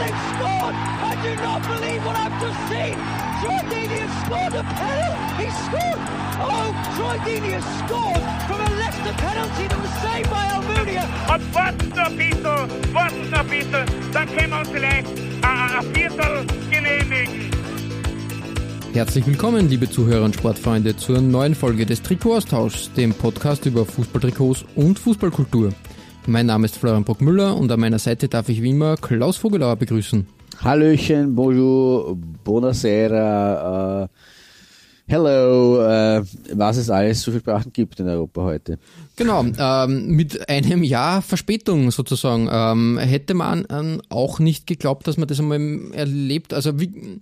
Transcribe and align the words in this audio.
they've 0.00 0.22
scored! 0.36 0.74
I 0.76 1.12
do 1.24 1.32
not 1.42 1.60
believe 1.64 2.00
what 2.04 2.16
I've 2.16 2.36
just 2.40 2.60
seen! 2.68 2.96
Troy 3.40 3.60
Deeney 3.70 4.00
has 4.04 4.14
scored 4.24 4.54
a 4.54 4.64
penalty! 4.76 5.44
He 5.44 5.48
scored! 5.66 6.00
Oh, 6.38 6.68
Troy 6.96 7.16
Deeney 7.26 7.52
has 7.56 7.66
scored 7.82 8.22
from 8.46 8.60
a 8.60 8.70
Leicester 8.80 9.14
penalty 9.16 9.64
that 9.68 9.80
was 9.80 9.94
saved 10.04 10.30
by 10.30 10.44
Almunia! 10.56 11.04
Und 11.32 11.54
warten 11.54 11.88
noch 11.90 12.06
ein 12.06 12.16
bisschen, 12.16 12.94
warten 12.94 13.30
noch 13.30 13.40
ein 13.40 13.48
bisschen, 13.48 13.86
dann 14.12 14.26
können 14.36 14.50
wir 14.50 14.58
uns 14.60 14.68
vielleicht 14.68 15.08
äh, 15.08 15.46
ein 15.46 15.94
Viertel 15.94 16.46
genehmigen. 16.70 17.50
Herzlich 18.92 19.26
willkommen, 19.26 19.68
liebe 19.68 19.90
Zuhörer 19.90 20.24
und 20.24 20.34
Sportfreunde, 20.34 20.96
zur 20.96 21.20
neuen 21.20 21.54
Folge 21.54 21.84
des 21.84 22.00
Trikotaustauschs, 22.00 22.92
dem 22.94 23.12
Podcast 23.12 23.66
über 23.66 23.84
Fußballtrikots 23.84 24.64
und 24.74 24.98
Fußballkultur. 24.98 25.72
Mein 26.28 26.46
Name 26.46 26.64
ist 26.64 26.76
Florian 26.76 27.04
Brockmüller 27.04 27.56
und 27.56 27.70
an 27.70 27.78
meiner 27.78 28.00
Seite 28.00 28.26
darf 28.28 28.48
ich 28.48 28.60
wie 28.60 28.70
immer 28.70 28.96
Klaus 28.96 29.36
Vogelauer 29.36 29.76
begrüßen. 29.76 30.26
Hallöchen, 30.60 31.36
bonjour, 31.36 32.18
buonasera, 32.42 34.04
äh, 34.04 34.08
hello, 35.06 35.80
äh, 35.82 36.24
was 36.52 36.78
es 36.78 36.90
alles 36.90 37.22
so 37.22 37.30
viele 37.30 37.42
Sprachen 37.42 37.72
gibt 37.72 38.00
in 38.00 38.08
Europa 38.08 38.42
heute. 38.42 38.78
Genau, 39.14 39.44
ähm, 39.56 40.08
mit 40.08 40.48
einem 40.48 40.82
Jahr 40.82 41.22
Verspätung 41.22 41.92
sozusagen. 41.92 42.48
Ähm, 42.50 42.98
hätte 42.98 43.34
man 43.34 43.64
ähm, 43.70 44.02
auch 44.08 44.40
nicht 44.40 44.66
geglaubt, 44.66 45.06
dass 45.06 45.18
man 45.18 45.28
das 45.28 45.38
einmal 45.38 45.60
erlebt. 45.92 46.52
Also 46.52 46.80
wie, 46.80 47.20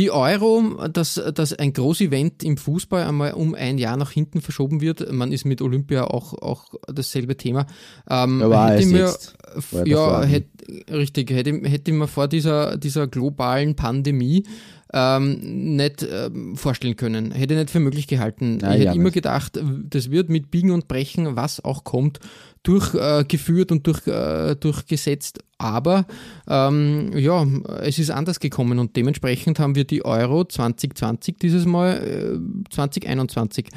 die 0.00 0.10
Euro, 0.10 0.88
dass, 0.88 1.20
dass 1.34 1.52
ein 1.52 1.74
Großevent 1.74 2.42
im 2.42 2.56
Fußball 2.56 3.04
einmal 3.04 3.34
um 3.34 3.54
ein 3.54 3.76
Jahr 3.76 3.98
nach 3.98 4.10
hinten 4.10 4.40
verschoben 4.40 4.80
wird, 4.80 5.12
man 5.12 5.30
ist 5.30 5.44
mit 5.44 5.60
Olympia 5.60 6.04
auch, 6.04 6.32
auch 6.40 6.74
dasselbe 6.86 7.36
Thema. 7.36 7.66
Ähm, 8.08 8.40
war 8.40 8.72
hätte 8.72 8.82
es 8.82 9.70
mir, 9.70 9.84
ja, 9.84 10.22
hätte, 10.22 10.48
richtig, 10.90 11.30
hätte, 11.30 11.52
hätte 11.68 11.92
man 11.92 12.08
vor 12.08 12.28
dieser, 12.28 12.78
dieser 12.78 13.08
globalen 13.08 13.76
Pandemie 13.76 14.44
ähm, 14.92 15.76
nicht 15.76 16.06
ähm, 16.10 16.56
vorstellen 16.56 16.96
können, 16.96 17.30
hätte 17.30 17.54
nicht 17.54 17.70
für 17.70 17.80
möglich 17.80 18.06
gehalten. 18.06 18.56
Nein, 18.56 18.80
ich 18.80 18.86
hätte 18.86 18.96
immer 18.96 19.10
gedacht, 19.10 19.60
das 19.84 20.10
wird 20.10 20.28
mit 20.28 20.50
Biegen 20.50 20.72
und 20.72 20.88
Brechen, 20.88 21.36
was 21.36 21.64
auch 21.64 21.84
kommt, 21.84 22.18
durchgeführt 22.62 23.70
äh, 23.70 23.74
und 23.74 23.86
durch, 23.86 24.06
äh, 24.06 24.56
durchgesetzt. 24.56 25.40
Aber 25.58 26.06
ähm, 26.48 27.12
ja, 27.16 27.46
es 27.80 27.98
ist 27.98 28.10
anders 28.10 28.40
gekommen 28.40 28.78
und 28.78 28.96
dementsprechend 28.96 29.58
haben 29.58 29.74
wir 29.74 29.84
die 29.84 30.04
Euro 30.04 30.44
2020 30.44 31.36
dieses 31.38 31.66
Mal 31.66 32.38
äh, 32.38 32.70
2021. 32.70 33.68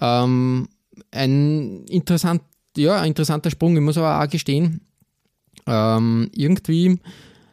Ähm, 0.00 0.68
ein 1.10 1.84
interessant, 1.86 2.42
ja, 2.76 3.00
ein 3.00 3.08
interessanter 3.08 3.50
Sprung. 3.50 3.74
Ich 3.76 3.82
muss 3.82 3.98
aber 3.98 4.22
auch 4.22 4.30
gestehen, 4.30 4.82
ähm, 5.66 6.30
irgendwie 6.34 6.98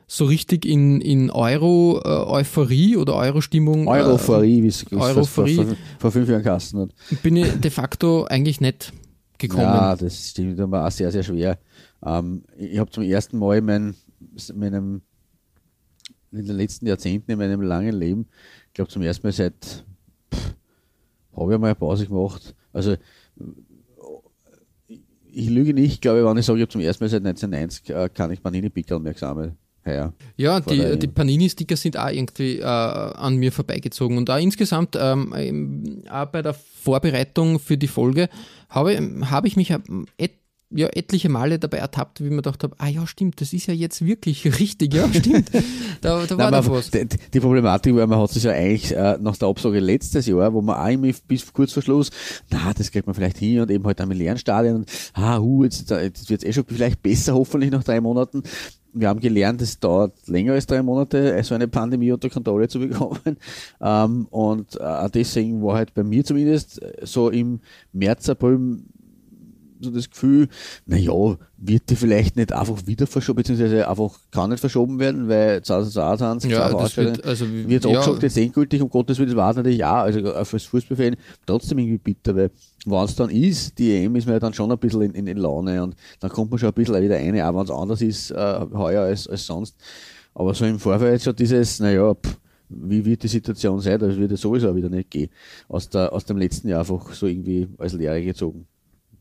so 0.07 0.25
richtig 0.25 0.65
in, 0.65 1.01
in 1.01 1.29
Euro-Euphorie 1.29 2.95
oder 2.95 3.15
Euro-Stimmung 3.15 3.87
äh, 3.87 3.89
Europhorie, 3.89 4.63
wie 4.63 4.67
es 4.67 4.89
wie 4.89 4.95
es 4.95 5.01
Europhorie. 5.01 5.55
vor, 5.55 5.65
vor, 5.65 5.75
vor 5.99 6.11
fünf 6.11 6.29
Jahren 6.29 6.43
Kasten 6.43 6.79
hat. 6.79 6.89
bin 7.21 7.35
ich 7.35 7.51
de 7.59 7.69
facto 7.69 8.23
eigentlich 8.23 8.61
nicht 8.61 8.93
gekommen. 9.37 9.63
Ja, 9.63 9.95
das 9.95 10.29
stimmt 10.29 10.59
aber 10.61 10.87
auch 10.87 10.91
sehr, 10.91 11.11
sehr 11.11 11.23
schwer. 11.23 11.59
Ähm, 12.05 12.43
ich 12.57 12.79
habe 12.79 12.89
zum 12.89 13.03
ersten 13.03 13.37
Mal 13.37 13.57
in 13.57 13.65
meinem, 13.65 13.95
meinem, 14.55 15.01
in 16.31 16.45
den 16.45 16.55
letzten 16.55 16.87
Jahrzehnten 16.87 17.31
in 17.31 17.37
meinem 17.37 17.61
langen 17.61 17.93
Leben, 17.93 18.27
ich 18.67 18.73
glaube 18.73 18.89
zum 18.89 19.01
ersten 19.01 19.27
Mal 19.27 19.33
seit, 19.33 19.85
habe 21.35 21.53
ich 21.53 21.59
mal 21.59 21.67
eine 21.67 21.75
Pause 21.75 22.07
gemacht. 22.07 22.55
Also, 22.71 22.95
ich 25.29 25.49
lüge 25.49 25.73
nicht, 25.73 26.01
glaube 26.01 26.19
ich, 26.19 26.25
wenn 26.25 26.37
ich 26.37 26.45
sage, 26.45 26.59
ich 26.59 26.63
habe 26.63 26.71
zum 26.71 26.81
ersten 26.81 27.03
Mal 27.03 27.09
seit 27.09 27.25
1990 27.25 27.89
äh, 27.89 28.09
kann 28.09 28.31
ich 28.31 28.41
Panini-Pickel 28.41 28.99
mehr 28.99 29.13
gesammelt. 29.13 29.53
Heuer. 29.87 30.13
Ja, 30.35 30.59
die, 30.59 30.99
die 30.99 31.07
Panini-Sticker 31.07 31.75
sind 31.75 31.97
auch 31.97 32.09
irgendwie 32.09 32.59
äh, 32.59 32.63
an 32.63 33.37
mir 33.37 33.51
vorbeigezogen. 33.51 34.17
Und 34.17 34.29
auch 34.29 34.37
insgesamt, 34.37 34.97
ähm, 34.99 36.03
auch 36.09 36.25
bei 36.27 36.41
der 36.41 36.53
Vorbereitung 36.53 37.59
für 37.59 37.77
die 37.77 37.87
Folge, 37.87 38.29
habe, 38.69 38.99
habe 39.29 39.47
ich 39.47 39.55
mich 39.55 39.71
ähm, 39.71 40.05
et, 40.17 40.31
ja, 40.69 40.87
etliche 40.87 41.29
Male 41.29 41.59
dabei 41.59 41.77
ertappt, 41.77 42.19
wie 42.19 42.29
mir 42.29 42.37
gedacht 42.37 42.61
habe, 42.63 42.75
ah 42.77 42.87
ja, 42.87 43.07
stimmt, 43.07 43.39
das 43.39 43.53
ist 43.53 43.67
ja 43.67 43.73
jetzt 43.73 44.05
wirklich 44.05 44.59
richtig, 44.59 44.93
ja, 44.93 45.07
stimmt. 45.13 45.49
da, 46.01 46.25
da 46.25 46.37
war 46.37 46.51
Nein, 46.51 46.61
doch 46.61 46.69
man- 46.69 46.77
was. 46.77 46.91
Die, 46.91 47.07
die 47.33 47.39
Problematik 47.39 47.95
war, 47.95 48.05
man 48.05 48.19
hat 48.19 48.31
sich 48.31 48.43
ja 48.43 48.51
eigentlich 48.51 48.93
äh, 48.93 49.17
nach 49.21 49.37
der 49.37 49.47
Absage 49.47 49.79
letztes 49.79 50.25
Jahr, 50.25 50.53
wo 50.53 50.61
man 50.61 50.91
immer 50.91 51.11
bis 51.27 51.53
kurz 51.53 51.71
vor 51.71 51.83
Schluss, 51.83 52.09
na, 52.49 52.73
das 52.73 52.91
kriegt 52.91 53.07
man 53.07 53.15
vielleicht 53.15 53.37
hin 53.37 53.61
und 53.61 53.71
eben 53.71 53.85
halt 53.85 54.05
mit 54.05 54.17
leeren 54.17 54.37
und, 54.75 54.91
ah, 55.13 55.39
hu, 55.39 55.63
jetzt, 55.63 55.89
jetzt 55.89 56.29
wird 56.29 56.43
es 56.43 56.49
eh 56.49 56.53
schon 56.53 56.65
vielleicht 56.67 57.01
besser, 57.01 57.33
hoffentlich 57.33 57.71
nach 57.71 57.83
drei 57.83 58.01
Monaten. 58.01 58.43
Wir 58.99 59.09
haben 59.09 59.19
gelernt, 59.19 59.61
es 59.61 59.79
dauert 59.79 60.27
länger 60.27 60.53
als 60.53 60.65
drei 60.65 60.81
Monate, 60.81 61.41
so 61.43 61.55
eine 61.55 61.67
Pandemie 61.67 62.11
unter 62.11 62.29
Kontrolle 62.29 62.67
zu 62.67 62.79
bekommen. 62.79 63.19
Ähm, 63.79 64.27
und 64.31 64.79
äh, 64.79 65.09
deswegen 65.09 65.61
war 65.61 65.75
halt 65.75 65.93
bei 65.93 66.03
mir 66.03 66.23
zumindest 66.23 66.81
äh, 66.81 67.05
so 67.05 67.29
im 67.29 67.59
März, 67.93 68.29
April 68.29 68.79
so 69.79 69.91
das 69.91 70.09
Gefühl, 70.09 70.47
naja, 70.85 71.37
wird 71.57 71.89
die 71.89 71.95
vielleicht 71.95 72.35
nicht 72.35 72.53
einfach 72.53 72.85
wieder 72.85 73.07
verschoben, 73.07 73.37
beziehungsweise 73.37 73.87
einfach 73.87 74.19
kann 74.31 74.49
nicht 74.49 74.59
verschoben 74.59 74.99
werden, 74.99 75.27
weil 75.27 75.61
2022 75.61 76.51
Ja, 76.51 76.71
das 76.73 76.97
wird, 76.97 77.23
also, 77.25 77.45
wird 77.49 77.85
ja, 77.85 77.91
angesagt, 77.91 78.23
jetzt 78.23 78.37
endgültig, 78.37 78.81
um 78.81 78.89
Gottes 78.89 79.17
Willen, 79.17 79.29
das 79.29 79.37
war 79.37 79.51
es 79.51 79.57
natürlich 79.57 79.83
auch, 79.83 80.03
also 80.03 80.45
fürs 80.45 80.63
Fußballfan 80.65 81.15
trotzdem 81.45 81.79
irgendwie 81.79 81.97
bitter, 81.97 82.35
weil 82.35 82.51
wenn 82.85 83.03
es 83.03 83.15
dann 83.15 83.29
ist, 83.29 83.77
die 83.77 83.91
EM 83.91 84.15
ist 84.15 84.25
man 84.25 84.35
ja 84.35 84.39
dann 84.39 84.53
schon 84.53 84.71
ein 84.71 84.77
bisschen 84.77 85.01
in, 85.01 85.11
in, 85.11 85.27
in 85.27 85.37
Laune 85.37 85.83
und 85.83 85.95
dann 86.19 86.31
kommt 86.31 86.51
man 86.51 86.59
schon 86.59 86.69
ein 86.69 86.73
bisschen 86.73 87.01
wieder 87.01 87.15
rein, 87.15 87.39
auch 87.41 87.55
wenn 87.55 87.63
es 87.63 87.71
anders 87.71 88.01
ist 88.01 88.31
äh, 88.31 88.65
heuer 88.73 89.03
als, 89.03 89.27
als 89.27 89.45
sonst. 89.45 89.75
Aber 90.33 90.53
so 90.53 90.65
im 90.65 90.79
Vorfeld 90.79 91.21
schon 91.21 91.35
dieses, 91.35 91.79
naja, 91.79 92.13
pff, 92.13 92.37
wie 92.69 93.03
wird 93.05 93.23
die 93.23 93.27
Situation 93.27 93.79
sein, 93.79 93.99
das 93.99 94.17
wird 94.17 94.31
ja 94.31 94.37
sowieso 94.37 94.69
auch 94.69 94.75
wieder 94.75 94.89
nicht 94.89 95.09
gehen. 95.09 95.29
Aus, 95.67 95.89
der, 95.89 96.11
aus 96.13 96.25
dem 96.25 96.37
letzten 96.37 96.67
Jahr 96.67 96.81
einfach 96.81 97.13
so 97.13 97.27
irgendwie 97.27 97.67
als 97.77 97.93
Lehre 97.93 98.23
gezogen. 98.23 98.67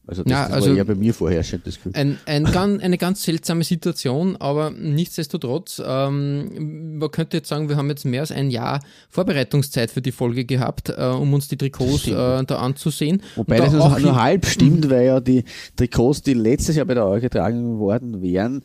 Also 0.08 0.22
das, 0.22 0.30
Ja, 0.30 0.44
das 0.44 0.52
also- 0.52 0.70
war 0.70 0.76
eher 0.76 0.84
bei 0.84 0.94
mir 0.94 1.12
vorherrschend, 1.12 1.66
das 1.66 1.76
Gefühl. 1.76 1.92
Ein, 1.94 2.18
ein, 2.26 2.46
eine 2.80 2.98
ganz 2.98 3.24
seltsame 3.24 3.64
Situation, 3.64 4.36
aber 4.36 4.70
nichtsdestotrotz, 4.70 5.82
ähm, 5.84 6.98
man 6.98 7.10
könnte 7.10 7.38
jetzt 7.38 7.48
sagen, 7.48 7.68
wir 7.68 7.76
haben 7.76 7.88
jetzt 7.88 8.04
mehr 8.04 8.20
als 8.20 8.30
ein 8.30 8.50
Jahr 8.50 8.80
Vorbereitungszeit 9.08 9.90
für 9.90 10.02
die 10.02 10.12
Folge 10.12 10.44
gehabt, 10.44 10.90
äh, 10.90 11.02
um 11.06 11.34
uns 11.34 11.48
die 11.48 11.56
Trikots 11.56 12.06
äh, 12.06 12.12
da 12.44 12.56
anzusehen. 12.58 13.22
Wobei 13.34 13.58
das 13.58 13.72
da 13.72 13.78
nur, 13.78 13.86
auch 13.86 13.98
nur 13.98 14.22
halb 14.22 14.46
stimmt, 14.46 14.88
weil 14.90 15.06
ja 15.06 15.20
die 15.20 15.44
Trikots, 15.76 16.22
die 16.22 16.34
letztes 16.34 16.76
Jahr 16.76 16.86
bei 16.86 16.94
der 16.94 17.04
Euro 17.04 17.20
getragen 17.20 17.78
worden 17.78 18.22
wären, 18.22 18.62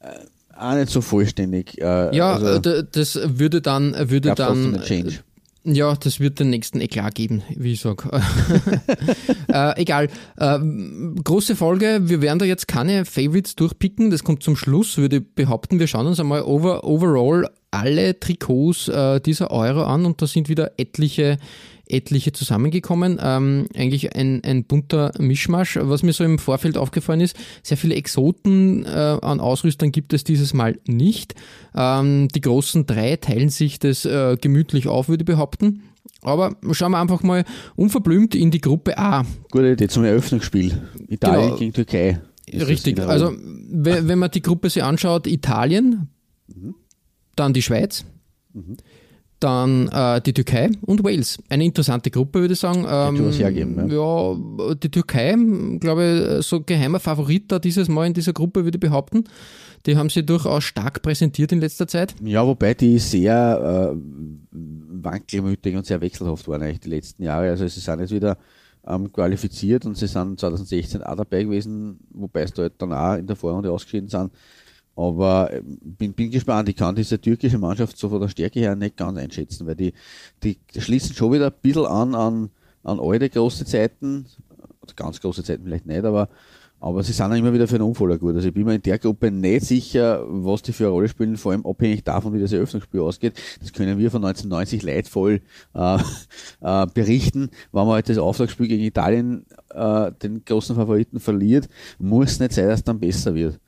äh, 0.00 0.08
auch 0.56 0.74
nicht 0.74 0.90
so 0.90 1.00
vollständig. 1.00 1.80
Äh, 1.80 2.14
Ja, 2.14 2.34
also, 2.34 2.82
das 2.82 3.18
würde 3.24 3.62
dann, 3.62 3.94
würde 4.10 4.34
dann. 4.34 4.80
Ja, 5.64 5.94
das 5.94 6.20
wird 6.20 6.40
den 6.40 6.50
nächsten 6.50 6.80
Eklat 6.80 7.14
geben, 7.14 7.42
wie 7.54 7.72
ich 7.72 7.80
sage. 7.80 8.08
äh, 9.48 9.80
egal. 9.80 10.08
Äh, 10.38 10.58
große 11.22 11.54
Folge. 11.54 12.00
Wir 12.04 12.22
werden 12.22 12.38
da 12.38 12.46
jetzt 12.46 12.66
keine 12.66 13.04
Favorites 13.04 13.56
durchpicken. 13.56 14.10
Das 14.10 14.24
kommt 14.24 14.42
zum 14.42 14.56
Schluss, 14.56 14.96
würde 14.96 15.16
ich 15.16 15.34
behaupten. 15.34 15.78
Wir 15.78 15.86
schauen 15.86 16.06
uns 16.06 16.18
einmal 16.18 16.42
over, 16.42 16.84
overall 16.84 17.46
alle 17.70 18.18
Trikots 18.18 18.88
äh, 18.88 19.20
dieser 19.20 19.50
Euro 19.50 19.84
an 19.84 20.06
und 20.06 20.22
da 20.22 20.26
sind 20.26 20.48
wieder 20.48 20.72
etliche 20.78 21.38
etliche 21.90 22.32
zusammengekommen. 22.32 23.18
Ähm, 23.22 23.66
eigentlich 23.74 24.14
ein, 24.16 24.42
ein 24.44 24.64
bunter 24.64 25.12
Mischmasch. 25.18 25.78
Was 25.80 26.02
mir 26.02 26.12
so 26.12 26.24
im 26.24 26.38
Vorfeld 26.38 26.76
aufgefallen 26.76 27.20
ist, 27.20 27.36
sehr 27.62 27.76
viele 27.76 27.94
Exoten 27.94 28.84
äh, 28.84 28.88
an 28.88 29.40
Ausrüstern 29.40 29.92
gibt 29.92 30.12
es 30.12 30.24
dieses 30.24 30.54
Mal 30.54 30.78
nicht. 30.86 31.34
Ähm, 31.74 32.28
die 32.28 32.40
großen 32.40 32.86
drei 32.86 33.16
teilen 33.16 33.48
sich 33.48 33.78
das 33.78 34.04
äh, 34.04 34.36
gemütlich 34.40 34.88
auf, 34.88 35.08
würde 35.08 35.22
ich 35.22 35.26
behaupten. 35.26 35.82
Aber 36.22 36.56
schauen 36.72 36.92
wir 36.92 36.98
einfach 37.00 37.22
mal 37.22 37.44
unverblümt 37.76 38.34
in 38.34 38.50
die 38.50 38.60
Gruppe 38.60 38.98
A. 38.98 39.24
Gute 39.50 39.72
Idee 39.72 39.88
zum 39.88 40.04
Eröffnungsspiel. 40.04 40.78
Italien 41.08 41.44
Genau. 41.46 41.56
gegen 41.56 41.72
Türkei. 41.72 42.20
ist 42.46 42.66
Richtig. 42.66 43.00
Also, 43.00 43.32
wenn, 43.70 44.08
wenn 44.08 44.18
man 44.18 44.30
die 44.30 44.42
Gruppe 44.42 44.68
sich 44.68 44.82
anschaut, 44.82 45.26
Italien, 45.26 46.08
dann 47.36 47.52
die 47.54 47.62
Schweiz, 47.62 48.04
dann 49.40 49.88
äh, 49.88 50.20
die 50.20 50.32
Türkei 50.32 50.70
und 50.82 51.02
Wales. 51.02 51.38
Eine 51.48 51.64
interessante 51.64 52.10
Gruppe, 52.10 52.40
würde 52.40 52.54
ich 52.54 52.60
sagen. 52.60 52.86
Ähm, 52.88 53.26
was 53.26 53.38
hergeben, 53.38 53.90
ja. 53.90 54.74
die 54.74 54.90
Türkei, 54.90 55.34
glaube 55.80 56.38
ich, 56.38 56.46
so 56.46 56.60
geheimer 56.60 57.00
Favorit 57.00 57.50
da 57.50 57.58
dieses 57.58 57.88
Mal 57.88 58.06
in 58.06 58.14
dieser 58.14 58.32
Gruppe, 58.32 58.64
würde 58.64 58.76
ich 58.76 58.80
behaupten. 58.80 59.24
Die 59.86 59.96
haben 59.96 60.10
sie 60.10 60.24
durchaus 60.24 60.64
stark 60.64 61.00
präsentiert 61.02 61.52
in 61.52 61.60
letzter 61.60 61.88
Zeit. 61.88 62.14
Ja, 62.22 62.46
wobei 62.46 62.74
die 62.74 62.98
sehr 62.98 63.92
äh, 63.92 63.96
wankelmütig 65.02 65.76
und 65.76 65.86
sehr 65.86 66.00
wechselhaft 66.00 66.46
waren 66.48 66.62
eigentlich 66.62 66.80
die 66.80 66.90
letzten 66.90 67.22
Jahre. 67.22 67.48
Also 67.48 67.66
sie 67.66 67.80
sind 67.80 68.00
jetzt 68.00 68.12
wieder 68.12 68.36
ähm, 68.86 69.12
qualifiziert 69.12 69.86
und 69.86 69.96
sie 69.96 70.06
sind 70.06 70.38
2016 70.38 71.02
auch 71.02 71.16
dabei 71.16 71.44
gewesen, 71.44 72.00
wobei 72.10 72.42
es 72.42 72.52
da 72.52 72.62
halt 72.62 72.74
dann 72.78 72.92
auch 72.92 73.16
in 73.16 73.26
der 73.26 73.36
Vorrunde 73.36 73.70
ausgeschieden 73.70 74.08
sind. 74.08 74.32
Aber 75.00 75.50
ähm, 75.52 75.78
bin, 75.80 76.12
bin 76.12 76.30
gespannt, 76.30 76.68
ich 76.68 76.76
kann 76.76 76.94
diese 76.94 77.18
türkische 77.18 77.56
Mannschaft 77.56 77.96
so 77.96 78.10
von 78.10 78.20
der 78.20 78.28
Stärke 78.28 78.60
her 78.60 78.76
nicht 78.76 78.98
ganz 78.98 79.18
einschätzen, 79.18 79.66
weil 79.66 79.74
die, 79.74 79.94
die 80.42 80.58
schließen 80.76 81.14
schon 81.14 81.32
wieder 81.32 81.46
ein 81.46 81.54
bisschen 81.62 81.86
an 81.86 82.14
an, 82.14 82.50
an 82.84 83.00
alte 83.00 83.30
große 83.30 83.64
Zeiten, 83.64 84.26
ganz 84.96 85.20
große 85.20 85.42
Zeiten 85.42 85.64
vielleicht 85.64 85.86
nicht, 85.86 86.04
aber 86.04 86.28
aber 86.82 87.02
sie 87.02 87.12
sind 87.12 87.30
auch 87.30 87.36
immer 87.36 87.52
wieder 87.52 87.68
für 87.68 87.74
einen 87.74 87.84
Unfaller 87.84 88.16
gut. 88.16 88.34
Also 88.34 88.48
ich 88.48 88.54
bin 88.54 88.64
mir 88.64 88.74
in 88.74 88.82
der 88.82 88.98
Gruppe 88.98 89.30
nicht 89.30 89.66
sicher, 89.66 90.24
was 90.26 90.62
die 90.62 90.72
für 90.72 90.84
eine 90.84 90.92
Rolle 90.92 91.08
spielen, 91.08 91.36
vor 91.36 91.52
allem 91.52 91.66
abhängig 91.66 92.04
davon, 92.04 92.32
wie 92.32 92.40
das 92.40 92.52
Eröffnungsspiel 92.52 93.00
ausgeht. 93.00 93.34
Das 93.60 93.74
können 93.74 93.98
wir 93.98 94.10
von 94.10 94.24
1990 94.24 94.82
leidvoll 94.82 95.42
äh, 95.74 95.98
äh, 96.62 96.86
berichten. 96.86 97.50
Wenn 97.70 97.84
man 97.84 97.94
halt 97.94 98.08
das 98.08 98.16
Auftragsspiel 98.16 98.66
gegen 98.66 98.82
Italien 98.82 99.44
äh, 99.74 100.10
den 100.22 100.42
großen 100.42 100.74
Favoriten 100.74 101.20
verliert, 101.20 101.68
muss 101.98 102.40
nicht 102.40 102.54
sein, 102.54 102.68
dass 102.68 102.80
es 102.80 102.84
dann 102.84 102.98
besser 102.98 103.34
wird. 103.34 103.60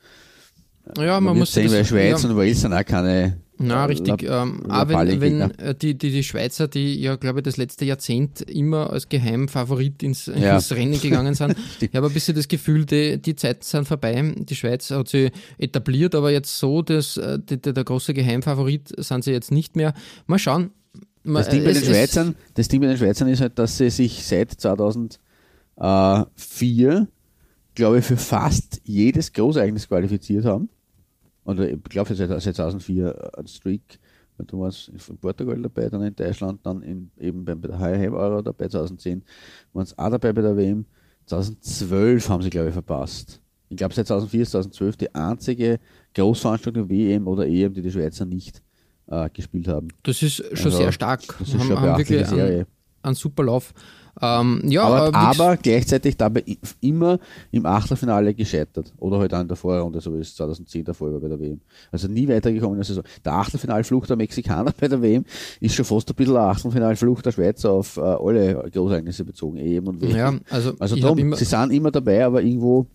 Ja, 0.98 1.20
man, 1.20 1.38
muss 1.38 1.52
sehen, 1.52 1.70
weil 1.70 1.84
Schweiz 1.84 2.22
ja. 2.22 2.28
und 2.28 2.36
Wales 2.36 2.60
sind 2.60 2.72
auch 2.72 2.84
keine 2.84 3.36
na, 3.62 3.84
richtig. 3.84 4.24
Ähm, 4.24 4.68
auch 4.68 4.88
wenn, 4.88 5.20
wenn 5.20 5.40
äh, 5.58 5.74
die, 5.74 5.96
die, 5.96 6.10
die 6.10 6.24
Schweizer, 6.24 6.68
die 6.68 7.00
ja, 7.00 7.16
glaube 7.16 7.40
ich, 7.40 7.44
das 7.44 7.56
letzte 7.56 7.84
Jahrzehnt 7.84 8.40
immer 8.42 8.90
als 8.90 9.08
Geheimfavorit 9.08 10.02
ins, 10.02 10.26
ja. 10.26 10.56
ins 10.56 10.72
Rennen 10.72 11.00
gegangen 11.00 11.34
sind, 11.34 11.56
ich 11.80 11.94
habe 11.94 12.08
ein 12.08 12.12
bisschen 12.12 12.34
das 12.34 12.48
Gefühl, 12.48 12.84
die, 12.84 13.22
die 13.22 13.36
Zeiten 13.36 13.62
sind 13.62 13.86
vorbei. 13.86 14.34
Die 14.36 14.56
Schweiz 14.56 14.90
hat 14.90 15.08
sie 15.08 15.30
etabliert, 15.58 16.14
aber 16.14 16.30
jetzt 16.30 16.58
so, 16.58 16.82
dass 16.82 17.16
äh, 17.16 17.38
die, 17.38 17.60
der, 17.60 17.72
der 17.72 17.84
große 17.84 18.12
Geheimfavorit 18.14 18.92
sind 18.96 19.24
sie 19.24 19.32
jetzt 19.32 19.52
nicht 19.52 19.76
mehr. 19.76 19.94
Mal 20.26 20.38
schauen. 20.38 20.70
Das 21.24 21.48
Ding, 21.48 21.62
bei 21.62 21.72
den 21.72 21.84
Schweizern, 21.84 22.34
das 22.54 22.66
Ding 22.66 22.80
bei 22.80 22.88
den 22.88 22.96
Schweizern 22.96 23.28
ist 23.28 23.40
halt, 23.40 23.56
dass 23.56 23.78
sie 23.78 23.90
sich 23.90 24.26
seit 24.26 24.50
2004, 24.50 27.06
glaube 27.76 28.00
ich, 28.00 28.04
für 28.04 28.16
fast 28.16 28.80
jedes 28.82 29.32
Großereignis 29.32 29.86
qualifiziert 29.86 30.44
haben 30.44 30.68
oder 31.44 31.68
ich 31.68 31.82
glaube 31.84 32.14
seit, 32.14 32.28
seit 32.28 32.56
2004 32.56 33.38
ein 33.38 33.46
Streak, 33.46 33.98
du 34.38 34.60
warst 34.60 34.88
in 34.88 35.18
Portugal 35.18 35.60
dabei, 35.62 35.88
dann 35.88 36.02
in 36.02 36.16
Deutschland, 36.16 36.64
dann 36.64 36.82
in, 36.82 37.10
eben 37.18 37.44
bei 37.44 37.54
der 37.54 37.78
HRM 37.78 38.14
Euro 38.14 38.42
dabei, 38.42 38.68
2010 38.68 39.22
waren 39.72 39.84
es 39.84 39.96
auch 39.96 40.10
dabei 40.10 40.32
bei 40.32 40.42
der 40.42 40.56
WM, 40.56 40.84
2012 41.26 42.28
haben 42.28 42.42
sie 42.42 42.50
glaube 42.50 42.68
ich 42.68 42.74
verpasst. 42.74 43.40
Ich 43.68 43.76
glaube 43.76 43.94
seit 43.94 44.06
2004 44.06 44.42
ist 44.42 44.50
2012 44.50 44.96
die 44.96 45.14
einzige 45.14 45.80
Großveranstaltung 46.14 46.90
WM 46.90 47.26
oder 47.26 47.46
EM, 47.46 47.72
die 47.72 47.82
die 47.82 47.90
Schweizer 47.90 48.26
nicht 48.26 48.62
äh, 49.06 49.30
gespielt 49.30 49.68
haben. 49.68 49.88
Das 50.02 50.22
ist 50.22 50.36
schon 50.36 50.66
also, 50.66 50.78
sehr 50.78 50.92
stark. 50.92 51.20
Das 51.38 51.48
ist 51.48 51.54
haben, 51.54 51.68
schon 51.68 51.76
eine 51.76 51.90
haben 51.92 51.98
wirklich 51.98 52.26
Serie. 52.26 52.58
Einen, 52.58 52.66
einen 53.02 53.14
super 53.14 53.44
Lauf. 53.44 53.72
Ähm, 54.20 54.60
ja, 54.66 54.82
aber, 54.84 55.08
äh, 55.08 55.10
aber 55.12 55.56
gleichzeitig 55.56 56.16
dabei 56.16 56.44
immer 56.80 57.18
im 57.50 57.64
Achtelfinale 57.64 58.34
gescheitert. 58.34 58.92
Oder 58.98 59.18
halt 59.18 59.32
auch 59.32 59.40
in 59.40 59.48
der 59.48 59.56
Vorrunde, 59.56 60.00
so 60.00 60.14
wie 60.14 60.20
es 60.20 60.36
2010 60.36 60.84
der 60.84 60.94
Fall 60.94 61.12
war 61.12 61.20
bei 61.20 61.28
der 61.28 61.40
WM. 61.40 61.60
Also 61.90 62.08
nie 62.08 62.28
weitergekommen. 62.28 62.78
Also 62.78 63.02
der 63.24 63.32
Achtelfinalflucht 63.32 64.10
der 64.10 64.16
Mexikaner 64.16 64.72
bei 64.80 64.88
der 64.88 65.00
WM 65.00 65.24
ist 65.60 65.74
schon 65.74 65.84
fast 65.84 66.10
ein 66.10 66.14
bisschen 66.14 66.36
eine 66.36 66.46
Achtelfinalflucht 66.46 67.24
der 67.24 67.32
Schweizer 67.32 67.70
auf 67.70 67.96
äh, 67.96 68.00
alle 68.00 68.70
Großereignisse 68.70 69.24
bezogen, 69.24 69.56
EM 69.56 69.88
und 69.88 70.00
WM. 70.02 70.16
Ja, 70.16 70.34
also, 70.50 70.74
also 70.78 70.96
darum, 70.96 71.34
sie 71.34 71.44
sind 71.44 71.72
immer 71.72 71.90
dabei, 71.90 72.24
aber 72.24 72.42
irgendwo 72.42 72.86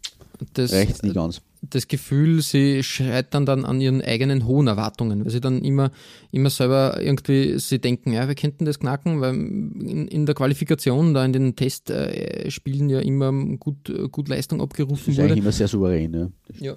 das, 0.54 0.72
reicht 0.72 1.04
nicht 1.04 1.16
ganz. 1.16 1.42
Das 1.70 1.88
Gefühl, 1.88 2.42
sie 2.42 2.84
scheitern 2.84 3.46
dann 3.46 3.66
an 3.66 3.82
ihren 3.82 4.02
eigenen 4.02 4.46
hohen 4.46 4.68
Erwartungen, 4.68 5.24
weil 5.24 5.32
sie 5.32 5.42
dann 5.42 5.62
immer, 5.64 5.92
immer 6.32 6.50
selber 6.50 7.02
irgendwie 7.02 7.60
sie 7.60 7.80
denken, 7.80 8.14
ja, 8.14 8.28
wir 8.28 8.36
könnten 8.36 8.66
das 8.66 8.80
knacken, 8.80 9.22
weil 9.22 9.34
in, 9.36 10.08
in 10.08 10.26
der 10.26 10.36
Qualifikation, 10.36 11.14
da 11.14 11.26
in 11.26 11.34
den 11.34 11.56
Testspielen 11.56 12.90
ja 12.90 13.00
immer 13.00 13.32
gut, 13.58 13.92
gut 14.12 14.30
Leistung 14.30 14.62
abgerufen 14.62 15.06
das 15.06 15.08
ist 15.08 15.18
wurde. 15.18 15.28
Eigentlich 15.28 15.44
immer 15.44 15.52
sehr 15.52 15.68
souverän, 15.68 16.14
ja. 16.14 16.30
ja. 16.60 16.76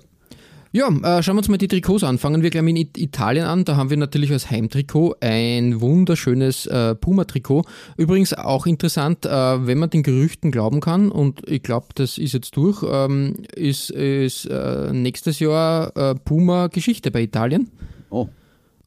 Ja, 0.72 0.88
äh, 0.88 1.20
schauen 1.20 1.34
wir 1.34 1.38
uns 1.40 1.48
mal 1.48 1.58
die 1.58 1.66
Trikots 1.66 2.04
an. 2.04 2.18
Fangen 2.18 2.42
wir 2.42 2.50
gleich 2.50 2.62
mit 2.62 2.96
Italien 2.96 3.44
an. 3.44 3.64
Da 3.64 3.74
haben 3.74 3.90
wir 3.90 3.96
natürlich 3.96 4.30
als 4.30 4.50
Heimtrikot 4.52 5.16
ein 5.20 5.80
wunderschönes 5.80 6.66
äh, 6.66 6.94
Puma-Trikot. 6.94 7.64
Übrigens 7.96 8.34
auch 8.34 8.66
interessant, 8.66 9.26
äh, 9.26 9.66
wenn 9.66 9.78
man 9.78 9.90
den 9.90 10.04
Gerüchten 10.04 10.52
glauben 10.52 10.80
kann, 10.80 11.10
und 11.10 11.42
ich 11.48 11.64
glaube, 11.64 11.88
das 11.96 12.18
ist 12.18 12.34
jetzt 12.34 12.56
durch, 12.56 12.84
ähm, 12.88 13.42
ist, 13.56 13.90
ist 13.90 14.44
äh, 14.44 14.92
nächstes 14.92 15.40
Jahr 15.40 15.96
äh, 15.96 16.14
Puma 16.14 16.68
Geschichte 16.68 17.10
bei 17.10 17.22
Italien. 17.22 17.68
Oh. 18.10 18.28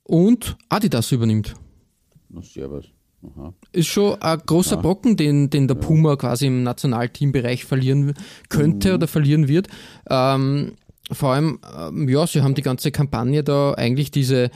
Und 0.04 0.56
Adidas 0.70 1.12
übernimmt. 1.12 1.54
Na, 2.30 2.42
servus. 2.42 2.86
Aha. 3.24 3.54
Ist 3.72 3.88
schon 3.88 4.22
ein 4.22 4.42
großer. 4.46 4.78
Brocken, 4.78 5.16
den, 5.16 5.50
den 5.50 5.68
der 5.68 5.76
Puma 5.76 6.16
quasi 6.16 6.48
im 6.48 6.64
Nationalteambereich 6.64 7.64
verlieren 7.66 8.14
könnte 8.50 8.90
mhm. 8.90 8.96
oder 8.96 9.08
verlieren 9.08 9.48
wird. 9.48 9.68
Ähm, 10.10 10.74
vor 11.12 11.34
allem, 11.34 11.60
ähm, 11.78 12.08
ja, 12.08 12.26
sie 12.26 12.42
haben 12.42 12.56
die 12.56 12.62
ganze 12.62 12.92
Kampagne 12.92 13.44
da 13.44 13.74
eigentlich 13.74 14.12
diese 14.12 14.50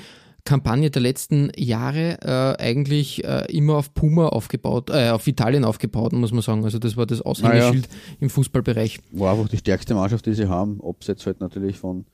Kampagne 0.47 0.89
der 0.89 1.01
letzten 1.01 1.51
Jahre 1.57 2.19
äh, 2.21 2.63
eigentlich 2.63 3.23
äh, 3.25 3.45
immer 3.51 3.75
auf 3.75 3.93
Puma 3.93 4.29
aufgebaut, 4.29 4.89
äh, 4.89 5.09
auf 5.09 5.27
Italien 5.27 5.65
aufgebaut, 5.65 6.13
muss 6.13 6.31
man 6.31 6.41
sagen. 6.41 6.63
Also 6.63 6.79
das 6.79 6.95
war 6.95 7.05
das 7.05 7.21
Aushängeschild 7.21 7.85
ja. 7.85 8.17
im 8.21 8.29
Fußballbereich. 8.29 8.99
War 9.11 9.33
einfach 9.33 9.49
die 9.49 9.57
stärkste 9.57 9.93
Mannschaft, 9.93 10.25
die 10.25 10.33
sie 10.33 10.47
haben, 10.47 10.79
abseits 10.81 11.25
halt 11.25 11.41
natürlich 11.41 11.77
von 11.77 12.05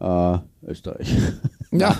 äh, 0.00 0.38
Österreich. 0.66 1.14
Ja. 1.70 1.96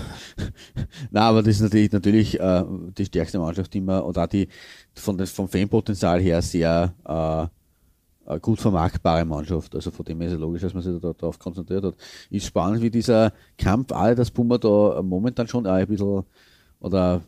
Nein, 1.11 1.23
aber 1.23 1.43
das 1.43 1.55
ist 1.55 1.61
natürlich, 1.61 1.91
natürlich 1.91 2.39
äh, 2.39 2.63
die 2.97 3.05
stärkste 3.05 3.39
Mannschaft, 3.39 3.73
die 3.73 3.81
man, 3.81 4.01
oder 4.01 4.23
auch 4.23 4.27
die 4.27 4.47
von 4.95 5.17
das, 5.17 5.31
vom 5.31 5.47
Fanpotenzial 5.47 6.21
her 6.21 6.41
sehr 6.41 6.93
äh, 7.05 7.47
gut 8.41 8.59
vermarktbare 8.59 9.25
Mannschaft. 9.25 9.75
Also 9.75 9.91
von 9.91 10.05
dem 10.05 10.19
her 10.19 10.27
ist 10.27 10.33
es 10.33 10.39
logisch, 10.39 10.61
dass 10.61 10.73
man 10.73 10.83
sich 10.83 10.99
da, 11.01 11.13
darauf 11.13 11.39
konzentriert 11.39 11.83
hat. 11.83 11.95
Ist 12.29 12.45
spannend, 12.45 12.81
wie 12.81 12.89
dieser 12.89 13.33
Kampf, 13.57 13.91
alle 13.91 14.15
das 14.15 14.31
Puma 14.31 14.57
da 14.57 15.01
momentan 15.03 15.47
schon 15.47 15.65
auch 15.67 15.73
ein 15.73 15.87
bisschen 15.87 16.23
oder 16.79 17.21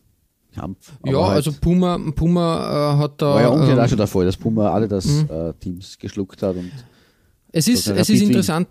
Kampf. 0.53 0.93
Ja, 1.05 1.27
halt 1.27 1.35
also 1.35 1.51
Puma, 1.51 1.99
Puma 2.15 2.95
äh, 2.95 2.97
hat 2.97 3.21
da. 3.21 3.35
War 3.35 3.41
ja 3.41 3.49
umgekehrt 3.49 3.77
ähm, 3.77 3.83
auch 3.83 3.89
schon 3.89 3.97
der 3.97 4.07
Fall, 4.07 4.25
dass 4.25 4.37
Puma 4.37 4.71
alle 4.71 4.87
das 4.87 5.05
mhm. 5.05 5.29
äh, 5.29 5.53
Teams 5.53 5.97
geschluckt 5.99 6.41
hat 6.41 6.55
und 6.55 6.71
es 7.51 7.67
ist, 7.67 7.87
es 7.87 8.09
ist 8.09 8.21
interessant, 8.21 8.67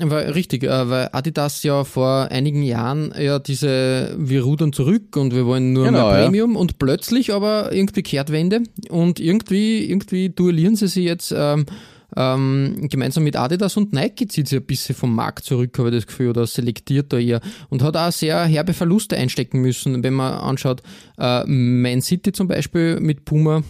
weil, 0.00 0.30
richtig, 0.30 0.62
äh, 0.62 0.88
weil 0.88 1.08
Adidas 1.12 1.62
ja 1.62 1.84
vor 1.84 2.28
einigen 2.30 2.62
Jahren 2.62 3.12
ja 3.18 3.38
diese, 3.38 4.14
wir 4.18 4.42
rudern 4.42 4.72
zurück 4.72 5.16
und 5.16 5.34
wir 5.34 5.46
wollen 5.46 5.72
nur 5.72 5.86
genau, 5.86 6.10
mehr 6.10 6.24
Premium 6.24 6.52
ja. 6.52 6.58
und 6.58 6.78
plötzlich 6.78 7.32
aber 7.32 7.72
irgendwie 7.72 8.02
Kehrtwende 8.02 8.62
und 8.88 9.18
irgendwie, 9.18 9.84
irgendwie 9.90 10.28
duellieren 10.30 10.76
sie 10.76 10.86
sich 10.86 11.04
jetzt 11.04 11.34
ähm, 11.36 11.66
ähm, 12.16 12.88
gemeinsam 12.88 13.24
mit 13.24 13.36
Adidas 13.36 13.76
und 13.76 13.92
Nike 13.92 14.28
zieht 14.28 14.48
sich 14.48 14.58
ein 14.58 14.64
bisschen 14.64 14.94
vom 14.94 15.14
Markt 15.14 15.44
zurück, 15.44 15.76
habe 15.78 15.88
ich 15.88 15.96
das 15.96 16.06
Gefühl, 16.06 16.30
oder 16.30 16.46
selektiert 16.46 17.12
da 17.12 17.18
eher 17.18 17.40
und 17.68 17.82
hat 17.82 17.96
auch 17.96 18.12
sehr 18.12 18.44
herbe 18.44 18.74
Verluste 18.74 19.16
einstecken 19.16 19.60
müssen, 19.60 20.02
wenn 20.02 20.14
man 20.14 20.34
anschaut, 20.34 20.82
äh, 21.18 21.44
Man 21.46 22.00
City 22.00 22.32
zum 22.32 22.48
Beispiel 22.48 23.00
mit 23.00 23.24
Puma 23.24 23.62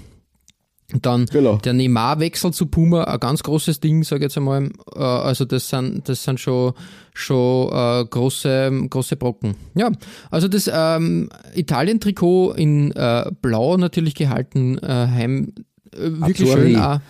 dann 1.01 1.27
genau. 1.27 1.57
der 1.57 1.73
Neymar-Wechsel 1.73 2.53
zu 2.53 2.67
Puma, 2.67 3.05
ein 3.05 3.21
ganz 3.21 3.43
großes 3.43 3.81
Ding, 3.81 4.03
sage 4.03 4.21
ich 4.21 4.23
jetzt 4.25 4.37
einmal. 4.37 4.71
Äh, 4.95 4.99
also 4.99 5.45
das 5.45 5.69
sind, 5.69 6.09
das 6.09 6.25
sind 6.25 6.41
schon, 6.41 6.73
schon 7.15 7.69
äh, 7.73 8.05
große, 8.05 8.87
große 8.89 9.17
Brocken. 9.17 9.55
Ja, 9.75 9.91
also 10.31 10.49
das 10.49 10.71
ähm, 10.73 11.29
Italien-Trikot 11.55 12.53
in 12.53 12.93
äh, 12.93 13.31
Blau 13.41 13.77
natürlich 13.77 14.15
gehalten, 14.15 14.79
äh, 14.79 14.87
heim, 14.87 15.53
äh, 15.95 15.99
wirklich 15.99 16.49
Azzurri. 16.49 16.73
schön. 16.73 16.81
Auch, 16.81 17.01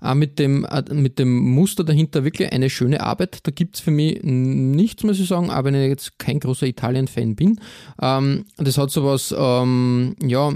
auch 0.00 0.14
mit 0.14 0.38
dem, 0.38 0.64
äh, 0.64 0.82
mit 0.92 1.18
dem 1.18 1.36
Muster 1.38 1.84
dahinter 1.84 2.24
wirklich 2.24 2.52
eine 2.52 2.70
schöne 2.70 3.00
Arbeit. 3.00 3.40
Da 3.42 3.50
gibt 3.50 3.76
es 3.76 3.80
für 3.80 3.90
mich 3.90 4.22
nichts, 4.22 5.02
muss 5.02 5.18
ich 5.18 5.28
sagen, 5.28 5.50
auch 5.50 5.64
wenn 5.64 5.74
ich 5.74 5.88
jetzt 5.88 6.18
kein 6.18 6.40
großer 6.40 6.66
Italien-Fan 6.66 7.34
bin. 7.34 7.60
Ähm, 8.00 8.44
das 8.56 8.78
hat 8.78 8.90
sowas, 8.90 9.34
ähm, 9.36 10.14
ja, 10.22 10.50
äh, 10.50 10.54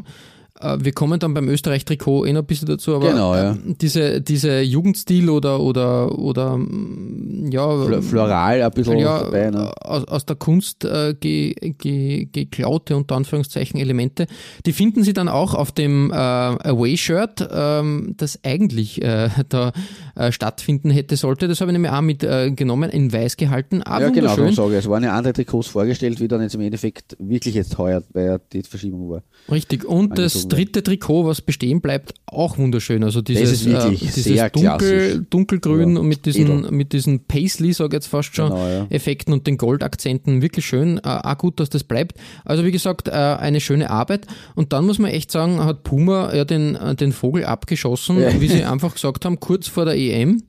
wir 0.78 0.92
kommen 0.92 1.18
dann 1.18 1.34
beim 1.34 1.48
Österreich-Trikot 1.48 2.26
eh 2.26 2.32
noch 2.32 2.42
ein 2.42 2.46
bisschen 2.46 2.68
dazu, 2.68 2.94
aber 2.94 3.10
genau, 3.10 3.34
ja. 3.34 3.56
diese, 3.64 4.20
diese 4.20 4.60
Jugendstil 4.60 5.30
oder, 5.30 5.60
oder, 5.60 6.18
oder 6.18 6.56
mm, 6.56 7.50
ja, 7.50 8.00
floral 8.00 8.62
ein 8.62 8.70
bisschen 8.70 8.98
ja, 8.98 9.24
dabei, 9.24 9.50
ne? 9.50 9.72
aus, 9.80 10.04
aus 10.06 10.26
der 10.26 10.36
Kunst 10.36 10.84
äh, 10.84 11.14
ge, 11.18 11.54
ge, 11.54 12.28
geklaute 12.30 12.96
unter 12.96 13.16
Anführungszeichen 13.16 13.78
Elemente, 13.78 14.26
die 14.66 14.72
finden 14.72 15.02
Sie 15.02 15.12
dann 15.12 15.28
auch 15.28 15.54
auf 15.54 15.72
dem 15.72 16.10
äh, 16.10 16.14
Away-Shirt, 16.14 17.48
ähm, 17.52 18.14
das 18.16 18.38
eigentlich 18.44 19.02
äh, 19.02 19.28
da 19.48 19.72
äh, 20.14 20.32
stattfinden 20.32 20.90
hätte 20.90 21.16
sollte. 21.16 21.48
Das 21.48 21.60
habe 21.60 21.70
ich 21.70 21.72
nämlich 21.72 21.90
auch 21.90 22.00
mitgenommen, 22.00 22.90
äh, 22.90 22.96
in 22.96 23.12
weiß 23.12 23.36
gehalten. 23.36 23.82
Ah, 23.84 24.00
ja, 24.00 24.10
genau, 24.10 24.34
so 24.34 24.50
sage 24.50 24.72
ich. 24.72 24.78
Es 24.78 24.88
waren 24.88 25.02
ja 25.02 25.12
andere 25.12 25.32
Trikots 25.32 25.68
vorgestellt, 25.68 26.20
wie 26.20 26.28
dann 26.28 26.42
jetzt 26.42 26.54
im 26.54 26.60
Endeffekt 26.60 27.16
wirklich 27.18 27.54
jetzt 27.54 27.78
heuer, 27.78 28.02
weil 28.12 28.26
ja 28.26 28.38
die 28.52 28.62
Verschiebung 28.62 29.10
war. 29.10 29.22
Richtig. 29.50 29.84
Und 29.84 30.18
das 30.18 30.48
dritte 30.56 30.82
Trikot, 30.82 31.26
was 31.26 31.40
bestehen 31.40 31.80
bleibt, 31.80 32.14
auch 32.26 32.58
wunderschön. 32.58 33.02
Also 33.04 33.20
dieses, 33.22 33.66
äh, 33.66 33.90
dieses 33.90 34.52
dunkel, 34.52 35.26
dunkelgrün 35.30 35.94
Ja, 35.94 36.00
und 36.00 36.08
mit 36.08 36.26
diesen, 36.26 36.42
edel. 36.60 36.70
mit 36.70 36.92
diesen 36.92 37.24
Paisley, 37.26 37.72
sag 37.72 37.88
ich 37.88 37.92
jetzt 37.94 38.06
fast 38.06 38.34
schon, 38.34 38.50
Genau, 38.50 38.66
ja. 38.68 38.86
Effekten 38.90 39.32
und 39.32 39.46
den 39.46 39.56
Goldakzenten 39.56 40.42
wirklich 40.42 40.66
schön. 40.66 40.98
Äh, 40.98 41.00
auch 41.04 41.38
gut, 41.38 41.60
dass 41.60 41.70
das 41.70 41.84
bleibt. 41.84 42.18
Also 42.44 42.64
wie 42.64 42.72
gesagt, 42.72 43.08
äh, 43.08 43.12
eine 43.12 43.60
schöne 43.60 43.90
Arbeit. 43.90 44.26
Und 44.54 44.72
dann 44.72 44.86
muss 44.86 44.98
man 44.98 45.10
echt 45.10 45.30
sagen, 45.30 45.62
hat 45.64 45.82
Puma 45.84 46.34
ja 46.34 46.44
den, 46.44 46.76
äh, 46.76 46.94
den 46.94 47.12
Vogel 47.12 47.44
abgeschossen, 47.44 48.20
Ja. 48.20 48.40
wie 48.40 48.48
sie 48.48 48.64
einfach 48.64 48.94
gesagt 48.94 49.24
haben, 49.24 49.40
kurz 49.40 49.68
vor 49.68 49.84
der 49.84 49.96
EM. 49.96 50.42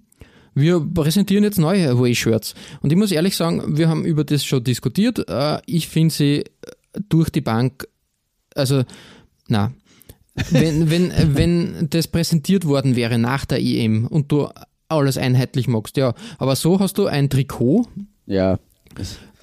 Wir 0.55 0.79
präsentieren 0.79 1.43
jetzt 1.43 1.57
neue 1.57 1.89
Away-Shirts. 1.89 2.53
Und 2.81 2.91
ich 2.91 2.97
muss 2.97 3.11
ehrlich 3.11 3.35
sagen, 3.35 3.75
wir 3.75 3.89
haben 3.89 4.05
über 4.05 4.23
das 4.23 4.45
schon 4.45 4.63
diskutiert. 4.63 5.27
Äh, 5.27 5.57
Ich 5.65 5.87
finde 5.87 6.13
sie 6.13 6.35
äh, 6.41 6.45
durch 7.09 7.31
die 7.31 7.41
Bank, 7.41 7.87
also, 8.55 8.83
na, 9.47 9.71
wenn, 10.49 10.89
wenn, 10.89 11.11
wenn 11.35 11.87
das 11.89 12.07
präsentiert 12.07 12.65
worden 12.65 12.95
wäre 12.95 13.17
nach 13.17 13.45
der 13.45 13.61
EM 13.61 14.07
und 14.07 14.31
du 14.31 14.49
alles 14.89 15.17
einheitlich 15.17 15.67
magst, 15.67 15.97
ja. 15.97 16.13
Aber 16.37 16.55
so 16.55 16.79
hast 16.79 16.97
du 16.97 17.07
ein 17.07 17.29
Trikot. 17.29 17.87
Ja. 18.25 18.59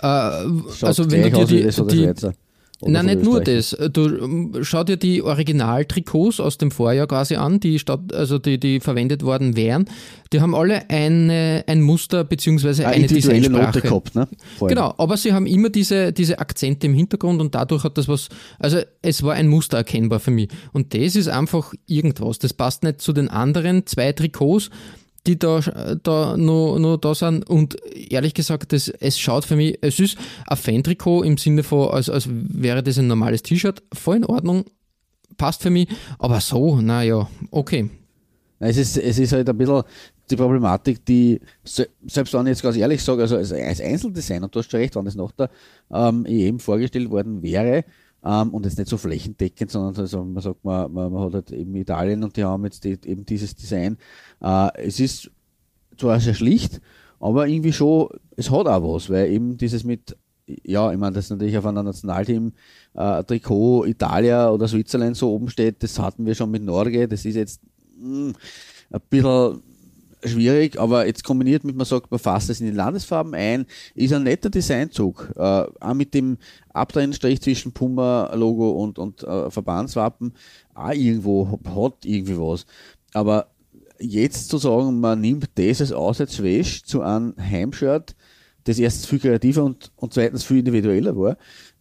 Äh, 0.00 0.06
also 0.06 1.10
wenn 1.10 1.22
du 1.22 1.44
dir 1.44 1.44
die, 1.46 1.68
die 1.68 2.32
Nein, 2.82 3.06
nicht 3.06 3.22
nur 3.22 3.40
das. 3.40 3.76
Du 3.92 4.06
ähm, 4.06 4.52
schau 4.62 4.84
dir 4.84 4.96
die 4.96 5.22
Originaltrikots 5.22 6.40
aus 6.40 6.56
dem 6.56 6.70
Vorjahr 6.70 7.06
quasi 7.06 7.36
an, 7.36 7.60
die 7.60 7.78
statt, 7.78 8.12
also 8.14 8.38
die, 8.38 8.58
die 8.58 8.80
verwendet 8.80 9.22
worden 9.22 9.54
wären. 9.56 9.84
Die 10.32 10.40
haben 10.40 10.54
alle 10.54 10.88
eine, 10.88 11.64
ein 11.66 11.82
Muster 11.82 12.24
beziehungsweise 12.24 12.86
Eine 12.86 12.94
eine 12.94 13.02
individuelle 13.04 13.50
Note 13.50 13.66
Designsprache. 13.66 13.80
gehabt, 13.82 14.14
ne? 14.14 14.28
Genau, 14.66 14.94
aber 14.96 15.16
sie 15.16 15.32
haben 15.32 15.46
immer 15.46 15.68
diese, 15.68 16.12
diese 16.12 16.38
Akzente 16.38 16.86
im 16.86 16.94
Hintergrund 16.94 17.40
und 17.40 17.54
dadurch 17.54 17.84
hat 17.84 17.98
das 17.98 18.08
was, 18.08 18.28
also 18.58 18.78
es 19.02 19.22
war 19.22 19.34
ein 19.34 19.48
Muster 19.48 19.76
erkennbar 19.78 20.20
für 20.20 20.30
mich. 20.30 20.48
Und 20.72 20.94
das 20.94 21.16
ist 21.16 21.28
einfach 21.28 21.74
irgendwas. 21.86 22.38
Das 22.38 22.54
passt 22.54 22.82
nicht 22.82 23.00
zu 23.00 23.12
den 23.12 23.28
anderen 23.28 23.86
zwei 23.86 24.12
Trikots, 24.12 24.70
die 25.26 25.38
da, 25.38 25.60
da 26.02 26.36
noch, 26.36 26.78
noch 26.78 26.96
da 26.96 27.14
sind. 27.14 27.48
Und 27.48 27.76
ehrlich 27.94 28.34
gesagt, 28.34 28.72
das, 28.72 28.88
es 28.88 29.18
schaut 29.18 29.44
für 29.44 29.56
mich, 29.56 29.78
es 29.82 30.00
ist 30.00 30.16
ein 30.46 30.56
Fan-Trikot 30.56 31.22
im 31.22 31.36
Sinne 31.36 31.62
von, 31.62 31.90
als, 31.90 32.08
als 32.08 32.28
wäre 32.30 32.82
das 32.82 32.98
ein 32.98 33.06
normales 33.06 33.42
T-Shirt, 33.42 33.82
voll 33.92 34.16
in 34.16 34.24
Ordnung, 34.24 34.64
passt 35.36 35.62
für 35.62 35.70
mich. 35.70 35.88
Aber 36.18 36.40
so, 36.40 36.80
naja, 36.80 37.28
okay. 37.50 37.90
Es 38.58 38.76
ist, 38.76 38.96
es 38.98 39.18
ist 39.18 39.32
halt 39.32 39.48
ein 39.48 39.56
bisschen 39.56 39.82
die 40.30 40.36
Problematik, 40.36 41.04
die, 41.06 41.40
se- 41.64 41.88
selbst 42.06 42.32
wenn 42.34 42.46
ich 42.46 42.50
jetzt 42.50 42.62
ganz 42.62 42.76
ehrlich 42.76 43.02
sage, 43.02 43.22
also 43.22 43.36
als, 43.36 43.52
Einzeldesigner, 43.52 44.48
du 44.48 44.58
hast 44.58 44.70
schon 44.70 44.80
recht, 44.80 44.94
wenn 44.94 45.04
das 45.04 45.16
nach 45.16 45.32
der 45.32 45.50
ähm, 45.92 46.24
EM 46.26 46.58
vorgestellt 46.60 47.10
worden 47.10 47.42
wäre, 47.42 47.84
ähm, 48.24 48.50
und 48.50 48.66
jetzt 48.66 48.78
nicht 48.78 48.88
so 48.88 48.96
flächendeckend, 48.96 49.70
sondern 49.70 49.96
also 49.96 50.24
man 50.24 50.42
sagt, 50.42 50.64
man, 50.64 50.92
man, 50.92 51.12
man 51.12 51.24
hat 51.24 51.34
halt 51.34 51.52
eben 51.52 51.74
Italien 51.76 52.22
und 52.24 52.36
die 52.36 52.44
haben 52.44 52.64
jetzt 52.64 52.84
die, 52.84 52.98
eben 53.04 53.24
dieses 53.24 53.54
Design. 53.54 53.96
Äh, 54.42 54.68
es 54.78 55.00
ist 55.00 55.30
zwar 55.96 56.20
sehr 56.20 56.34
schlicht, 56.34 56.80
aber 57.18 57.46
irgendwie 57.46 57.72
schon, 57.72 58.08
es 58.36 58.50
hat 58.50 58.66
auch 58.66 58.94
was, 58.94 59.10
weil 59.10 59.30
eben 59.30 59.56
dieses 59.56 59.84
mit, 59.84 60.16
ja, 60.46 60.90
ich 60.92 60.98
meine, 60.98 61.14
das 61.14 61.30
natürlich 61.30 61.56
auf 61.56 61.66
einem 61.66 61.84
Nationalteam 61.84 62.52
äh, 62.94 63.24
Trikot 63.24 63.84
Italia 63.84 64.50
oder 64.50 64.66
Switzerland 64.68 65.16
so 65.16 65.32
oben 65.32 65.48
steht, 65.48 65.82
das 65.82 65.98
hatten 65.98 66.26
wir 66.26 66.34
schon 66.34 66.50
mit 66.50 66.62
Norge, 66.62 67.06
das 67.08 67.24
ist 67.24 67.36
jetzt 67.36 67.60
mh, 67.98 68.32
ein 68.90 69.00
bisschen 69.08 69.62
schwierig, 70.24 70.78
aber 70.78 71.06
jetzt 71.06 71.24
kombiniert 71.24 71.64
mit, 71.64 71.76
man 71.76 71.86
sagt, 71.86 72.10
man 72.10 72.20
fasst 72.20 72.50
es 72.50 72.60
in 72.60 72.66
die 72.66 72.72
Landesfarben 72.72 73.34
ein, 73.34 73.66
ist 73.94 74.12
ein 74.12 74.24
netter 74.24 74.50
Designzug. 74.50 75.32
Äh, 75.36 75.40
auch 75.40 75.94
mit 75.94 76.14
dem 76.14 76.38
Abtrennstrich 76.72 77.40
zwischen 77.40 77.72
Puma-Logo 77.72 78.70
und, 78.70 78.98
und 78.98 79.22
äh, 79.22 79.50
Verbandswappen, 79.50 80.34
auch 80.74 80.92
irgendwo, 80.92 81.58
hat 81.74 82.04
irgendwie 82.04 82.36
was. 82.36 82.66
Aber 83.12 83.48
jetzt 83.98 84.48
zu 84.48 84.58
sagen, 84.58 85.00
man 85.00 85.20
nimmt 85.20 85.50
als 85.58 85.92
Auswärtswäsch 85.92 86.84
zu 86.84 87.02
einem 87.02 87.34
Heimshirt, 87.38 88.14
das 88.64 88.78
erstens 88.78 89.06
viel 89.06 89.20
kreativer 89.20 89.64
und, 89.64 89.90
und 89.96 90.12
zweitens 90.12 90.44
viel 90.44 90.58
individueller 90.58 91.16
war, 91.16 91.36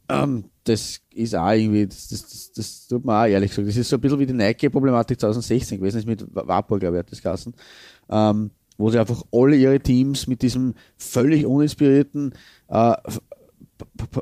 ähm, 0.09 0.45
das 0.63 1.01
ist 1.11 1.35
auch 1.35 1.51
irgendwie, 1.51 1.87
das, 1.87 2.07
das, 2.09 2.21
das, 2.21 2.51
das 2.51 2.87
tut 2.87 3.05
mir 3.05 3.13
auch 3.13 3.25
ehrlich 3.25 3.51
gesagt, 3.51 3.67
das 3.67 3.77
ist 3.77 3.89
so 3.89 3.97
ein 3.97 4.01
bisschen 4.01 4.19
wie 4.19 4.25
die 4.25 4.33
Nike-Problematik 4.33 5.19
2016 5.19 5.79
gewesen, 5.79 5.97
ist 5.97 6.07
mit 6.07 6.25
Vapor, 6.33 6.79
glaube 6.79 6.97
ich, 6.97 6.99
hat 6.99 7.11
das 7.11 7.21
Kassen, 7.21 7.53
ähm, 8.09 8.51
wo 8.77 8.89
sie 8.89 8.99
einfach 8.99 9.23
alle 9.31 9.55
ihre 9.55 9.79
Teams 9.79 10.27
mit 10.27 10.41
diesem 10.41 10.73
völlig 10.97 11.45
uninspirierten 11.45 12.33
äh, 12.69 12.93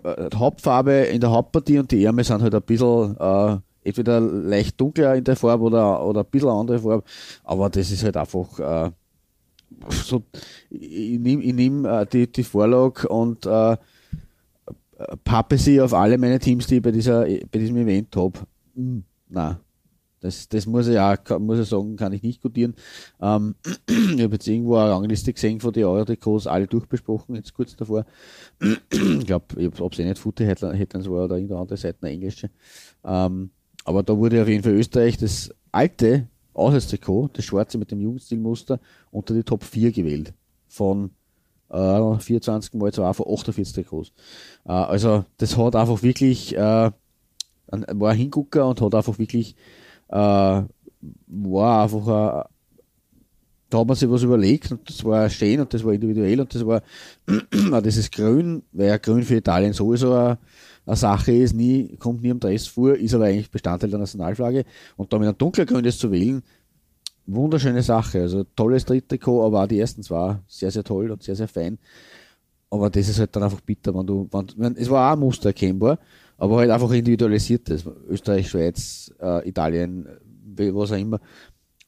äh, 0.04 0.30
Hauptfarbe 0.36 0.92
in 0.92 1.22
der 1.22 1.32
Hauptpartie 1.32 1.80
und 1.80 1.92
die 1.92 2.04
Ärmel 2.04 2.26
sind 2.26 2.42
halt 2.42 2.56
ein 2.56 2.62
bisschen 2.64 3.16
äh, 3.18 3.58
entweder 3.84 4.20
leicht 4.20 4.80
dunkler 4.80 5.16
in 5.16 5.24
der 5.24 5.36
Farbe 5.36 5.64
oder, 5.64 6.06
oder 6.06 6.22
ein 6.22 6.30
bisschen 6.30 6.50
andere 6.50 6.80
Farbe, 6.80 7.04
aber 7.44 7.70
das 7.70 7.92
ist 7.92 8.04
halt 8.04 8.18
einfach 8.18 8.60
äh, 8.60 8.92
so, 9.90 10.24
ich, 10.70 11.20
nehme 11.20 11.54
nehm, 11.54 11.86
äh, 11.86 12.06
die, 12.06 12.32
die 12.32 12.44
Vorlage 12.44 13.08
und 13.08 13.46
äh, 13.46 13.78
pappe 15.24 15.58
sie 15.58 15.80
auf 15.82 15.94
alle 15.94 16.18
meine 16.18 16.40
Teams, 16.40 16.68
die 16.68 16.78
ich 16.78 16.82
bei, 16.82 16.92
dieser, 16.92 17.22
bei 17.22 17.60
diesem 17.60 17.78
Event 17.78 18.16
habe. 18.16 18.40
Hm, 18.76 19.04
nein. 19.30 19.58
Das, 20.20 20.50
das 20.50 20.66
muss 20.66 20.88
ich 20.88 20.98
auch, 20.98 21.18
muss 21.40 21.60
ich 21.60 21.70
sagen, 21.70 21.96
kann 21.96 22.14
ich 22.14 22.24
nicht 22.24 22.42
gutieren. 22.42 22.76
Ähm, 23.22 23.56
ich 23.88 24.24
habe 24.24 24.34
jetzt 24.34 24.48
irgendwo 24.48 24.78
eine 24.78 24.92
Rangliste 24.92 25.32
gesehen 25.32 25.60
von 25.60 25.74
den 25.74 25.86
Euro-Trikots, 25.86 26.48
alle 26.48 26.68
durchbesprochen, 26.68 27.36
jetzt 27.36 27.54
kurz 27.54 27.76
davor. 27.76 28.06
ich 28.60 29.26
glaube, 29.26 29.72
ob 29.80 29.94
es 29.94 30.00
eh 30.00 30.06
nicht 30.06 30.18
Footy 30.18 30.46
Headlines 30.46 31.10
war 31.10 31.26
oder 31.26 31.36
irgendeine 31.36 31.62
andere 31.62 31.78
Seite, 31.78 32.00
eine 32.02 32.12
englische. 32.12 32.50
Ähm, 33.06 33.52
aber 33.86 34.04
da 34.04 34.18
wurde 34.18 34.42
auf 34.42 34.48
jeden 34.48 34.64
Fall 34.64 34.74
Österreich 34.74 35.18
das 35.18 35.52
alte 35.72 36.28
Auswärtstrikot, 36.54 37.30
das 37.34 37.46
schwarze 37.46 37.78
mit 37.78 37.92
dem 37.92 38.02
Jugendstilmuster, 38.02 38.80
unter 39.12 39.34
die 39.34 39.44
Top 39.44 39.64
4 39.64 39.92
gewählt. 39.92 40.34
Von 40.68 41.12
äh, 41.70 42.20
24 42.20 42.74
mal 42.74 42.92
2 42.92 43.14
von 43.14 43.28
48 43.28 43.74
Trikots. 43.74 44.12
Äh, 44.66 44.72
also 44.72 45.26
das 45.38 45.56
hat 45.58 45.76
einfach 45.76 46.02
wirklich, 46.02 46.56
äh, 46.56 46.60
war 46.60 48.12
ein 48.12 48.18
Hingucker 48.18 48.68
und 48.68 48.82
hat 48.82 48.96
einfach 48.96 49.20
wirklich, 49.20 49.56
war 50.10 51.84
einfach 51.84 52.08
ein, 52.08 52.44
da 53.70 53.80
hat 53.80 53.88
man 53.88 53.96
sich 53.98 54.10
was 54.10 54.24
überlegt 54.24 54.72
und 54.72 54.90
das 54.90 55.04
war 55.04 55.30
schön 55.30 55.60
und 55.60 55.74
das 55.74 55.84
war 55.84 55.94
individuell 55.94 56.40
und 56.40 56.54
das 56.54 56.66
war 56.66 56.82
auch 57.72 57.82
dieses 57.82 58.10
Grün, 58.10 58.64
weil 58.72 58.88
ja 58.88 58.98
Grün 58.98 59.24
für 59.24 59.36
Italien 59.36 59.74
sowieso 59.74 60.14
eine, 60.14 60.38
eine 60.86 60.96
Sache 60.96 61.34
ist, 61.34 61.54
nie, 61.54 61.98
kommt 61.98 62.22
nie 62.22 62.32
am 62.32 62.40
Dress 62.40 62.68
vor, 62.68 62.96
ist 62.96 63.14
aber 63.14 63.26
eigentlich 63.26 63.52
Bestandteil 63.52 63.90
der 63.90 64.00
Nationalflagge 64.00 64.64
und 64.96 65.12
da 65.12 65.20
mit 65.20 65.28
einem 65.28 65.38
dunkelgrün 65.38 65.84
das 65.84 65.98
zu 65.98 66.12
wählen, 66.12 66.44
wunderschöne 67.26 67.84
Sache. 67.84 68.22
Also 68.22 68.46
tolles 68.56 68.86
Dritttrikot, 68.86 69.46
aber 69.46 69.64
auch 69.64 69.68
die 69.68 69.80
ersten 69.80 70.02
zwei 70.02 70.40
sehr, 70.48 70.72
sehr 70.72 70.84
toll 70.84 71.12
und 71.12 71.24
sehr, 71.24 71.36
sehr 71.36 71.48
fein. 71.48 71.78
Aber 72.70 72.90
das 72.90 73.08
ist 73.08 73.20
halt 73.20 73.36
dann 73.36 73.44
einfach 73.44 73.62
bitter, 73.62 73.94
wenn 73.94 74.08
du, 74.08 74.30
wenn, 74.32 74.76
es 74.76 74.90
war 74.90 75.10
auch 75.10 75.14
ein 75.14 75.20
Muster 75.20 75.50
erkennbar, 75.50 76.00
aber 76.38 76.58
halt 76.58 76.72
einfach 76.72 76.92
individualisiertes. 76.92 77.86
Österreich, 78.08 78.50
Schweiz, 78.50 79.14
äh, 79.20 79.48
Italien, 79.48 80.08
was 80.56 80.92
auch 80.92 80.98
immer. 80.98 81.20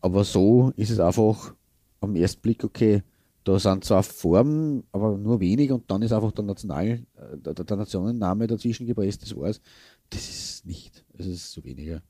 Aber 0.02 0.24
so 0.24 0.72
ist 0.76 0.90
es 0.90 1.00
einfach 1.00 1.54
am 2.02 2.16
ersten 2.16 2.42
Blick, 2.42 2.64
okay, 2.64 3.04
da 3.44 3.58
sind 3.58 3.84
zwar 3.84 4.04
Formen, 4.04 4.84
aber 4.92 5.18
nur 5.18 5.40
wenig 5.40 5.72
und 5.72 5.90
dann 5.90 6.02
ist 6.02 6.12
einfach 6.12 6.32
der 6.32 6.46
National, 6.46 6.88
äh, 6.88 7.38
der, 7.38 7.54
der 7.54 7.78
Nationenname 7.78 8.48
dazwischen 8.48 8.86
gepresst, 8.86 9.24
das 9.24 9.36
war's. 9.36 9.62
Das 10.10 10.30
ist 10.30 10.66
nicht. 10.66 11.06
Es 11.18 11.26
ist 11.26 11.52
so 11.52 11.64
weniger. 11.64 11.94
Ja, 11.96 12.02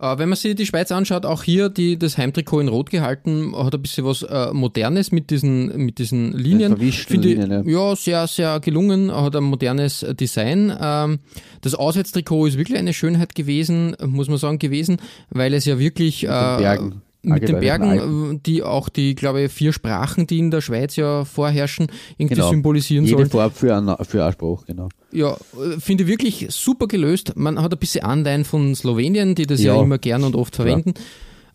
äh, 0.00 0.18
wenn 0.18 0.28
man 0.28 0.36
sich 0.36 0.54
die 0.54 0.66
Schweiz 0.66 0.90
anschaut, 0.92 1.24
auch 1.24 1.42
hier 1.42 1.68
die, 1.68 1.98
das 1.98 2.18
Heimtrikot 2.18 2.60
in 2.60 2.68
Rot 2.68 2.90
gehalten, 2.90 3.54
hat 3.56 3.74
ein 3.74 3.82
bisschen 3.82 4.04
was 4.04 4.22
äh, 4.22 4.52
Modernes 4.52 5.12
mit 5.12 5.30
diesen, 5.30 5.84
mit 5.84 5.98
diesen 5.98 6.32
Linien. 6.32 6.76
Finde 6.76 7.28
Linien, 7.28 7.68
ja. 7.68 7.96
sehr, 7.96 8.26
sehr 8.26 8.60
gelungen, 8.60 9.12
hat 9.12 9.36
ein 9.36 9.44
modernes 9.44 10.04
Design. 10.18 10.76
Ähm, 10.80 11.20
das 11.60 11.74
Auswärtstrikot 11.74 12.46
ist 12.46 12.58
wirklich 12.58 12.78
eine 12.78 12.92
Schönheit 12.92 13.34
gewesen, 13.34 13.96
muss 14.04 14.28
man 14.28 14.38
sagen, 14.38 14.58
gewesen, 14.58 14.98
weil 15.30 15.54
es 15.54 15.64
ja 15.64 15.78
wirklich 15.78 16.20
den 16.20 16.30
äh. 16.30 16.90
Mit 17.22 17.48
den 17.48 17.60
Bergen, 17.60 18.34
äh, 18.36 18.38
die 18.46 18.62
auch 18.62 18.88
die, 18.88 19.14
glaube 19.14 19.42
ich, 19.42 19.52
vier 19.52 19.72
Sprachen, 19.72 20.26
die 20.26 20.38
in 20.38 20.50
der 20.50 20.60
Schweiz 20.60 20.96
ja 20.96 21.24
vorherrschen, 21.24 21.88
irgendwie 22.16 22.36
Genau. 22.36 22.50
symbolisieren 22.50 23.04
Jede 23.04 23.18
sollen. 23.18 23.30
Farbe 23.30 23.54
für 23.54 23.76
einen, 23.76 23.94
für 24.04 24.22
einen 24.24 24.32
Spruch, 24.32 24.64
genau. 24.66 24.88
Ja, 25.12 25.32
äh, 25.34 25.78
finde 25.80 26.04
ich 26.04 26.08
wirklich 26.08 26.46
super 26.50 26.86
gelöst. 26.86 27.32
Man 27.36 27.60
hat 27.60 27.72
ein 27.72 27.78
bisschen 27.78 28.04
Anleihen 28.04 28.44
von 28.44 28.74
Slowenien, 28.74 29.34
die 29.34 29.46
das 29.46 29.62
ja, 29.62 29.74
Ja. 29.74 29.82
immer 29.82 29.98
gern 29.98 30.24
und 30.24 30.34
oft 30.36 30.56
verwenden. 30.56 30.94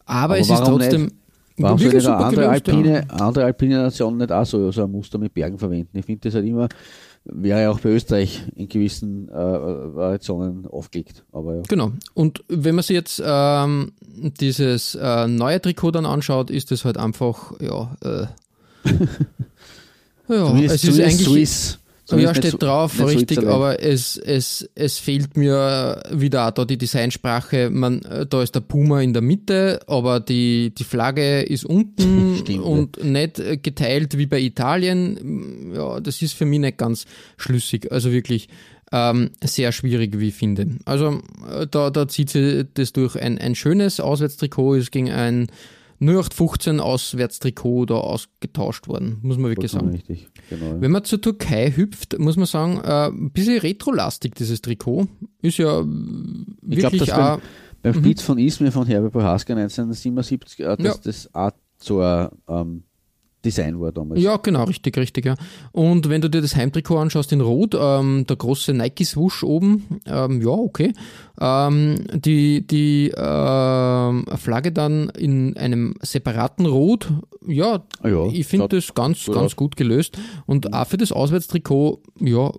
Aber, 0.06 0.36
Aber 0.36 0.40
es 0.40 0.50
ist 0.50 0.64
trotzdem 0.64 1.04
nicht? 1.06 1.16
Warum 1.58 1.80
soll 1.80 1.90
eine 1.92 2.02
super 2.02 2.18
andere 2.18 2.42
gelöst. 2.48 2.68
alpine, 2.70 3.08
andere 3.12 3.46
alpine 3.46 3.78
Nation 3.78 4.18
nicht 4.18 4.32
auch 4.32 4.46
so, 4.46 4.72
so 4.72 4.84
ein 4.84 4.92
Muster 4.92 5.18
mit 5.18 5.34
Bergen 5.34 5.58
verwenden? 5.58 5.98
Ich 5.98 6.06
finde 6.06 6.22
das 6.22 6.36
halt 6.36 6.46
immer, 6.46 6.68
wäre 7.26 7.64
ja 7.64 7.72
auch 7.72 7.80
bei 7.80 7.90
Österreich 7.90 8.44
in 8.56 8.70
gewissen 8.70 9.30
äh, 9.30 9.34
Variationen 9.34 10.68
aufgelegt. 10.68 11.24
Aber 11.32 11.56
ja. 11.56 11.62
Genau. 11.68 11.92
Und 12.14 12.44
wenn 12.48 12.76
man 12.76 12.84
sich 12.84 12.94
jetzt 12.94 13.22
ähm, 13.26 13.92
dieses 14.40 14.96
äh, 14.96 15.28
neue 15.28 15.62
Trikot 15.62 15.92
dann 15.92 16.06
anschaut, 16.06 16.50
ist 16.50 16.72
es 16.72 16.86
halt 16.86 16.98
einfach, 16.98 17.54
ja, 17.60 17.96
äh, 18.04 18.28
ja 20.34 20.58
es 20.60 20.84
ist 20.84 21.00
eigentlich, 21.00 21.28
Swiss, 21.28 21.80
So 22.08 22.18
ja, 22.18 22.36
steht 22.36 22.52
so- 22.52 22.58
drauf, 22.58 22.94
so 22.96 23.06
richtig, 23.06 23.40
Italien. 23.40 23.52
aber 23.52 23.82
es, 23.82 24.16
es, 24.18 24.70
es 24.76 25.00
fehlt 25.00 25.36
mir 25.38 26.04
wieder 26.12 26.48
auch 26.48 26.52
da 26.52 26.64
die 26.64 26.78
Designsprache. 26.78 27.72
Man, 27.72 28.04
äh, 28.04 28.28
da 28.28 28.44
ist 28.44 28.54
der 28.54 28.60
Puma 28.60 29.02
in 29.02 29.14
der 29.14 29.24
Mitte, 29.24 29.80
aber 29.88 30.20
die, 30.20 30.72
die 30.76 30.84
Flagge 30.84 31.42
ist 31.42 31.66
unten 31.66 32.38
Stimmt, 32.40 32.64
und 32.64 33.04
nicht 33.04 33.40
äh, 33.40 33.58
geteilt 33.58 34.20
wie 34.20 34.28
bei 34.28 34.40
Italien. 34.40 35.74
Ja, 35.74 36.00
das 36.00 36.22
ist 36.22 36.34
für 36.34 36.46
mich 36.46 36.60
nicht 36.60 36.78
ganz 36.78 37.06
schlüssig. 37.38 37.92
Also 37.92 38.12
wirklich 38.12 38.50
ähm, 38.92 39.32
sehr 39.44 39.72
schwierig, 39.72 40.20
wie 40.20 40.28
ich 40.28 40.36
finde. 40.36 40.68
Also 40.86 41.22
äh, 41.52 41.66
da, 41.66 41.90
da 41.90 42.08
zieht 42.08 42.30
sie 42.30 42.68
das 42.72 42.94
durch. 42.94 43.20
Ein, 43.20 43.40
ein 43.40 43.56
schönes 43.56 44.00
Auswärtstrikot 44.00 44.76
ist 44.76 44.92
gegen 44.92 45.10
ein 45.10 45.48
0815 46.02 46.80
Auswärtstrikot 46.80 47.86
da 47.86 47.96
ausgetauscht 47.96 48.88
worden, 48.88 49.18
muss 49.22 49.38
man 49.38 49.52
wirklich 49.52 49.72
Vollkommen 49.72 49.92
sagen. 49.94 50.04
Richtig, 50.10 50.28
genau. 50.50 50.80
Wenn 50.80 50.92
man 50.92 51.04
zur 51.04 51.22
Türkei 51.22 51.72
hüpft, 51.72 52.18
muss 52.20 52.38
man 52.38 52.46
sagen, 52.46 52.80
äh, 52.84 53.08
ein 53.08 53.32
bisschen 53.32 53.60
retrolastig 53.60 54.36
dieses 54.36 54.62
Trikot. 54.62 55.08
Ist 55.42 55.58
ja 55.58 55.80
Ich 55.82 55.86
glaube, 56.80 56.94
wirklich 56.94 57.00
dass 57.02 57.12
auch, 57.12 57.40
beim, 57.82 57.94
beim 57.94 58.04
Spitz 58.04 58.22
von 58.22 58.38
Izmir 58.38 58.72
von 58.72 58.86
Herbert 58.88 59.12
Prohaska 59.14 59.54
1977, 59.54 60.60
äh, 60.60 60.78
dass 60.78 60.80
Ja. 60.80 60.94
das 61.04 61.34
auch 61.36 61.52
so 61.78 62.00
ein 62.02 62.30
ähm, 62.48 62.84
Design 63.46 63.80
war 63.80 63.92
damals. 63.92 64.22
ja 64.22 64.38
genau, 64.38 64.64
richtig, 64.64 64.98
richtig, 64.98 65.26
ja. 65.26 65.36
Und 65.72 66.10
wenn 66.10 66.22
du 66.22 66.30
dir 66.30 66.42
das 66.42 66.56
Heimtrikot 66.56 66.98
anschaust 66.98 67.32
in 67.32 67.42
Rot, 67.42 67.76
ähm, 67.80 68.26
der 68.28 68.36
große 68.36 68.74
Nike-Swoosh 68.74 69.44
oben, 69.44 70.02
ähm, 70.06 70.42
ja, 70.42 70.50
okay. 70.50 70.94
Ähm, 71.40 72.06
die 72.14 72.66
die 72.66 73.12
ähm, 73.16 74.26
Flagge 74.36 74.72
dann 74.72 75.10
in 75.10 75.56
einem 75.58 75.94
separaten 76.02 76.66
Rot, 76.66 77.12
ja, 77.48 77.84
Ah 78.02 78.08
ja, 78.08 78.28
ich 78.28 78.48
finde 78.48 78.70
das 78.70 78.94
ganz, 78.94 79.26
ganz 79.26 79.38
aus. 79.38 79.56
gut 79.56 79.76
gelöst. 79.76 80.18
Und 80.46 80.74
auch 80.74 80.88
für 80.88 80.98
das 80.98 81.12
Auswärtstrikot, 81.12 82.02
ja, 82.20 82.52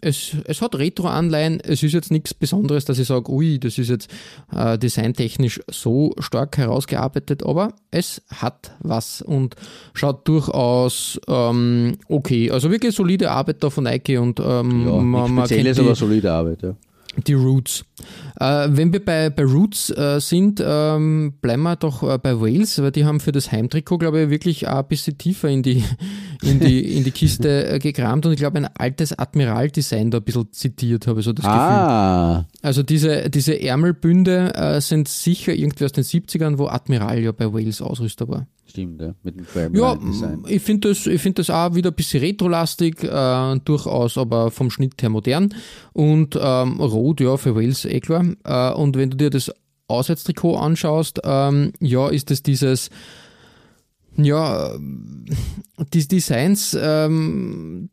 es, 0.00 0.36
es 0.44 0.60
hat 0.60 0.74
Retro-Anleihen. 0.74 1.60
Es 1.60 1.82
ist 1.82 1.92
jetzt 1.92 2.10
nichts 2.10 2.34
Besonderes, 2.34 2.84
dass 2.84 2.98
ich 2.98 3.06
sage, 3.06 3.30
ui, 3.30 3.58
das 3.58 3.78
ist 3.78 3.88
jetzt 3.88 4.10
äh, 4.54 4.76
designtechnisch 4.78 5.60
so 5.70 6.12
stark 6.18 6.58
herausgearbeitet, 6.58 7.44
aber 7.44 7.74
es 7.90 8.22
hat 8.34 8.72
was 8.80 9.22
und 9.22 9.56
schaut 9.94 10.17
durchaus 10.24 11.20
ähm, 11.28 11.96
okay. 12.08 12.50
Also 12.50 12.70
wirklich 12.70 12.94
solide 12.94 13.30
Arbeit 13.30 13.62
da 13.62 13.70
von 13.70 13.84
Nike 13.84 14.18
und 14.18 14.40
ähm, 14.40 14.86
Ja, 14.86 14.92
man, 14.92 15.34
man 15.34 15.48
kennt 15.48 15.76
die, 15.76 15.80
aber 15.80 15.94
solide 15.94 16.32
Arbeit. 16.32 16.62
Ja. 16.62 16.74
die 17.26 17.34
Roots. 17.34 17.84
Äh, 18.40 18.68
wenn 18.70 18.92
wir 18.92 19.04
bei, 19.04 19.30
bei 19.30 19.44
Roots 19.44 19.90
äh, 19.90 20.20
sind, 20.20 20.62
ähm, 20.64 21.34
bleiben 21.40 21.62
wir 21.62 21.76
doch 21.76 22.02
äh, 22.02 22.18
bei 22.18 22.40
Wales, 22.40 22.80
weil 22.80 22.92
die 22.92 23.04
haben 23.04 23.18
für 23.20 23.32
das 23.32 23.50
Heimtrikot, 23.50 23.98
glaube 23.98 24.22
ich, 24.22 24.30
wirklich 24.30 24.68
auch 24.68 24.78
ein 24.78 24.86
bisschen 24.88 25.18
tiefer 25.18 25.48
in 25.48 25.62
die, 25.62 25.82
in 26.42 26.60
die, 26.60 26.96
in 26.96 27.02
die 27.04 27.10
Kiste 27.10 27.66
äh, 27.68 27.78
gekramt 27.80 28.26
und 28.26 28.32
ich 28.32 28.38
glaube, 28.38 28.58
ein 28.58 28.68
altes 28.78 29.18
Admiral-Design 29.18 30.10
da 30.12 30.18
ein 30.18 30.24
bisschen 30.24 30.52
zitiert, 30.52 31.06
habe 31.08 31.18
ich 31.20 31.24
so 31.26 31.32
das 31.32 31.44
Gefühl. 31.44 31.58
Ah, 31.58 32.44
Also 32.62 32.82
diese, 32.84 33.28
diese 33.28 33.60
Ärmelbünde 33.60 34.54
äh, 34.54 34.80
sind 34.80 35.08
sicher 35.08 35.52
irgendwie 35.54 35.84
aus 35.84 35.92
den 35.92 36.04
70ern, 36.04 36.58
wo 36.58 36.66
Admiral 36.68 37.18
ja 37.20 37.32
bei 37.32 37.52
Wales 37.52 37.82
Ausrüster 37.82 38.28
war. 38.28 38.46
stimmt, 38.68 39.00
ja, 39.00 39.14
mit 39.22 39.34
dem 39.36 39.42
Ja, 39.42 39.96
Firmline 39.96 39.98
Design. 40.12 40.44
ich 40.46 40.62
finde 40.62 40.88
das, 40.90 41.06
ich 41.06 41.20
find 41.20 41.38
das 41.38 41.50
auch 41.50 41.74
wieder 41.74 41.90
ein 41.90 41.94
bisschen 41.94 42.20
retrolastig, 42.20 43.02
äh, 43.02 43.58
durchaus 43.64 44.16
aber 44.18 44.50
vom 44.50 44.70
Schnitt 44.70 45.00
her 45.02 45.08
modern. 45.10 45.54
Und 45.92 46.38
ähm, 46.40 46.80
rot, 46.80 47.20
ja, 47.20 47.36
für 47.36 47.56
Wales 47.56 47.84
eh 47.84 47.98
klar. 48.00 48.24
Äh, 48.44 48.72
und 48.72 48.96
wenn 48.96 49.10
du 49.10 49.16
dir 49.16 49.30
das 49.30 49.52
Auswärtstrikot 49.88 50.56
anschaust, 50.56 51.20
ähm, 51.24 51.72
ja, 51.80 52.08
ist 52.08 52.30
es 52.30 52.42
dieses, 52.42 52.90
ja, 54.16 54.74
ähm, 54.74 55.24
die 55.92 56.06
Designs 56.06 56.76
ähm, 56.78 57.90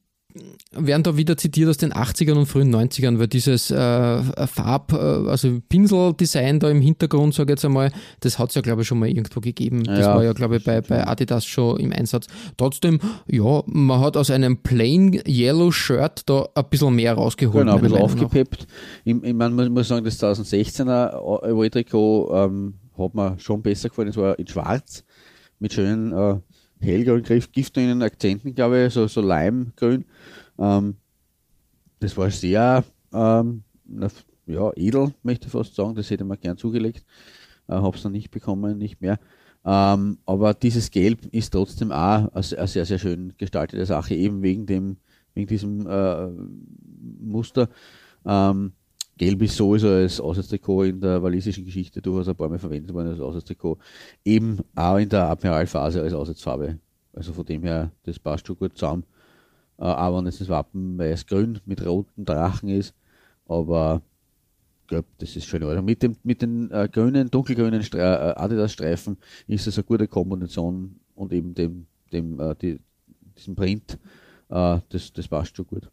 werden 0.72 1.04
da 1.04 1.16
wieder 1.16 1.38
zitiert 1.38 1.70
aus 1.70 1.78
den 1.78 1.94
80ern 1.94 2.34
und 2.34 2.46
frühen 2.46 2.74
90ern, 2.74 3.20
weil 3.20 3.28
dieses 3.28 3.72
äh, 3.72 4.24
Farb, 4.48 4.92
äh, 4.92 4.96
also 4.96 5.60
Pinseldesign 5.70 6.60
da 6.60 6.70
im 6.70 6.82
Hintergrund, 6.82 7.34
sage 7.34 7.54
ich 7.54 7.58
jetzt 7.58 7.66
einmal, 7.66 7.92
das 8.20 8.38
hat 8.38 8.50
es 8.50 8.56
ja, 8.56 8.62
glaube 8.62 8.82
ich, 8.82 8.88
schon 8.88 9.00
mal 9.00 9.08
irgendwo 9.08 9.40
gegeben. 9.40 9.84
Das 9.84 10.00
Ja, 10.00 10.16
war 10.16 10.24
ja, 10.24 10.34
glaube 10.34 10.58
ich, 10.58 10.64
bei, 10.64 10.82
bei 10.82 11.08
Adidas 11.08 11.46
schon 11.46 11.80
im 11.80 11.94
Einsatz. 11.94 12.28
Trotzdem, 12.58 13.00
ja, 13.28 13.64
man 13.66 14.02
hat 14.02 14.18
aus 14.18 14.30
einem 14.30 14.58
plain 14.58 15.22
Yellow 15.28 15.72
Shirt 15.72 16.24
da 16.26 16.48
ein 16.54 16.66
bisschen 16.70 16.96
mehr 16.96 17.14
rausgeholt. 17.14 17.66
Genau, 17.66 17.78
ein 17.78 17.82
bisschen 17.82 17.98
aufgepeppt. 18.00 18.68
Ich, 19.06 19.16
ich 19.16 19.34
meine, 19.34 19.56
man 19.56 19.72
muss 19.72 19.88
sagen, 19.88 20.04
das 20.04 20.22
2016er 20.22 21.14
Away-Trikot 21.50 22.32
ähm, 22.34 22.74
hat 22.98 23.16
mir 23.16 23.40
schon 23.40 23.62
besser 23.62 23.90
gefallen. 23.90 24.10
Es 24.10 24.18
war 24.18 24.38
in 24.38 24.48
schwarz 24.48 25.04
mit 25.60 25.74
schönen 25.74 26.12
äh, 26.12 26.36
hellgrünen 26.80 27.24
Griff, 27.24 27.52
giftgrünen 27.52 28.02
Akzenten, 28.02 28.54
glaube 28.54 28.86
ich, 28.86 28.94
so, 28.94 29.08
so 29.08 29.22
Leimgrün. 29.22 30.06
Ähm, 30.58 30.96
das 32.00 32.16
war 32.18 32.30
sehr 32.30 32.84
ähm, 33.14 33.64
ja, 34.46 34.72
edel, 34.76 35.14
möchte 35.24 35.48
ich 35.48 35.52
fast 35.52 35.76
sagen. 35.76 35.96
Das 35.96 36.10
hätte 36.10 36.24
man 36.24 36.40
gern 36.40 36.58
zugelegt. 36.58 37.06
Äh, 37.68 37.74
Habe 37.74 37.96
es 37.96 38.04
dann 38.04 38.12
nicht 38.12 38.32
bekommen, 38.32 38.78
nicht 38.78 39.02
mehr. 39.02 39.20
Ähm, 39.66 40.20
aber 40.26 40.54
dieses 40.54 40.92
Gelb 40.92 41.26
ist 41.34 41.52
trotzdem 41.52 41.92
auch 41.92 42.32
eine, 42.32 42.32
eine 42.34 42.68
sehr, 42.68 42.86
sehr 42.86 43.00
schön 43.00 43.34
gestaltete 43.38 43.86
Sache, 43.86 44.14
eben 44.14 44.44
wegen 44.44 44.66
dem, 44.68 44.98
wegen 45.34 45.48
diesem 45.48 45.88
äh, 45.88 46.28
Muster. 47.20 47.70
Ähm, 48.26 48.74
Gelb 49.18 49.42
ist 49.42 49.56
sowieso 49.56 49.88
als 49.88 50.20
Auswärtstrikot 50.20 50.84
in 50.84 51.02
der 51.02 51.24
walisischen 51.24 51.66
Geschichte 51.66 52.02
durchaus 52.02 52.28
ein 52.28 52.36
paar 52.36 52.50
Mal 52.50 52.60
verwendet 52.60 52.94
worden 52.94 53.08
als 53.08 53.20
Auswärtstrikot. 53.20 53.80
Eben 54.26 54.60
auch 54.76 54.98
in 54.98 55.10
der 55.10 55.30
Admiralphase 55.30 56.02
als 56.02 56.14
Auswärtsfarbe. 56.14 56.80
Also 57.14 57.32
von 57.32 57.46
dem 57.46 57.64
her, 57.64 57.92
das 58.04 58.20
passt 58.20 58.46
schon 58.46 58.58
gut 58.58 58.78
zusammen. 58.78 59.06
Äh, 59.78 59.84
auch 59.84 60.18
wenn 60.18 60.26
jetzt 60.26 60.42
das 60.42 60.50
Wappen 60.50 60.98
weiß-grün 60.98 61.60
mit 61.66 61.86
roten 61.86 62.26
Drachen 62.26 62.70
ist. 62.70 62.94
Aber 63.48 64.02
ich 64.84 64.88
glaube, 64.88 65.08
das 65.18 65.36
ist 65.36 65.46
schon 65.46 65.64
Ordnung. 65.64 65.86
Mit, 65.86 66.04
dem, 66.04 66.16
mit 66.24 66.42
den 66.42 66.72
äh, 66.72 66.88
grünen, 66.92 67.30
dunkelgrünen 67.30 67.82
äh, 67.94 68.00
Adidas-Streifen 68.00 69.18
ist 69.48 69.68
das 69.68 69.78
eine 69.78 69.84
gute 69.84 70.08
Kombination 70.08 71.00
und 71.16 71.34
eben 71.34 71.54
dem, 71.54 71.88
dem, 72.12 72.40
äh, 72.40 72.56
die, 72.56 72.80
diesem 73.38 73.56
Print, 73.56 73.98
äh, 74.50 74.80
das, 74.90 75.12
das 75.14 75.28
passt 75.28 75.58
schon 75.58 75.68
gut. 75.68 75.90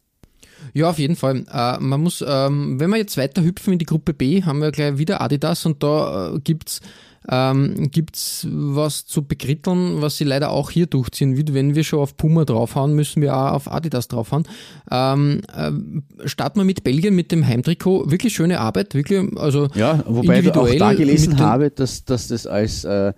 Ja, 0.75 0.90
auf 0.90 0.99
jeden 0.99 1.16
Fall. 1.16 1.45
Äh, 1.51 1.79
man 1.81 2.01
muss, 2.01 2.25
ähm, 2.27 2.79
wenn 2.79 2.90
wir 2.90 2.99
jetzt 2.99 3.16
weiter 3.16 3.42
hüpfen 3.42 3.73
in 3.73 3.79
die 3.79 3.87
Gruppe 3.87 4.14
B, 4.14 4.42
haben 4.42 4.61
wir 4.61 4.71
gleich 4.71 4.99
wieder 4.99 5.21
Adidas 5.21 5.66
und 5.66 5.83
da 5.83 6.35
äh, 6.35 6.40
gibt's 6.40 6.81
ähm, 7.29 7.91
gibt's 7.91 8.47
was 8.51 9.07
zu 9.07 9.25
bekritteln, 9.25 10.03
was 10.03 10.17
sie 10.17 10.25
leider 10.25 10.51
auch 10.51 10.71
hier 10.71 10.87
durchziehen. 10.87 11.37
Wie, 11.37 11.55
wenn 11.55 11.75
wir 11.75 11.85
schon 11.85 12.01
auf 12.01 12.17
Puma 12.17 12.45
draufhauen, 12.45 12.95
müssen 12.95 13.23
wir 13.23 13.37
auch 13.37 13.53
auf 13.53 13.71
Adidas 13.71 14.09
draufhauen. 14.09 14.45
Ähm, 14.91 15.43
ähm, 15.57 16.03
starten 16.25 16.61
wir 16.61 16.65
mit 16.65 16.85
Belgien, 16.85 17.15
mit 17.15 17.33
dem 17.33 17.47
Heimtrikot. 17.47 18.11
Wirklich 18.11 18.35
schöne 18.35 18.61
Arbeit, 18.61 18.95
wirklich, 18.95 19.37
also 19.37 19.69
Ja, 19.75 20.03
wobei 20.07 20.41
ich 20.41 20.53
auch 20.53 20.75
da 20.75 20.95
gelesen 20.95 21.39
habe, 21.39 21.71
dass, 21.71 22.05
dass 22.05 22.29
das 22.29 22.47
als 22.47 22.85
äh, 22.85 23.13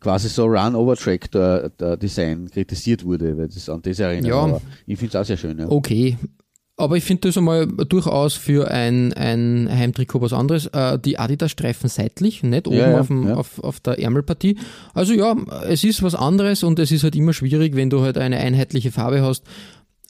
quasi 0.00 0.28
so 0.28 0.44
Run-Over-Track 0.46 1.30
der, 1.30 1.70
der 1.70 1.96
Design 1.96 2.50
kritisiert 2.50 3.04
wurde, 3.04 3.36
weil 3.36 3.48
das 3.48 3.68
an 3.68 3.82
das 3.82 3.98
erinnert. 3.98 4.26
Ja. 4.26 4.36
Aber 4.36 4.60
ich 4.86 4.98
finde 4.98 5.16
es 5.16 5.22
auch 5.22 5.26
sehr 5.26 5.36
schön. 5.36 5.58
Ja. 5.58 5.68
Okay. 5.68 6.16
Aber 6.78 6.96
ich 6.98 7.04
finde 7.04 7.28
das 7.28 7.38
einmal 7.38 7.66
durchaus 7.66 8.34
für 8.34 8.70
ein, 8.70 9.14
ein 9.14 9.66
Heimtrikot 9.70 10.20
was 10.20 10.34
anderes. 10.34 10.66
Äh, 10.66 10.98
die 10.98 11.18
Adidas-Streifen 11.18 11.88
seitlich, 11.88 12.42
nicht 12.42 12.68
oben 12.68 12.76
Ja, 12.76 12.90
ja, 12.90 13.00
auf, 13.00 13.06
dem, 13.06 13.28
ja. 13.28 13.34
auf, 13.34 13.58
auf 13.64 13.80
der 13.80 13.98
Ärmelpartie. 13.98 14.58
Also 14.92 15.14
ja, 15.14 15.34
es 15.68 15.84
ist 15.84 16.02
was 16.02 16.14
anderes 16.14 16.62
und 16.62 16.78
es 16.78 16.92
ist 16.92 17.02
halt 17.02 17.16
immer 17.16 17.32
schwierig, 17.32 17.74
wenn 17.76 17.88
du 17.88 18.02
halt 18.02 18.18
eine 18.18 18.36
einheitliche 18.36 18.92
Farbe 18.92 19.22
hast. 19.22 19.44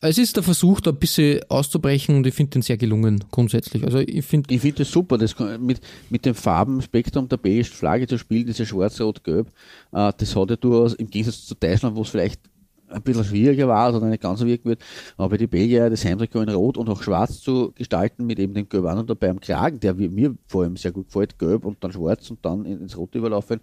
Es 0.00 0.18
ist 0.18 0.37
der 0.37 0.42
Versuch, 0.42 0.81
da 0.81 0.90
ein 0.90 0.96
bisschen 0.98 1.40
auszubrechen 1.48 2.16
und 2.16 2.26
ich 2.26 2.35
finde 2.35 2.50
den 2.50 2.62
sehr 2.62 2.76
gelungen, 2.76 3.24
grundsätzlich. 3.31 3.83
Also 3.85 3.98
ich 4.00 4.24
finde, 4.26 4.52
Ich 4.52 4.61
finde 4.61 4.79
das 4.79 4.90
super, 4.90 5.18
das 5.18 5.37
mit, 5.59 5.81
mit 6.11 6.26
dem 6.26 6.35
Farbenspektrum 6.35 7.29
der 7.29 7.38
belgischen 7.38 7.74
Flagge 7.74 8.07
zu 8.07 8.18
spielen, 8.18 8.46
diese 8.46 8.66
schwarz-rot-gelb, 8.66 9.46
äh, 9.92 10.12
das 10.18 10.37
hat 10.37 10.50
ja 10.50 10.57
durchaus 10.57 10.94
im 10.94 11.09
Gegensatz 11.09 11.46
zu 11.46 11.55
Deutschland, 11.55 11.96
wo 11.96 12.02
es 12.02 12.11
vielleicht 12.11 12.40
ein 12.88 13.03
bisschen 13.03 13.25
schwieriger 13.25 13.68
war 13.68 13.94
oder 13.94 14.07
nicht 14.07 14.22
ganz 14.22 14.40
so 14.40 14.46
wirken 14.46 14.68
wird, 14.68 14.81
aber 15.16 15.37
die 15.38 15.46
Belgier 15.46 15.90
das 15.90 16.05
Heimtrikot 16.05 16.42
in 16.42 16.49
rot 16.51 16.77
und 16.79 16.88
auch 16.88 17.03
schwarz 17.03 17.40
zu 17.40 17.72
gestalten 17.75 18.27
mit 18.27 18.38
eben 18.38 18.55
dem 18.55 18.68
gelb 18.68 18.85
und 18.85 19.11
dabei 19.11 19.31
am 19.31 19.40
Kragen, 19.40 19.81
der 19.81 19.94
mir 19.94 20.35
vor 20.46 20.62
allem 20.62 20.77
sehr 20.77 20.92
gut 20.92 21.07
gefällt, 21.07 21.38
gelb 21.38 21.64
und 21.64 21.83
dann 21.83 21.92
schwarz 21.92 22.31
und 22.31 22.38
dann 22.44 22.64
in- 22.64 22.81
ins 22.83 22.96
Rote 22.96 23.18
überlaufen, 23.18 23.61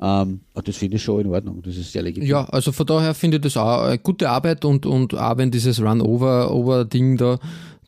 ähm, 0.00 0.40
das 0.64 0.76
finde 0.76 0.96
ich 0.96 1.02
schon 1.02 1.20
in 1.20 1.26
Ordnung, 1.28 1.62
das 1.62 1.76
ist 1.76 1.92
sehr 1.92 2.02
legitim. 2.02 2.28
ja, 2.28 2.44
also 2.46 2.72
von 2.72 2.86
daher 2.86 3.14
finde 3.14 3.36
ich 3.38 3.42
das 3.42 3.56
auch 3.56 3.82
eine 3.82 3.98
gute 3.98 4.28
Arbeit 4.28 4.64
und, 4.64 4.84
und 4.86 5.14
auch 5.14 5.36
wenn 5.36 5.50
dieses 5.50 5.80
Run-Over-Over-Ding 5.80 7.16
da 7.16 7.38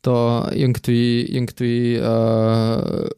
da 0.03 0.51
irgendwie, 0.53 1.23
irgendwie 1.23 1.95
äh, 1.95 3.11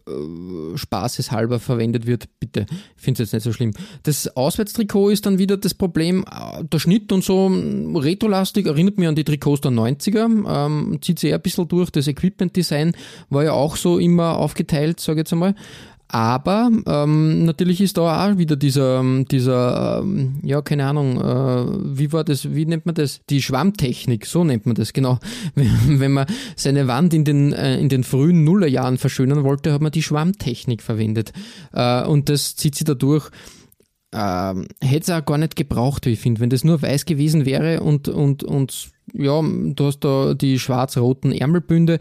spaßeshalber 0.76 1.58
verwendet 1.60 2.06
wird, 2.06 2.28
bitte. 2.38 2.66
Ich 2.96 3.02
finde 3.02 3.22
es 3.22 3.28
jetzt 3.28 3.32
nicht 3.34 3.44
so 3.44 3.52
schlimm. 3.52 3.72
Das 4.02 4.36
Auswärtstrikot 4.36 5.10
ist 5.10 5.26
dann 5.26 5.38
wieder 5.38 5.56
das 5.56 5.74
Problem, 5.74 6.24
äh, 6.24 6.64
der 6.64 6.78
Schnitt 6.78 7.12
und 7.12 7.24
so 7.24 7.48
mh, 7.48 8.00
retrolastig, 8.00 8.66
erinnert 8.66 8.98
mich 8.98 9.08
an 9.08 9.14
die 9.14 9.24
Trikots 9.24 9.60
der 9.60 9.72
90er, 9.72 10.66
ähm, 10.66 10.98
zieht 11.00 11.18
sich 11.18 11.30
eher 11.30 11.36
ein 11.36 11.42
bisschen 11.42 11.68
durch. 11.68 11.90
Das 11.90 12.06
Equipment-Design 12.06 12.92
war 13.28 13.44
ja 13.44 13.52
auch 13.52 13.76
so 13.76 13.98
immer 13.98 14.36
aufgeteilt, 14.36 15.00
sage 15.00 15.20
ich 15.20 15.24
jetzt 15.24 15.32
einmal. 15.32 15.54
Aber 16.12 16.70
ähm, 16.86 17.44
natürlich 17.44 17.80
ist 17.80 17.96
da 17.96 18.26
auch 18.26 18.36
wieder 18.36 18.56
dieser, 18.56 19.04
dieser 19.30 20.00
ähm, 20.02 20.40
ja, 20.42 20.60
keine 20.60 20.86
Ahnung, 20.86 21.20
äh, 21.20 21.96
wie 21.96 22.12
war 22.12 22.24
das, 22.24 22.52
wie 22.52 22.66
nennt 22.66 22.84
man 22.84 22.96
das? 22.96 23.20
Die 23.30 23.40
Schwammtechnik, 23.40 24.26
so 24.26 24.42
nennt 24.42 24.66
man 24.66 24.74
das, 24.74 24.92
genau. 24.92 25.20
Wenn, 25.54 26.10
man 26.10 26.26
seine 26.56 26.88
Wand 26.88 27.14
in 27.14 27.24
den, 27.24 27.52
äh, 27.52 27.78
in 27.78 27.88
den 27.88 28.02
frühen 28.02 28.42
Nullerjahren 28.42 28.98
verschönern 28.98 29.44
wollte, 29.44 29.72
hat 29.72 29.82
man 29.82 29.92
die 29.92 30.02
Schwammtechnik 30.02 30.82
verwendet. 30.82 31.32
Äh, 31.72 32.02
und 32.02 32.28
das 32.28 32.56
zieht 32.56 32.74
sich 32.74 32.84
dadurch 32.84 33.30
ähm, 34.12 34.66
hätte 34.80 35.02
es 35.02 35.10
auch 35.10 35.24
gar 35.24 35.38
nicht 35.38 35.54
gebraucht, 35.54 36.06
wie 36.06 36.10
ich 36.10 36.18
finde. 36.18 36.40
Wenn 36.40 36.50
das 36.50 36.64
nur 36.64 36.82
weiß 36.82 37.04
gewesen 37.04 37.46
wäre 37.46 37.80
und, 37.82 38.08
und, 38.08 38.42
und 38.42 38.90
ja, 39.12 39.42
du 39.42 39.84
hast 39.84 40.00
da 40.00 40.34
die 40.34 40.58
schwarz-roten 40.58 41.32
Ärmelbünde, 41.32 41.98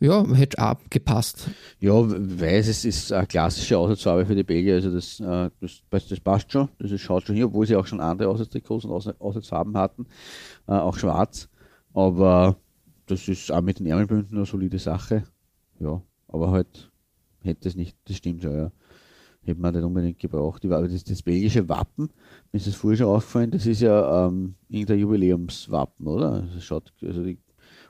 ja, 0.00 0.26
hätte 0.34 0.58
auch 0.58 0.76
gepasst. 0.88 1.50
Ja, 1.78 1.92
weiß, 1.94 2.68
es 2.68 2.84
ist 2.84 3.12
eine 3.12 3.26
klassische 3.26 3.76
Aussatzfarbe 3.78 4.26
für 4.26 4.34
die 4.34 4.42
Belgier, 4.42 4.74
also 4.74 4.92
das, 4.92 5.20
äh, 5.20 5.50
das, 5.60 6.08
das 6.08 6.20
passt 6.20 6.52
schon, 6.52 6.68
das 6.78 6.98
schaut 7.00 7.26
schon 7.26 7.36
hier, 7.36 7.46
obwohl 7.46 7.66
sie 7.66 7.76
auch 7.76 7.86
schon 7.86 8.00
andere 8.00 8.28
Aussatztrikots 8.28 8.84
und 8.84 9.20
Aussatzfarben 9.20 9.76
hatten, 9.76 10.06
äh, 10.66 10.72
auch 10.72 10.96
schwarz, 10.96 11.48
aber 11.92 12.56
das 13.06 13.28
ist 13.28 13.50
auch 13.52 13.62
mit 13.62 13.78
den 13.78 13.86
Ärmelbünden 13.86 14.36
eine 14.36 14.46
solide 14.46 14.78
Sache, 14.78 15.24
ja, 15.78 16.00
aber 16.28 16.50
halt 16.50 16.90
hätte 17.42 17.68
es 17.68 17.76
nicht, 17.76 17.96
das 18.06 18.16
stimmt 18.16 18.42
ja, 18.42 18.52
ja 18.52 18.72
hätte 19.44 19.60
man 19.60 19.74
nicht 19.74 19.84
unbedingt 19.84 20.18
gebraucht. 20.18 20.64
Das, 20.64 21.04
das 21.04 21.22
belgische 21.22 21.68
Wappen, 21.68 22.10
mir 22.52 22.58
ist 22.58 22.66
das 22.66 22.74
vorher 22.74 22.98
schon 22.98 23.06
aufgefallen, 23.06 23.50
das 23.50 23.66
ist 23.66 23.80
ja 23.80 24.26
ähm, 24.26 24.54
irgendein 24.68 24.98
Jubiläumswappen, 24.98 26.06
oder? 26.06 26.46
Das 26.54 26.64
schaut, 26.64 26.92
also 27.02 27.24
die, 27.24 27.38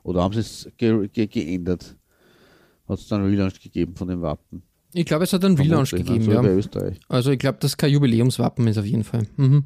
oder 0.02 0.22
haben 0.22 0.32
sie 0.32 0.40
es 0.40 0.70
ge, 0.76 1.08
ge, 1.08 1.26
geändert? 1.26 1.96
Hat 2.88 2.98
es 2.98 3.08
dann 3.08 3.20
einen 3.20 3.30
Relaunch 3.30 3.60
gegeben 3.60 3.94
von 3.94 4.08
dem 4.08 4.20
Wappen? 4.22 4.62
Ich 4.92 5.04
glaube, 5.04 5.24
es 5.24 5.32
hat 5.32 5.44
einen 5.44 5.56
Relaunch 5.56 5.90
gegeben, 5.92 6.24
ja. 6.30 6.42
Also 7.08 7.30
ich 7.30 7.38
glaube, 7.38 7.58
das 7.60 7.76
kein 7.76 7.92
Jubiläumswappen 7.92 8.66
ist 8.66 8.78
auf 8.78 8.86
jeden 8.86 9.04
Fall. 9.04 9.26
Mhm. 9.36 9.64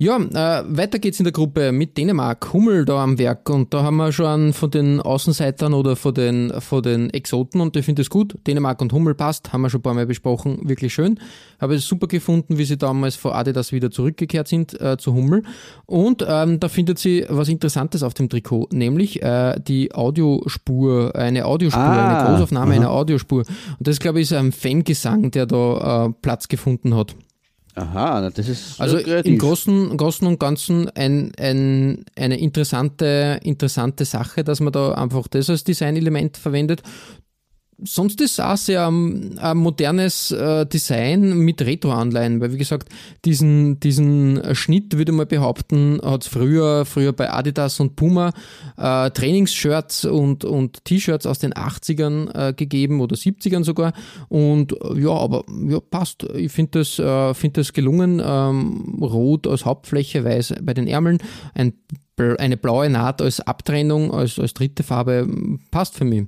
Ja, 0.00 0.16
äh, 0.16 0.64
weiter 0.68 1.00
geht's 1.00 1.18
in 1.18 1.24
der 1.24 1.32
Gruppe 1.32 1.72
mit 1.72 1.98
Dänemark, 1.98 2.52
Hummel 2.52 2.84
da 2.84 3.02
am 3.02 3.18
Werk 3.18 3.50
und 3.50 3.74
da 3.74 3.82
haben 3.82 3.96
wir 3.96 4.12
schon 4.12 4.52
von 4.52 4.70
den 4.70 5.00
Außenseitern 5.00 5.74
oder 5.74 5.96
von 5.96 6.14
den, 6.14 6.52
von 6.60 6.84
den 6.84 7.10
Exoten 7.10 7.60
und 7.60 7.76
ich 7.76 7.84
finde 7.84 8.02
es 8.02 8.08
gut. 8.08 8.38
Dänemark 8.46 8.80
und 8.80 8.92
Hummel 8.92 9.16
passt, 9.16 9.52
haben 9.52 9.62
wir 9.62 9.70
schon 9.70 9.80
ein 9.80 9.82
paar 9.82 9.94
Mal 9.94 10.06
besprochen, 10.06 10.60
wirklich 10.62 10.94
schön. 10.94 11.18
Habe 11.60 11.74
es 11.74 11.84
super 11.84 12.06
gefunden, 12.06 12.58
wie 12.58 12.64
sie 12.64 12.76
damals 12.76 13.16
vor 13.16 13.34
Adidas 13.34 13.72
wieder 13.72 13.90
zurückgekehrt 13.90 14.46
sind 14.46 14.80
äh, 14.80 14.98
zu 14.98 15.14
Hummel 15.14 15.42
und 15.86 16.24
ähm, 16.28 16.60
da 16.60 16.68
findet 16.68 17.00
sie 17.00 17.26
was 17.28 17.48
Interessantes 17.48 18.04
auf 18.04 18.14
dem 18.14 18.28
Trikot, 18.28 18.68
nämlich 18.70 19.20
äh, 19.20 19.58
die 19.58 19.92
Audiospur, 19.92 21.16
eine 21.16 21.44
Audiospur, 21.44 21.82
ah, 21.82 22.08
eine 22.08 22.30
Großaufnahme 22.30 22.74
aha. 22.74 22.80
einer 22.82 22.90
Audiospur 22.92 23.40
und 23.40 23.88
das 23.88 23.98
glaube 23.98 24.20
ich 24.20 24.30
ist 24.30 24.32
ein 24.32 24.52
Fangesang, 24.52 25.32
der 25.32 25.46
da 25.46 26.06
äh, 26.06 26.12
Platz 26.22 26.46
gefunden 26.46 26.94
hat. 26.94 27.16
Aha, 27.78 28.28
das 28.30 28.48
ist 28.48 28.80
also 28.80 28.98
im 28.98 29.38
Großen, 29.38 29.96
Großen 29.96 30.26
und 30.26 30.40
Ganzen 30.40 30.90
ein, 30.90 31.32
ein, 31.38 32.04
eine 32.16 32.38
interessante, 32.38 33.38
interessante 33.42 34.04
Sache, 34.04 34.42
dass 34.42 34.58
man 34.60 34.72
da 34.72 34.92
einfach 34.92 35.28
das 35.28 35.48
als 35.48 35.62
Designelement 35.62 36.36
verwendet 36.36 36.82
sonst 37.82 38.20
ist 38.20 38.32
es 38.32 38.40
auch 38.40 38.56
sehr 38.56 38.86
ein, 38.86 39.38
ein 39.38 39.56
modernes 39.56 40.30
äh, 40.30 40.66
Design 40.66 41.38
mit 41.38 41.62
Retro-Anleihen, 41.62 42.40
weil 42.40 42.52
wie 42.52 42.58
gesagt, 42.58 42.88
diesen, 43.24 43.78
diesen 43.80 44.54
Schnitt, 44.54 44.96
würde 44.98 45.12
man 45.12 45.28
behaupten, 45.28 46.00
hat 46.02 46.22
es 46.22 46.28
früher, 46.28 46.84
früher 46.84 47.12
bei 47.12 47.32
Adidas 47.32 47.78
und 47.80 47.96
Puma 47.96 48.32
äh, 48.76 49.10
Trainingsshirts 49.10 50.04
und, 50.04 50.44
und 50.44 50.84
T-Shirts 50.84 51.26
aus 51.26 51.38
den 51.38 51.54
80ern 51.54 52.48
äh, 52.48 52.52
gegeben 52.52 53.00
oder 53.00 53.16
70ern 53.16 53.64
sogar. 53.64 53.92
Und 54.28 54.74
ja, 54.96 55.10
aber 55.10 55.44
ja, 55.68 55.80
passt. 55.80 56.24
Ich 56.34 56.52
finde 56.52 56.80
das, 56.80 56.98
äh, 56.98 57.34
find 57.34 57.56
das 57.56 57.72
gelungen. 57.72 58.20
Ähm, 58.24 58.98
Rot 59.00 59.46
als 59.46 59.64
Hauptfläche, 59.64 60.24
weiß 60.24 60.54
bei 60.62 60.74
den 60.74 60.86
Ärmeln, 60.86 61.18
ein 61.54 61.74
eine 62.38 62.56
blaue 62.56 62.90
Naht 62.90 63.22
als 63.22 63.40
Abtrennung, 63.40 64.12
als, 64.12 64.40
als 64.40 64.54
dritte 64.54 64.82
Farbe 64.82 65.28
passt 65.70 65.94
für 65.94 66.04
mich. 66.04 66.26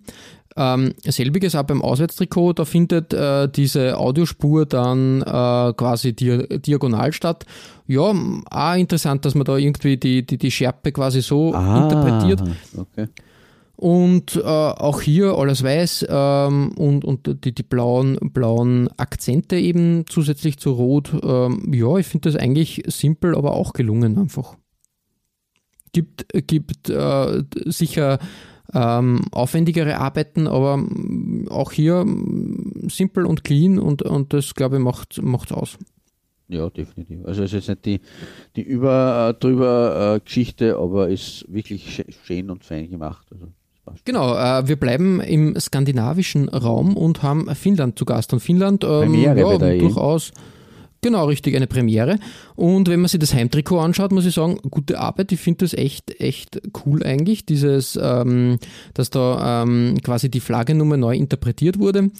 Ähm, 0.56 0.94
selbiges 1.04 1.54
auch 1.54 1.62
beim 1.62 1.80
Auswärtstrikot, 1.80 2.54
da 2.54 2.64
findet 2.64 3.14
äh, 3.14 3.48
diese 3.48 3.96
Audiospur 3.96 4.66
dann 4.66 5.22
äh, 5.22 5.72
quasi 5.74 6.12
di 6.12 6.58
diagonal 6.58 7.12
statt. 7.12 7.46
Ja, 7.86 8.12
auch 8.50 8.74
interessant, 8.76 9.24
dass 9.24 9.34
man 9.34 9.44
da 9.44 9.56
irgendwie 9.56 9.96
die, 9.96 10.26
die, 10.26 10.38
die 10.38 10.50
Schärpe 10.50 10.90
quasi 10.92 11.22
so 11.22 11.54
ah, 11.54 11.84
interpretiert. 11.84 12.42
Okay. 12.76 13.06
Und 13.76 14.36
äh, 14.36 14.42
auch 14.42 15.00
hier 15.00 15.38
alles 15.38 15.62
weiß 15.62 16.06
ähm, 16.10 16.72
und, 16.72 17.04
und 17.04 17.44
die, 17.44 17.54
die 17.54 17.62
blauen, 17.62 18.18
blauen 18.20 18.90
Akzente 18.98 19.56
eben 19.56 20.04
zusätzlich 20.06 20.58
zu 20.58 20.72
Rot. 20.72 21.12
Ähm, 21.22 21.72
ja, 21.72 21.96
ich 21.96 22.06
finde 22.06 22.30
das 22.30 22.38
eigentlich 22.38 22.82
simpel, 22.88 23.34
aber 23.34 23.54
auch 23.54 23.72
gelungen 23.72 24.18
einfach. 24.18 24.56
Gibt, 25.92 26.26
gibt 26.46 26.90
äh, 26.90 27.42
sicher 27.64 28.18
ähm, 28.74 29.22
aufwendigere 29.32 29.98
Arbeiten, 29.98 30.46
aber 30.46 30.84
auch 31.48 31.72
hier 31.72 32.04
simpel 32.88 33.26
und 33.26 33.44
clean 33.44 33.78
und, 33.78 34.02
und 34.02 34.32
das, 34.32 34.54
glaube 34.54 34.76
ich, 34.76 34.82
macht 34.82 35.18
es 35.50 35.52
aus. 35.52 35.78
Ja, 36.48 36.68
definitiv. 36.68 37.24
Also 37.24 37.44
es 37.44 37.52
ist 37.52 37.68
jetzt 37.68 37.68
nicht 37.68 37.84
die, 37.86 38.00
die 38.56 38.62
über 38.62 39.28
äh, 39.30 39.40
drüber 39.40 40.16
äh, 40.16 40.20
Geschichte, 40.20 40.76
aber 40.76 41.08
ist 41.08 41.44
wirklich 41.48 42.04
schön 42.24 42.50
und 42.50 42.64
fein 42.64 42.90
gemacht. 42.90 43.26
Also 43.30 43.46
Genau, 44.04 44.36
äh, 44.36 44.68
wir 44.68 44.76
bleiben 44.76 45.20
im 45.20 45.58
skandinavischen 45.58 46.48
Raum 46.48 46.96
und 46.96 47.22
haben 47.22 47.52
Finnland 47.54 47.98
zu 47.98 48.04
Gast. 48.04 48.32
Und 48.32 48.40
Finnland 48.40 48.84
ähm, 48.84 49.14
ja, 49.14 49.34
durchaus. 49.34 50.30
Eh 50.30 50.32
Genau, 51.02 51.26
richtig, 51.26 51.56
eine 51.56 51.66
Premiere. 51.66 52.18
Und 52.56 52.88
wenn 52.88 53.00
man 53.00 53.08
sich 53.08 53.20
das 53.20 53.32
Heimtrikot 53.32 53.80
anschaut, 53.80 54.12
muss 54.12 54.26
ich 54.26 54.34
sagen, 54.34 54.58
gute 54.70 54.98
Arbeit. 54.98 55.32
Ich 55.32 55.40
finde 55.40 55.64
das 55.64 55.72
echt, 55.72 56.20
echt 56.20 56.60
cool 56.84 57.02
eigentlich, 57.02 57.46
dieses, 57.46 57.98
ähm, 58.00 58.58
dass 58.92 59.08
da 59.08 59.62
ähm, 59.62 59.96
quasi 60.02 60.30
die 60.30 60.40
Flaggenummer 60.40 60.98
neu 60.98 61.14
interpretiert 61.16 61.78
wurde. 61.78 62.10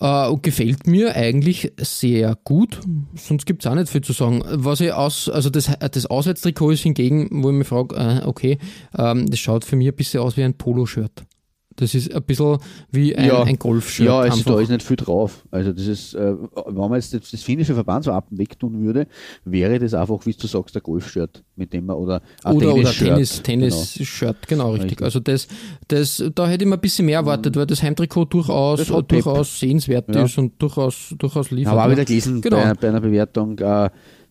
Äh, 0.00 0.34
gefällt 0.40 0.86
mir 0.86 1.14
eigentlich 1.14 1.72
sehr 1.78 2.38
gut. 2.44 2.80
Sonst 3.14 3.44
gibt 3.44 3.62
es 3.62 3.70
auch 3.70 3.74
nicht 3.74 3.90
viel 3.90 4.00
zu 4.00 4.14
sagen. 4.14 4.42
Was 4.46 4.80
ich 4.80 4.94
aus, 4.94 5.28
also 5.28 5.50
das, 5.50 5.70
das 5.78 6.06
Auswärtstrikot 6.06 6.70
ist 6.70 6.82
hingegen, 6.82 7.42
wo 7.42 7.50
ich 7.50 7.56
mich 7.56 7.68
frage, 7.68 7.94
äh, 7.96 8.26
okay, 8.26 8.56
ähm, 8.96 9.28
das 9.28 9.38
schaut 9.38 9.66
für 9.66 9.76
mich 9.76 9.88
ein 9.88 9.94
bisschen 9.94 10.20
aus 10.20 10.38
wie 10.38 10.44
ein 10.44 10.54
Poloshirt. 10.54 11.24
Das 11.80 11.94
ist 11.94 12.14
ein 12.14 12.22
bisschen 12.22 12.58
wie 12.90 13.16
ein, 13.16 13.26
ja, 13.26 13.42
ein 13.42 13.58
Golfshirt. 13.58 14.08
Ja, 14.08 14.20
also 14.20 14.42
da 14.44 14.60
ist 14.60 14.68
nicht 14.68 14.82
viel 14.82 14.96
drauf. 14.96 15.44
Also 15.50 15.72
das 15.72 15.86
ist, 15.86 16.14
äh, 16.14 16.34
wenn 16.66 16.74
man 16.74 16.94
jetzt 16.94 17.14
das, 17.14 17.30
das 17.30 17.42
finnische 17.42 17.74
Verbandswappen 17.74 18.36
wegtun 18.38 18.82
würde, 18.82 19.06
wäre 19.44 19.78
das 19.78 19.94
einfach, 19.94 20.26
wie 20.26 20.32
du 20.34 20.46
sagst, 20.46 20.76
ein 20.76 20.82
Golfshirt, 20.82 21.42
mit 21.56 21.72
dem 21.72 21.86
man 21.86 21.96
oder 21.96 22.20
ein 22.44 22.56
oder, 22.56 22.74
Tennis, 22.74 23.36
oder 23.36 23.42
Tennis, 23.42 23.94
genau. 23.94 24.04
Shirt, 24.04 24.48
genau 24.48 24.70
richtig. 24.72 24.90
richtig. 24.90 25.04
Also 25.04 25.20
das, 25.20 25.48
das, 25.88 26.22
da 26.34 26.46
hätte 26.46 26.64
ich 26.64 26.68
mir 26.68 26.76
ein 26.76 26.80
bisschen 26.80 27.06
mehr 27.06 27.18
erwartet, 27.18 27.56
weil 27.56 27.66
das 27.66 27.82
Heimtrikot 27.82 28.26
durchaus, 28.26 28.86
durchaus 28.86 29.58
sehenswert 29.58 30.14
ja. 30.14 30.24
ist 30.24 30.36
und 30.36 30.60
durchaus, 30.60 31.14
durchaus 31.18 31.50
liefert. 31.50 31.72
Aber 31.72 31.86
auch 31.86 31.90
wieder 31.90 32.04
gelesen 32.04 32.42
genau. 32.42 32.58
bei, 32.58 32.74
bei 32.74 32.88
einer 32.88 33.00
Bewertung, 33.00 33.58
äh, 33.58 33.88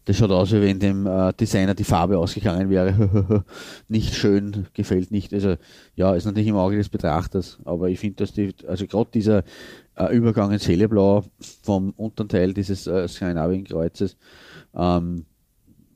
das 0.10 0.18
schaut 0.18 0.32
aus, 0.32 0.52
wie 0.52 0.62
wenn 0.62 0.80
dem 0.80 1.06
äh, 1.06 1.32
Designer 1.34 1.76
die 1.76 1.84
Farbe 1.84 2.18
ausgegangen 2.18 2.72
wäre. 2.72 3.46
nicht 3.90 4.16
schön, 4.16 4.66
gefällt 4.74 5.12
nicht. 5.12 5.32
Also 5.36 5.56
ja, 5.96 6.16
ist 6.16 6.26
natürlich 6.26 6.48
im 6.48 6.56
Auge 6.56 6.78
des 6.78 6.90
Betrachters, 6.90 7.60
aber 7.64 7.90
ich 7.90 8.00
finde, 8.00 8.16
dass 8.16 8.34
die, 8.34 8.56
also 8.68 8.88
gerade 8.88 9.12
dieser 9.14 9.44
äh, 9.96 10.12
Übergang 10.12 10.52
ins 10.52 10.68
Helleblau 10.68 11.26
vom 11.62 11.92
unteren 11.92 12.28
Teil 12.28 12.56
dieses 12.56 12.88
äh, 12.88 13.08
Skandinavien-Kreuzes, 13.08 14.18
ähm, 14.74 15.26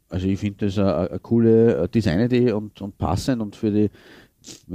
also 0.09 0.27
ich 0.27 0.39
finde 0.39 0.67
das 0.67 0.77
eine, 0.77 1.17
coole 1.17 1.75
äh, 1.77 1.89
Designidee 1.89 2.51
und, 2.51 2.83
und 2.83 2.99
passend 2.99 3.41
und 3.41 3.55
für 3.55 3.71
die 3.71 3.89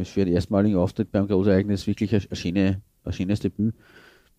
für 0.02 0.24
den 0.24 0.34
erstmaligen 0.34 0.78
Auftritt 0.78 1.12
beim 1.12 1.28
Großereignis 1.28 1.86
wirklich 1.86 2.12
ein 2.12 2.82
schönes 3.12 3.38
Debüt. 3.38 3.74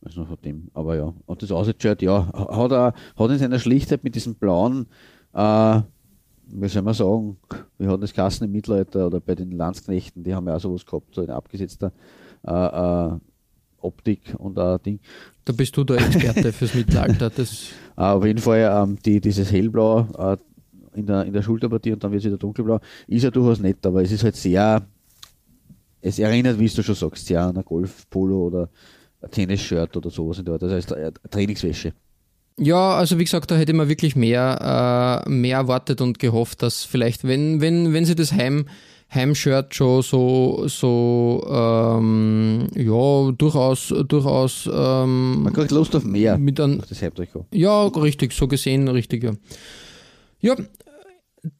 Also 0.03 0.23
von 0.23 0.37
dem, 0.43 0.69
aber 0.73 0.95
ja. 0.95 1.13
Und 1.25 1.41
das 1.41 1.51
Aussichtshirt, 1.51 2.01
ja, 2.01 2.31
hat 2.33 2.71
er 2.71 2.93
hat 3.17 3.31
in 3.31 3.37
seiner 3.37 3.59
Schlichtheit 3.59 4.03
mit 4.03 4.15
diesem 4.15 4.35
blauen, 4.35 4.87
äh, 5.33 5.81
wie 6.51 6.67
soll 6.67 6.81
man 6.81 6.93
sagen, 6.93 7.37
wir 7.77 7.89
hatten 7.89 8.01
das 8.01 8.13
Kassen 8.13 8.45
im 8.45 8.51
Mittelalter 8.51 9.07
oder 9.07 9.19
bei 9.19 9.35
den 9.35 9.51
Landsknechten, 9.51 10.23
die 10.23 10.33
haben 10.33 10.47
ja 10.47 10.55
auch 10.55 10.61
sowas 10.61 10.85
gehabt, 10.85 11.13
so 11.13 11.21
in 11.21 11.29
abgesetzter 11.29 11.91
äh, 12.47 12.51
äh, 12.51 13.19
Optik 13.81 14.35
und 14.37 14.57
ein 14.57 14.81
Ding. 14.83 14.99
Da 15.45 15.53
bist 15.53 15.75
du 15.75 15.83
der 15.83 15.97
Experte 15.97 16.51
fürs 16.53 16.73
Mittelalter. 16.73 17.29
Das 17.29 17.71
äh, 17.97 18.01
auf 18.01 18.25
jeden 18.25 18.39
Fall 18.39 18.69
ähm, 18.71 18.97
die, 19.05 19.21
dieses 19.21 19.51
hellblau 19.51 20.07
äh, 20.17 20.37
in, 20.97 21.05
der, 21.05 21.25
in 21.25 21.33
der 21.33 21.41
Schulterpartie 21.41 21.93
und 21.93 22.03
dann 22.03 22.11
wird 22.11 22.21
es 22.21 22.25
wieder 22.25 22.37
dunkelblau. 22.37 22.79
Ist 23.07 23.23
ja 23.23 23.31
durchaus 23.31 23.59
nett, 23.59 23.85
aber 23.85 24.01
es 24.01 24.11
ist 24.11 24.23
halt 24.23 24.35
sehr, 24.35 24.85
es 26.01 26.19
erinnert, 26.19 26.59
wie 26.59 26.67
du 26.67 26.83
schon 26.83 26.95
sagst, 26.95 27.25
sehr 27.25 27.43
an 27.43 27.57
ein 27.57 27.65
Golf-Polo 27.65 28.47
oder 28.47 28.69
Tennisshirt 29.31 29.95
oder 29.97 30.09
sowas 30.09 30.39
in 30.39 30.45
der 30.45 30.53
Art. 30.55 30.61
Das 30.63 30.71
heißt, 30.71 30.93
eine 30.93 31.11
Trainingswäsche. 31.29 31.93
Ja, 32.57 32.95
also 32.97 33.17
wie 33.17 33.23
gesagt, 33.23 33.51
da 33.51 33.55
hätte 33.55 33.73
man 33.73 33.87
wirklich 33.87 34.15
mehr, 34.15 35.23
äh, 35.25 35.29
mehr 35.29 35.57
erwartet 35.57 36.01
und 36.01 36.19
gehofft, 36.19 36.61
dass 36.61 36.83
vielleicht, 36.83 37.23
wenn, 37.23 37.61
wenn, 37.61 37.93
wenn 37.93 38.05
sie 38.05 38.15
das 38.15 38.33
Heim, 38.33 38.65
Heimshirt 39.13 39.73
schon 39.73 40.01
so, 40.01 40.67
so 40.67 41.41
ähm, 41.49 42.67
ja, 42.75 43.31
durchaus, 43.31 43.93
durchaus 44.07 44.69
ähm, 44.71 45.43
Man 45.43 45.53
kriegt 45.53 45.71
Lust 45.71 45.95
auf 45.95 46.03
mehr. 46.03 46.37
mit 46.37 46.59
Auf 46.59 46.85
das 46.87 47.01
Heimtrikot. 47.01 47.45
ja, 47.53 47.87
richtig, 47.87 48.33
so 48.33 48.47
gesehen, 48.47 48.87
richtig, 48.89 49.23
ja. 49.23 49.31
Ja, 50.41 50.55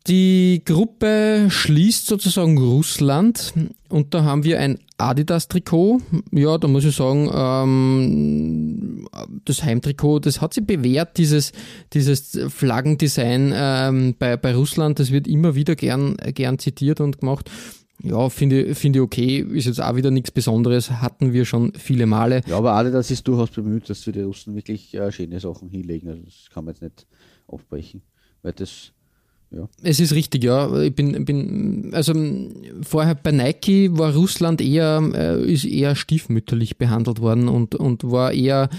die 0.08 0.62
Gruppe 0.66 1.48
schließt 1.50 2.08
sozusagen 2.08 2.58
Russland 2.58 3.54
und 3.88 4.14
da 4.14 4.24
haben 4.24 4.44
wir 4.44 4.60
ein 4.60 4.80
Adidas-Trikot. 4.98 6.02
Ja, 6.32 6.58
da 6.58 6.68
muss 6.68 6.84
ich 6.84 6.96
sagen, 6.96 7.30
ähm, 7.34 9.08
das 9.46 9.64
Heimtrikot, 9.64 10.20
das 10.20 10.42
hat 10.42 10.54
sich 10.54 10.66
bewährt, 10.66 11.18
dieses, 11.18 11.54
dieses 11.94 12.38
Flaggendesign 12.50 13.54
ähm, 13.56 14.16
bei, 14.20 14.36
bei 14.36 14.54
Russland, 14.54 15.00
das 15.00 15.12
wird 15.12 15.28
immer 15.28 15.56
wieder 15.56 15.76
gern, 15.76 16.18
gern 16.34 16.60
zitiert 16.60 17.00
und 17.00 17.20
gemacht. 17.20 17.50
Ja, 18.02 18.30
finde 18.30 18.76
finde 18.76 19.00
ich 19.00 19.04
okay, 19.04 19.40
ist 19.40 19.66
jetzt 19.66 19.82
auch 19.82 19.96
wieder 19.96 20.10
nichts 20.10 20.32
Besonderes, 20.32 20.90
hatten 20.90 21.34
wir 21.34 21.44
schon 21.44 21.74
viele 21.74 22.06
Male. 22.06 22.42
Ja, 22.48 22.58
aber 22.58 22.74
Adidas 22.74 23.12
ist 23.12 23.28
durchaus 23.28 23.50
bemüht, 23.50 23.90
dass 23.90 24.04
für 24.04 24.14
die 24.14 24.22
Russen 24.22 24.56
wirklich 24.56 24.94
äh, 24.94 25.12
schöne 25.12 25.40
Sachen 25.40 25.70
hinlegen. 25.70 26.08
Also 26.08 26.24
das 26.24 26.50
kann 26.54 26.64
man 26.64 26.76
jetzt 26.76 26.82
nicht 26.82 27.08
aufbrechen. 27.48 28.02
Weil 28.42 28.54
das, 28.54 28.94
Es 29.82 30.00
ist 30.00 30.14
richtig, 30.14 30.44
ja. 30.44 30.82
Ich 30.82 30.94
bin, 30.94 31.26
bin 31.26 31.90
also 31.94 32.14
vorher 32.84 33.16
bei 33.16 33.32
Nike 33.32 33.98
war 33.98 34.14
Russland 34.14 34.62
eher, 34.62 35.02
äh, 35.14 35.52
ist 35.52 35.66
eher 35.66 35.96
stiefmütterlich 35.96 36.78
behandelt 36.78 37.20
worden 37.20 37.48
und, 37.48 37.74
und 37.74 38.04
war 38.04 38.32
eher, 38.32 38.70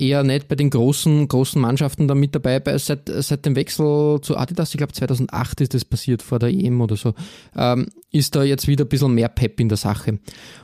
eher 0.00 0.22
nicht 0.22 0.48
bei 0.48 0.56
den 0.56 0.70
großen, 0.70 1.28
großen 1.28 1.60
Mannschaften 1.60 2.08
da 2.08 2.14
mit 2.14 2.34
dabei. 2.34 2.60
Bei, 2.60 2.76
seit, 2.78 3.10
seit 3.12 3.44
dem 3.44 3.56
Wechsel 3.56 4.20
zu 4.22 4.36
Adidas, 4.36 4.72
ich 4.72 4.78
glaube 4.78 4.92
2008 4.92 5.60
ist 5.60 5.74
das 5.74 5.84
passiert 5.84 6.22
vor 6.22 6.38
der 6.38 6.50
EM 6.50 6.80
oder 6.80 6.96
so, 6.96 7.14
ähm, 7.56 7.88
ist 8.10 8.34
da 8.34 8.42
jetzt 8.42 8.66
wieder 8.66 8.84
ein 8.84 8.88
bisschen 8.88 9.14
mehr 9.14 9.28
Pep 9.28 9.60
in 9.60 9.68
der 9.68 9.78
Sache. 9.78 10.18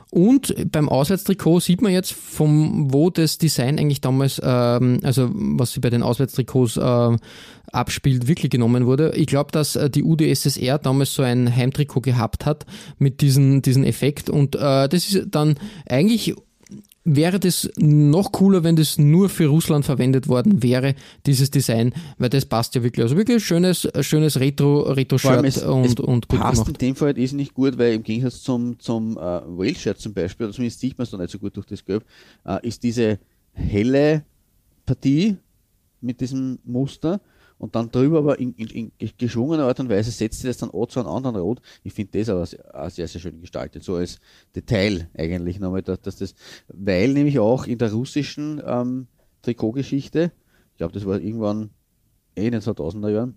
Und 0.09 0.55
beim 0.71 0.89
Auswärtstrikot 0.89 1.59
sieht 1.59 1.81
man 1.81 1.91
jetzt, 1.91 2.13
vom, 2.13 2.93
wo 2.93 3.09
das 3.09 3.37
Design 3.37 3.77
eigentlich 3.77 4.01
damals, 4.01 4.41
ähm, 4.43 4.99
also 5.03 5.29
was 5.33 5.73
sie 5.73 5.81
bei 5.81 5.89
den 5.89 6.03
Auswärtstrikots 6.03 6.77
äh, 6.77 7.17
abspielt, 7.71 8.27
wirklich 8.27 8.49
genommen 8.49 8.85
wurde. 8.85 9.11
Ich 9.15 9.27
glaube, 9.27 9.51
dass 9.51 9.75
äh, 9.75 9.89
die 9.89 10.03
UdSSR 10.03 10.77
damals 10.79 11.13
so 11.13 11.23
ein 11.23 11.53
Heimtrikot 11.53 12.01
gehabt 12.01 12.45
hat 12.45 12.65
mit 12.97 13.21
diesem 13.21 13.61
diesen 13.61 13.83
Effekt 13.83 14.29
und 14.29 14.55
äh, 14.55 14.87
das 14.87 15.09
ist 15.09 15.27
dann 15.31 15.55
eigentlich 15.85 16.33
wäre 17.07 17.39
das 17.39 17.69
noch 17.77 18.33
cooler, 18.33 18.63
wenn 18.63 18.75
das 18.75 18.97
nur 18.97 19.29
für 19.29 19.47
Russland 19.47 19.85
verwendet 19.85 20.27
worden 20.27 20.61
wäre, 20.61 20.93
dieses 21.25 21.49
Design, 21.49 21.93
weil 22.17 22.29
das 22.29 22.45
passt 22.45 22.75
ja 22.75 22.83
wirklich. 22.83 23.03
Also 23.03 23.15
wirklich 23.15 23.45
schönes, 23.45 23.87
schönes 24.01 24.39
Retro, 24.39 24.81
Retro-Shirt 24.81 25.39
und, 25.63 25.85
es 25.85 25.95
und 25.99 26.27
gut 26.27 26.39
passt 26.39 26.65
gemacht. 26.65 26.67
in 26.67 26.87
dem 26.87 26.95
Fall 26.95 27.07
halt 27.07 27.17
ist 27.17 27.33
nicht 27.33 27.53
gut, 27.53 27.77
weil 27.77 27.93
im 27.93 28.03
Gegensatz 28.03 28.41
zum, 28.41 28.77
zum 28.79 29.17
äh, 29.17 29.21
Wales-Shirt 29.21 29.99
zum 29.99 30.13
Beispiel, 30.13 30.49
zumindest 30.51 30.81
sieht 30.81 30.97
man 30.97 31.03
es 31.03 31.11
da 31.11 31.17
nicht 31.17 31.31
so 31.31 31.39
gut 31.39 31.55
durch 31.55 31.65
das 31.65 31.85
Gelb, 31.85 32.03
äh, 32.45 32.67
ist 32.67 32.83
diese 32.83 33.19
helle 33.53 34.23
Partie 34.85 35.37
mit 36.01 36.19
diesem 36.19 36.59
Muster 36.65 37.21
und 37.57 37.75
dann 37.75 37.91
drüber 37.91 38.19
aber 38.19 38.39
in, 38.39 38.53
in, 38.53 38.91
in 38.97 39.11
geschwungener 39.17 39.65
Art 39.65 39.79
und 39.79 39.89
Weise 39.89 40.11
setzt 40.11 40.41
sie 40.41 40.47
das 40.47 40.57
dann 40.57 40.69
auch 40.71 40.87
zu 40.87 40.99
einem 40.99 41.09
anderen 41.09 41.35
Rot. 41.37 41.61
Ich 41.83 41.93
finde 41.93 42.19
das 42.19 42.29
aber 42.29 42.45
sehr, 42.45 42.89
sehr, 42.89 43.07
sehr 43.07 43.21
schön 43.21 43.41
gestaltet, 43.41 43.83
so 43.83 43.95
als 43.95 44.19
Detail 44.55 45.09
eigentlich 45.17 45.59
nochmal, 45.59 45.81
dass, 45.81 46.01
dass 46.01 46.17
das, 46.17 46.35
weil 46.67 47.13
nämlich 47.13 47.39
auch 47.39 47.65
in 47.65 47.77
der 47.77 47.91
russischen 47.91 48.61
ähm, 48.65 49.07
Trikotgeschichte, 49.41 50.31
ich 50.71 50.77
glaube, 50.77 50.93
das 50.93 51.05
war 51.05 51.19
irgendwann 51.19 51.71
eh 52.35 52.45
in 52.45 52.51
den 52.51 52.61
2000er 52.61 53.09
Jahren, 53.09 53.35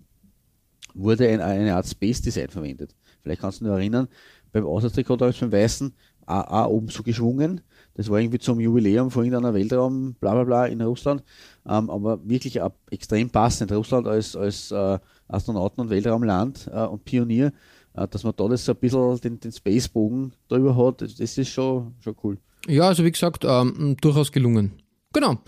wurde 0.93 1.27
ein, 1.29 1.41
eine 1.41 1.75
Art 1.75 1.87
Space 1.87 2.21
Design 2.21 2.49
verwendet. 2.49 2.95
Vielleicht 3.21 3.41
kannst 3.41 3.61
du 3.61 3.65
dich 3.65 3.73
erinnern, 3.73 4.07
beim 4.51 4.65
Auswärtstrikot 4.65 5.17
damals 5.17 5.39
beim 5.39 5.51
Weißen, 5.51 5.93
auch 6.25 6.67
oben 6.67 6.89
so 6.89 7.03
geschwungen. 7.03 7.61
Das 7.95 8.09
war 8.09 8.19
irgendwie 8.19 8.39
zum 8.39 8.59
Jubiläum 8.59 9.11
von 9.11 9.25
irgendeiner 9.25 9.53
Weltraum, 9.53 10.15
bla 10.19 10.33
bla 10.33 10.43
bla 10.43 10.65
in 10.65 10.81
Russland. 10.81 11.23
Ähm, 11.67 11.89
aber 11.89 12.19
wirklich 12.23 12.61
auch 12.61 12.71
extrem 12.89 13.29
passend. 13.29 13.71
Russland 13.71 14.07
als, 14.07 14.35
als 14.35 14.71
äh, 14.71 14.99
Astronauten- 15.27 15.81
und 15.81 15.89
Weltraumland 15.89 16.69
äh, 16.71 16.85
und 16.85 17.03
Pionier, 17.03 17.51
äh, 17.93 18.07
dass 18.07 18.23
man 18.23 18.33
da 18.35 18.47
das 18.47 18.65
so 18.65 18.71
ein 18.71 18.77
bisschen 18.77 19.19
den, 19.21 19.39
den 19.39 19.51
Spacebogen 19.51 20.33
drüber 20.47 20.75
hat, 20.77 21.01
das, 21.01 21.15
das 21.15 21.37
ist 21.37 21.49
schon, 21.49 21.93
schon 21.99 22.15
cool. 22.23 22.37
Ja, 22.67 22.87
also 22.87 23.03
wie 23.03 23.11
gesagt, 23.11 23.43
ähm, 23.45 23.97
durchaus 23.99 24.31
gelungen. 24.31 24.71
Genau. 25.13 25.39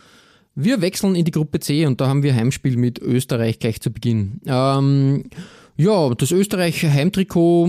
Wir 0.56 0.82
wechseln 0.82 1.16
in 1.16 1.26
die 1.26 1.32
Gruppe 1.32 1.60
C 1.60 1.86
und 1.86 2.00
da 2.00 2.08
haben 2.08 2.22
wir 2.22 2.36
Heimspiel 2.36 2.78
mit 2.78 3.00
Österreich 3.00 3.58
gleich 3.58 3.82
zu 3.82 3.92
Beginn. 3.92 4.40
Ähm, 4.46 5.24
ja, 5.78 6.14
das 6.16 6.32
Österreich-Heimtrikot, 6.32 7.68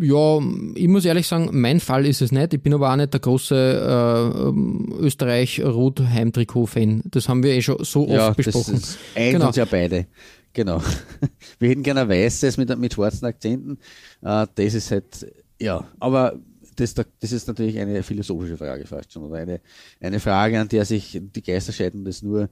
ja, 0.00 0.38
ich 0.76 0.86
muss 0.88 1.04
ehrlich 1.04 1.26
sagen, 1.26 1.50
mein 1.52 1.80
Fall 1.80 2.06
ist 2.06 2.22
es 2.22 2.30
nicht. 2.32 2.54
Ich 2.54 2.62
bin 2.62 2.72
aber 2.74 2.92
auch 2.92 2.96
nicht 2.96 3.12
der 3.12 3.20
große 3.20 3.54
äh, 3.56 5.02
Österreich-Rot-Heimtrikot-Fan. 5.02 7.02
Das 7.10 7.28
haben 7.28 7.42
wir 7.42 7.52
eh 7.52 7.62
schon 7.62 7.82
so 7.84 8.08
oft 8.08 8.36
besprochen. 8.36 8.74
Das, 8.74 8.82
das 8.82 8.98
eint 9.16 9.32
Genau. 9.32 9.46
uns 9.48 9.56
ja 9.56 9.64
beide. 9.64 10.06
Genau. 10.52 10.82
Wir 11.58 11.70
hätten 11.70 11.82
gerne 11.82 12.02
ein 12.02 12.08
weißes 12.08 12.56
mit, 12.56 12.76
mit 12.78 12.94
schwarzen 12.94 13.26
Akzenten. 13.26 13.78
Äh, 14.22 14.46
das 14.54 14.74
ist 14.74 14.90
halt, 14.90 15.32
ja, 15.60 15.86
aber 16.00 16.38
das, 16.76 16.94
da- 16.94 17.04
das 17.20 17.32
ist 17.32 17.48
natürlich 17.48 17.78
eine 17.78 18.02
philosophische 18.02 18.56
Frage 18.56 18.86
fast 18.86 19.12
schon. 19.12 19.24
Oder 19.24 19.36
eine, 19.40 19.60
eine 20.00 20.20
Frage, 20.20 20.58
an 20.60 20.68
der 20.68 20.84
sich 20.84 21.20
die 21.20 21.42
Geister 21.42 21.72
scheiden 21.72 22.06
es 22.06 22.22
nur 22.22 22.48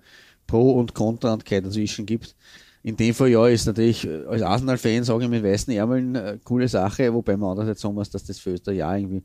Pro 0.47 0.73
und 0.73 0.95
Contra 0.95 1.33
und 1.33 1.45
kein 1.45 1.65
dazwischen 1.65 2.07
gibt. 2.07 2.35
In 2.87 2.97
dem 2.97 3.13
Fall 3.15 3.31
ja 3.31 3.49
ist 3.49 3.67
natürlich 3.67 4.07
äh, 4.07 4.27
als 4.27 4.43
Arsenal-Fan, 4.43 5.03
sage 5.03 5.25
ich 5.25 5.29
mit 5.29 5.43
weißen 5.43 5.75
Ärmeln, 5.75 6.15
äh, 6.15 6.39
coole 6.45 6.69
Sache, 6.69 7.13
wobei 7.13 7.37
man 7.37 7.51
andererseits 7.51 7.81
sagen 7.81 7.97
muss, 7.97 8.11
dass 8.11 8.23
das 8.23 8.39
für 8.39 8.51
Österreich 8.53 8.79
ja 8.79 8.97
irgendwie 8.97 9.25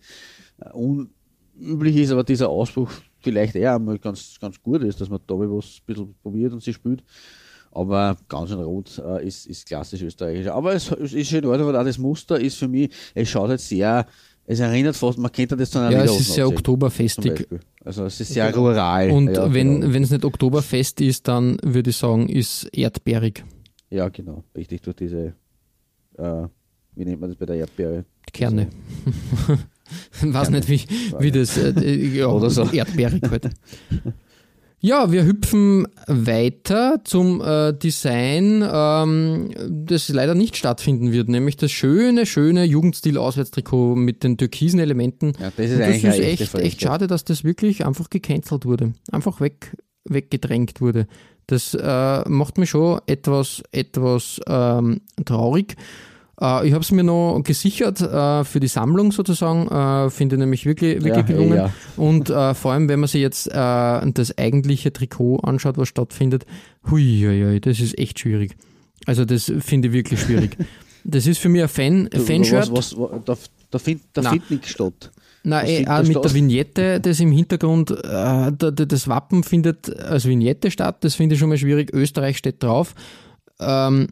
äh, 0.60 0.72
unüblich 0.72 1.96
ist, 1.98 2.12
aber 2.12 2.24
dieser 2.24 2.50
Ausbruch 2.50 2.92
vielleicht 3.20 3.54
eher 3.54 3.76
einmal 3.76 4.00
ganz, 4.00 4.40
ganz 4.42 4.60
gut 4.64 4.82
ist, 4.82 5.00
dass 5.00 5.10
man 5.10 5.20
da 5.28 5.36
was 5.36 5.78
ein 5.78 5.86
bisschen 5.86 6.16
probiert 6.24 6.54
und 6.54 6.64
sie 6.64 6.74
spielt. 6.74 7.04
Aber 7.72 8.18
ganz 8.28 8.50
in 8.50 8.58
Rot 8.58 8.98
äh, 8.98 9.28
ist, 9.28 9.46
ist 9.46 9.68
klassisch 9.68 10.02
österreichisch. 10.02 10.48
Aber 10.48 10.74
es, 10.74 10.92
es 10.94 11.14
ist 11.14 11.30
schön 11.30 11.44
weil 11.44 11.62
auch 11.62 11.84
das 11.84 12.00
Muster 12.00 12.40
ist 12.40 12.58
für 12.58 12.68
mich, 12.68 12.92
es 13.14 13.30
schaut 13.30 13.50
halt 13.50 13.62
sehr, 13.62 14.08
es 14.46 14.60
erinnert 14.60 14.96
fast, 14.96 15.18
man 15.18 15.32
kennt 15.32 15.52
das 15.54 15.72
zu 15.72 15.80
einer 15.80 15.92
Ja, 15.92 16.04
es 16.04 16.20
ist 16.20 16.34
sehr 16.34 16.48
oktoberfestig. 16.48 17.48
Also 17.84 18.06
es 18.06 18.20
ist 18.20 18.34
sehr 18.34 18.54
rural. 18.54 19.12
Und 19.12 19.36
ja, 19.36 19.54
wenn 19.54 19.82
genau. 19.82 19.98
es 20.04 20.12
nicht 20.12 20.26
Oktoberfest 20.26 21.02
ist, 21.02 21.28
dann 21.28 21.58
würde 21.64 21.92
ich 21.92 21.98
sagen, 21.98 22.28
ist 22.28 22.66
erdbeerig. 22.74 23.44
Ja, 23.90 24.10
genau. 24.10 24.44
Richtig 24.56 24.82
durch 24.82 24.96
diese, 24.96 25.34
äh, 26.18 26.48
wie 26.96 27.06
nennt 27.06 27.22
man 27.22 27.30
das 27.30 27.38
bei 27.38 27.46
der 27.46 27.58
Erdbeere? 27.58 28.06
Kerne. 28.32 28.68
Weiß 30.22 30.48
Kerne. 30.48 30.58
nicht, 30.58 30.70
wie, 30.70 30.86
wie 31.20 31.32
das, 31.32 31.58
äh, 31.58 31.96
ja, 32.18 32.28
Oder 32.28 32.50
so. 32.50 32.64
erdbeerig 32.64 33.22
halt. 33.30 33.50
Ja, 34.84 35.12
wir 35.12 35.26
hüpfen 35.26 35.88
weiter 36.08 37.02
zum 37.04 37.40
äh, 37.40 37.72
Design, 37.72 38.68
ähm, 38.68 39.52
das 39.70 40.10
leider 40.10 40.34
nicht 40.34 40.58
stattfinden 40.58 41.12
wird, 41.12 41.30
nämlich 41.30 41.56
das 41.56 41.72
schöne, 41.72 42.26
schöne 42.26 42.64
Jugendstil-Auswärtstrikot 42.64 43.96
mit 43.96 44.24
den 44.24 44.38
türkisen 44.38 44.80
Elementen. 44.80 45.34
Ja, 45.40 45.52
das 45.56 45.68
ist 45.68 45.76
Und 45.76 45.82
eigentlich 45.84 46.02
das 46.02 46.16
ist 46.16 46.20
echt, 46.26 46.42
echt 46.42 46.52
Frechheit. 46.52 46.82
schade, 46.82 47.08
dass 47.08 47.24
das 47.24 47.44
wirklich 47.44 47.86
einfach 47.86 48.10
gecancelt 48.10 48.66
wurde. 48.66 48.94
Einfach 49.12 49.40
weg, 49.40 49.78
weggedrängt 50.06 50.82
wurde. 50.82 51.06
Das 51.46 51.76
äh, 51.76 52.30
macht 52.30 52.58
mich 52.58 52.72
schon 52.72 53.02
etwas, 53.06 53.62
etwas 53.72 54.42
ähm, 54.48 55.02
traurig. 55.26 55.76
Äh, 56.42 56.68
ich 56.68 56.74
habe 56.74 56.82
es 56.82 56.92
mir 56.92 57.04
noch 57.04 57.42
gesichert 57.44 58.02
äh, 58.02 58.44
für 58.44 58.60
die 58.60 58.68
Sammlung 58.68 59.12
sozusagen. 59.12 59.68
Äh, 59.68 60.10
Finde 60.10 60.38
nämlich 60.38 60.66
wirklich, 60.66 60.96
wirklich 60.96 61.16
Ja, 61.16 61.22
gelungen. 61.22 61.56
ja. 61.58 61.74
Und 61.98 62.30
äh, 62.30 62.54
vor 62.54 62.74
allem, 62.74 62.90
wenn 62.90 63.00
man 63.00 63.08
sich 63.08 63.22
jetzt 63.22 63.48
äh, 63.48 63.52
das 63.54 64.38
eigentliche 64.38 64.92
Trikot 64.92 65.38
anschaut, 65.38 65.78
was 65.78 65.88
stattfindet, 65.88 66.46
hui, 66.90 67.04
hui, 67.26 67.42
hui, 67.44 67.60
das 67.62 67.80
ist 67.80 67.98
echt 67.98 68.20
schwierig. 68.20 68.56
Also 69.06 69.26
das 69.26 69.52
finde 69.60 69.90
ich 69.90 69.94
wirklich 69.94 70.20
schwierig. 70.22 70.58
Das 71.04 71.26
ist 71.26 71.40
für 71.40 71.50
mich 71.50 71.64
ein 71.64 71.68
Fan, 71.68 72.08
Du, 72.12 72.20
Fanshirt. 72.20 72.72
Was, 72.72 72.96
was, 72.96 72.96
was, 72.96 73.24
da 73.26 73.36
da 73.72 73.80
findet 73.80 74.06
da 74.14 74.22
Na. 74.22 74.30
findet 74.30 74.52
nichts 74.52 74.70
statt. 74.70 75.12
Nein, 75.44 75.66
eh, 75.66 75.76
findet 75.78 75.90
auch 75.90 76.04
mit 76.04 76.24
der 76.26 76.34
Vignette, 76.36 77.00
das 77.00 77.20
im 77.20 77.32
Hintergrund, 77.32 77.90
äh, 77.90 77.96
da, 78.04 78.52
da, 78.52 78.70
das 78.70 79.08
Wappen 79.08 79.42
findet 79.44 79.98
als 80.00 80.26
Vignette 80.28 80.70
statt, 80.70 80.98
das 81.04 81.16
finde 81.16 81.34
ich 81.34 81.40
schon 81.40 81.50
mal 81.50 81.58
schwierig. 81.58 81.92
Österreich 81.92 82.38
steht 82.38 82.62
drauf. 82.62 82.94
Ähm, 83.60 84.10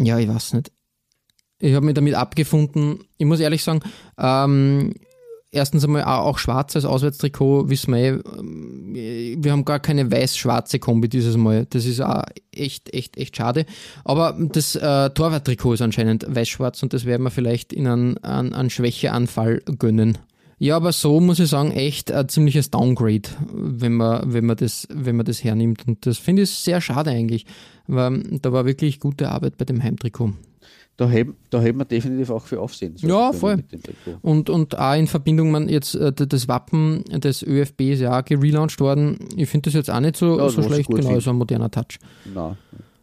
ja, 0.00 0.18
ich 0.18 0.26
weiß 0.28 0.54
nicht. 0.54 0.72
Ich 1.60 1.74
habe 1.74 1.84
mich 1.84 1.94
damit 1.94 2.14
abgefunden. 2.14 3.00
Ich 3.16 3.26
muss 3.26 3.40
ehrlich 3.40 3.64
sagen, 3.64 3.80
ähm, 4.16 4.94
erstens 5.50 5.84
einmal 5.84 6.04
auch, 6.04 6.38
schwarz 6.38 6.76
als 6.76 6.84
Auswärtstrikot, 6.84 7.68
wissen 7.68 7.94
wir, 7.94 8.00
eh, 8.00 8.08
ähm, 8.10 8.94
wir 9.42 9.52
haben 9.52 9.64
gar 9.64 9.80
keine 9.80 10.10
weiß-schwarze 10.10 10.78
Kombi 10.78 11.08
dieses 11.08 11.36
Mal. 11.36 11.66
Das 11.70 11.84
ist 11.84 12.00
auch 12.00 12.22
echt, 12.52 12.92
echt, 12.94 13.16
echt 13.16 13.36
schade. 13.36 13.66
Aber 14.04 14.36
das 14.38 14.76
äh, 14.76 15.10
Torwarttrikot 15.10 15.74
ist 15.74 15.82
anscheinend 15.82 16.26
weiß-schwarz 16.28 16.82
und 16.82 16.92
das 16.92 17.04
werden 17.04 17.22
wir 17.22 17.30
vielleicht 17.30 17.72
in 17.72 17.86
einen, 17.86 18.18
einen, 18.18 18.52
einen 18.52 18.70
Schwächeanfall 18.70 19.62
gönnen. 19.78 20.18
Ja, 20.60 20.74
aber 20.74 20.90
so 20.92 21.20
muss 21.20 21.38
ich 21.38 21.48
sagen, 21.48 21.70
echt 21.70 22.10
ein 22.10 22.28
ziemliches 22.28 22.70
Downgrade, 22.70 23.28
wenn 23.52 23.94
man, 23.94 24.32
wenn 24.32 24.44
man, 24.44 24.56
das, 24.56 24.88
wenn 24.92 25.14
man 25.14 25.24
das 25.24 25.44
hernimmt. 25.44 25.86
Und 25.86 26.04
das 26.04 26.18
finde 26.18 26.42
ich 26.42 26.50
sehr 26.50 26.80
schade 26.80 27.10
eigentlich, 27.10 27.46
weil 27.86 28.22
da 28.42 28.52
war 28.52 28.66
wirklich 28.66 28.98
gute 28.98 29.28
Arbeit 29.28 29.56
bei 29.56 29.64
dem 29.64 29.82
Heimtrikot. 29.82 30.32
Da 30.98 31.08
hätten 31.08 31.36
da 31.50 31.60
hätten 31.60 31.78
wir 31.78 31.84
definitiv 31.84 32.28
auch 32.30 32.44
für 32.44 32.60
Aufsehen. 32.60 32.96
sollen, 32.96 33.12
Ja, 33.12 33.32
voll. 33.32 33.62
Und, 34.20 34.50
und 34.50 34.76
auch 34.76 34.96
in 34.96 35.06
Verbindung, 35.06 35.52
man 35.52 35.68
jetzt 35.68 35.94
äh, 35.94 36.12
das 36.12 36.48
Wappen 36.48 37.04
des 37.04 37.44
ÖFB 37.44 37.82
ist 37.82 38.00
ja 38.00 38.18
auch 38.18 38.24
gelauncht 38.24 38.80
worden. 38.80 39.16
Ich 39.36 39.48
finde 39.48 39.70
das 39.70 39.74
jetzt 39.74 39.90
auch 39.90 40.00
nicht 40.00 40.16
so, 40.16 40.36
Ja, 40.36 40.48
so 40.48 40.60
schlecht, 40.60 40.90
genau, 40.90 41.20
so 41.20 41.30
ein 41.30 41.36
moderner 41.36 41.70
Touch. 41.70 42.00
Nein. 42.34 42.56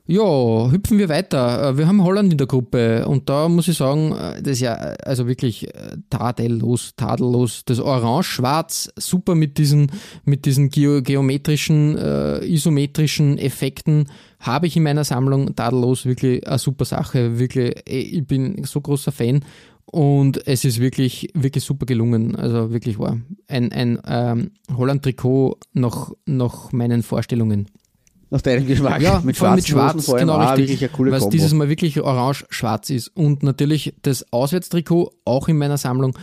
Ja, 0.08 0.70
hüpfen 0.70 1.00
wir 1.00 1.10
weiter. 1.10 1.70
Äh, 1.70 1.78
Wir 1.78 1.88
haben 1.88 2.04
Holland 2.04 2.32
in 2.32 2.38
der 2.38 2.46
Gruppe 2.46 3.08
und 3.08 3.28
da 3.28 3.50
muss 3.50 3.68
ich 3.68 3.78
sagen, 3.78 4.12
äh, 4.12 4.40
das 4.40 4.54
ist 4.54 4.60
ja 4.62 4.76
äh, 4.76 4.98
also 5.04 5.26
wirklich 5.28 5.68
tadellos, 6.12 6.94
tadellos. 6.96 7.64
Das 7.66 7.80
Orange-Schwarz, 7.80 8.92
super 8.98 9.34
mit 9.34 9.58
diesen, 9.58 9.92
mit 10.24 10.46
diesen 10.46 10.70
geo 10.70 11.02
geometrischen, 11.02 11.98
äh, 11.98 12.46
isometrischen 12.46 13.40
Effekten 13.40 14.06
habe 14.40 14.68
ich 14.68 14.78
in 14.78 14.84
meiner 14.84 15.04
Sammlung. 15.04 15.56
Tadellos, 15.56 16.06
wirklich 16.06 16.48
eine 16.48 16.60
super 16.60 16.86
Sache. 16.86 17.40
Wirklich, 17.40 17.74
ich 17.88 18.28
bin 18.28 18.64
so 18.64 18.82
großer 18.82 19.12
Fan. 19.12 19.44
Und 19.86 20.46
es 20.48 20.66
ist 20.66 20.80
wirklich, 20.80 21.30
wirklich 21.34 21.64
super 21.64 21.88
gelungen. 21.88 22.36
Also 22.36 22.72
wirklich 22.72 23.00
war 23.00 23.18
ein, 23.48 23.72
ein 23.72 24.00
ähm, 24.08 24.52
Holland-Trikot 24.76 25.58
nach, 25.74 26.12
nach 26.28 26.72
meinen 26.72 27.02
Vorstellungen. 27.02 27.68
Nach 28.36 28.42
deinem 28.42 28.68
Geschmack. 28.68 29.02
Ja, 29.02 29.22
mit 29.24 29.38
schwarzen 29.38 29.56
mit 29.56 29.64
Hosen 29.64 29.72
Schwarz, 29.72 30.06
vor 30.06 30.16
allem 30.16 30.28
genau 30.28 30.40
auch 30.42 30.58
richtig. 30.58 30.68
wirklich 30.68 30.84
eine 30.84 30.90
coole 30.90 31.12
weil 31.14 31.20
es 31.20 31.30
dieses 31.30 31.54
Mal 31.54 31.70
wirklich 31.70 32.02
orange-schwarz 32.02 32.90
ist. 32.90 33.08
Und 33.16 33.44
natürlich 33.44 33.94
das 34.02 34.26
Auswärtstrikot, 34.34 35.14
auch 35.24 35.48
in 35.48 35.58
meiner 35.58 35.78
Sammlung, 35.78 36.18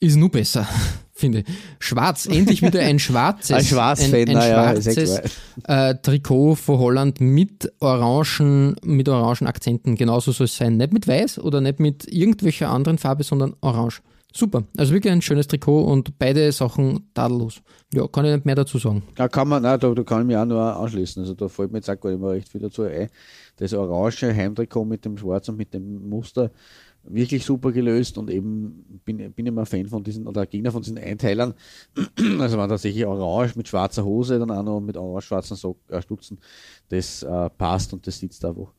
ist 0.00 0.16
nur 0.16 0.28
besser, 0.28 0.66
finde 1.12 1.38
ich. 1.38 1.44
Schwarz, 1.78 2.26
endlich 2.26 2.62
wieder 2.62 2.80
ein 2.80 2.98
schwarzes, 2.98 3.50
Ein 3.56 3.64
Schwarzfan, 3.64 4.12
ein, 4.12 4.36
ein 4.36 4.42
schwarzes 4.42 5.20
äh, 5.68 5.94
Trikot 6.02 6.56
von 6.56 6.78
Holland 6.80 7.20
mit 7.20 7.72
orangen, 7.78 8.74
mit 8.82 9.08
orangen 9.08 9.46
Akzenten. 9.46 9.94
Genauso 9.94 10.32
soll 10.32 10.46
es 10.46 10.56
sein. 10.56 10.78
Nicht 10.78 10.92
mit 10.92 11.06
weiß 11.06 11.38
oder 11.38 11.60
nicht 11.60 11.78
mit 11.78 12.12
irgendwelcher 12.12 12.70
anderen 12.70 12.98
Farbe, 12.98 13.22
sondern 13.22 13.54
orange. 13.60 14.02
Super. 14.34 14.64
Also 14.76 14.94
wirklich 14.94 15.12
ein 15.12 15.22
schönes 15.22 15.46
Trikot 15.46 15.84
und 15.84 16.18
beide 16.18 16.50
Sachen 16.52 17.10
tadellos. 17.14 17.62
Ja, 17.92 18.06
kann 18.08 18.24
ich 18.24 18.32
nicht 18.32 18.46
mehr 18.46 18.54
dazu 18.54 18.78
sagen. 18.78 19.02
Da 19.14 19.28
kann 19.28 19.48
man, 19.48 19.62
nein, 19.62 19.78
da, 19.78 19.92
da 19.92 20.02
kann 20.02 20.22
ich 20.22 20.26
mich 20.26 20.36
auch 20.36 20.46
nur 20.46 20.60
anschließen. 20.60 21.22
Also 21.22 21.34
da 21.34 21.48
fällt 21.48 21.72
mir 21.72 21.78
jetzt 21.78 21.90
auch 21.90 22.00
gar 22.00 22.10
nicht 22.10 22.20
mehr 22.20 22.30
recht 22.30 22.48
viel 22.48 22.60
dazu 22.60 22.82
ein. 22.82 23.08
Das 23.56 23.74
orange 23.74 24.34
Heimtrikot 24.34 24.84
mit 24.84 25.04
dem 25.04 25.18
Schwarz 25.18 25.48
und 25.48 25.58
mit 25.58 25.74
dem 25.74 26.08
Muster 26.08 26.50
wirklich 27.04 27.44
super 27.44 27.72
gelöst 27.72 28.16
und 28.16 28.30
eben 28.30 29.00
bin, 29.04 29.32
bin 29.32 29.46
immer 29.46 29.66
Fan 29.66 29.86
von 29.86 30.04
diesen 30.04 30.26
oder 30.26 30.46
Gegner 30.46 30.70
von 30.70 30.82
diesen 30.82 30.98
Einteilern. 30.98 31.54
Also 32.38 32.58
wenn 32.58 32.68
tatsächlich 32.68 33.04
orange 33.04 33.56
mit 33.56 33.68
schwarzer 33.68 34.04
Hose, 34.04 34.38
dann 34.38 34.50
auch 34.50 34.62
noch 34.62 34.80
mit 34.80 34.96
orange-schwarzen 34.96 35.56
Sock, 35.56 35.78
äh, 35.88 36.00
Stutzen, 36.00 36.38
das 36.88 37.22
äh, 37.22 37.50
passt 37.50 37.92
und 37.92 38.06
das 38.06 38.18
sitzt 38.18 38.44
einfach. 38.44 38.72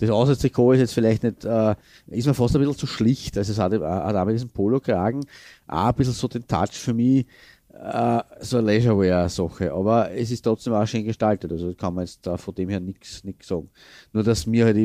Das 0.00 0.10
Auswärtstrikot 0.10 0.72
ist 0.72 0.80
jetzt 0.80 0.94
vielleicht 0.94 1.22
nicht, 1.22 1.44
äh, 1.44 1.74
ist 2.08 2.26
mir 2.26 2.34
fast 2.34 2.56
ein 2.56 2.60
bisschen 2.60 2.78
zu 2.78 2.86
schlicht. 2.86 3.36
Also 3.36 3.52
es 3.52 3.58
hat, 3.58 3.72
äh, 3.72 3.80
hat 3.80 4.16
auch 4.16 4.24
mit 4.24 4.34
diesem 4.34 4.48
Polo-Kragen 4.48 5.24
auch 5.66 5.86
ein 5.86 5.94
bisschen 5.94 6.14
so 6.14 6.26
den 6.26 6.46
Touch 6.46 6.72
für 6.72 6.94
mich, 6.94 7.26
äh, 7.72 8.20
so 8.40 8.58
eine 8.58 8.66
Leisurewear-Sache. 8.66 9.72
Aber 9.72 10.10
es 10.10 10.30
ist 10.30 10.42
trotzdem 10.42 10.72
auch 10.72 10.86
schön 10.86 11.04
gestaltet. 11.04 11.52
Also 11.52 11.74
kann 11.74 11.94
man 11.94 12.04
jetzt 12.04 12.26
da 12.26 12.36
von 12.36 12.54
dem 12.54 12.70
her 12.70 12.80
nichts 12.80 13.22
sagen. 13.42 13.68
Nur, 14.12 14.22
dass 14.24 14.46
mir 14.46 14.64
halt 14.64 14.76
so 14.76 14.82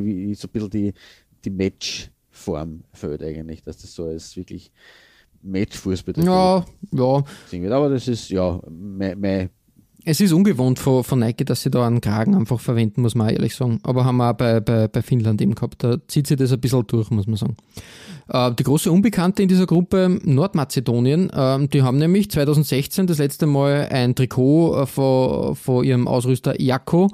ein 0.47 0.51
bisschen 0.51 0.69
die, 0.69 0.93
die 1.45 1.49
Matchform 1.49 2.83
fehlt 2.91 3.23
eigentlich, 3.23 3.63
dass 3.63 3.77
das 3.77 3.93
so 3.93 4.05
als 4.05 4.35
wirklich 4.35 4.71
Match-Fußball 5.41 6.15
Ja, 6.25 6.65
ja. 6.91 7.23
wird. 7.51 7.71
Aber 7.71 7.89
das 7.89 8.07
ist, 8.07 8.29
ja, 8.29 8.59
mein, 8.69 9.19
mein 9.19 9.49
Es 10.07 10.21
ist 10.21 10.33
ungewohnt 10.33 10.77
von, 10.77 11.03
von 11.03 11.17
Nike, 11.19 11.45
dass 11.45 11.63
sie 11.63 11.71
da 11.71 11.85
einen 11.87 11.99
Kragen 11.99 12.35
einfach 12.35 12.59
verwenden, 12.59 13.01
muss 13.01 13.15
man 13.15 13.29
ehrlich 13.29 13.55
sagen. 13.55 13.79
Aber 13.81 14.05
haben 14.05 14.17
wir 14.17 14.29
auch 14.29 14.35
bei, 14.35 14.59
bei, 14.59 14.87
bei 14.87 15.01
Finnland 15.01 15.41
eben 15.41 15.55
gehabt. 15.55 15.83
Da 15.83 15.97
zieht 16.07 16.27
sich 16.27 16.37
das 16.37 16.51
ein 16.51 16.59
bisschen 16.59 16.85
durch, 16.85 17.09
muss 17.09 17.25
man 17.25 17.37
sagen. 17.37 17.55
Äh, 18.29 18.51
die 18.53 18.63
große 18.63 18.91
Unbekannte 18.91 19.41
in 19.41 19.49
dieser 19.49 19.65
Gruppe, 19.65 20.19
Nordmazedonien, 20.23 21.31
äh, 21.31 21.67
die 21.69 21.81
haben 21.81 21.97
nämlich 21.97 22.29
2016 22.29 23.07
das 23.07 23.17
letzte 23.17 23.47
Mal 23.47 23.87
ein 23.89 24.13
Trikot 24.13 24.83
äh, 24.83 24.85
von, 24.85 25.55
von 25.55 25.83
ihrem 25.83 26.07
Ausrüster 26.07 26.61
Jakko 26.61 27.09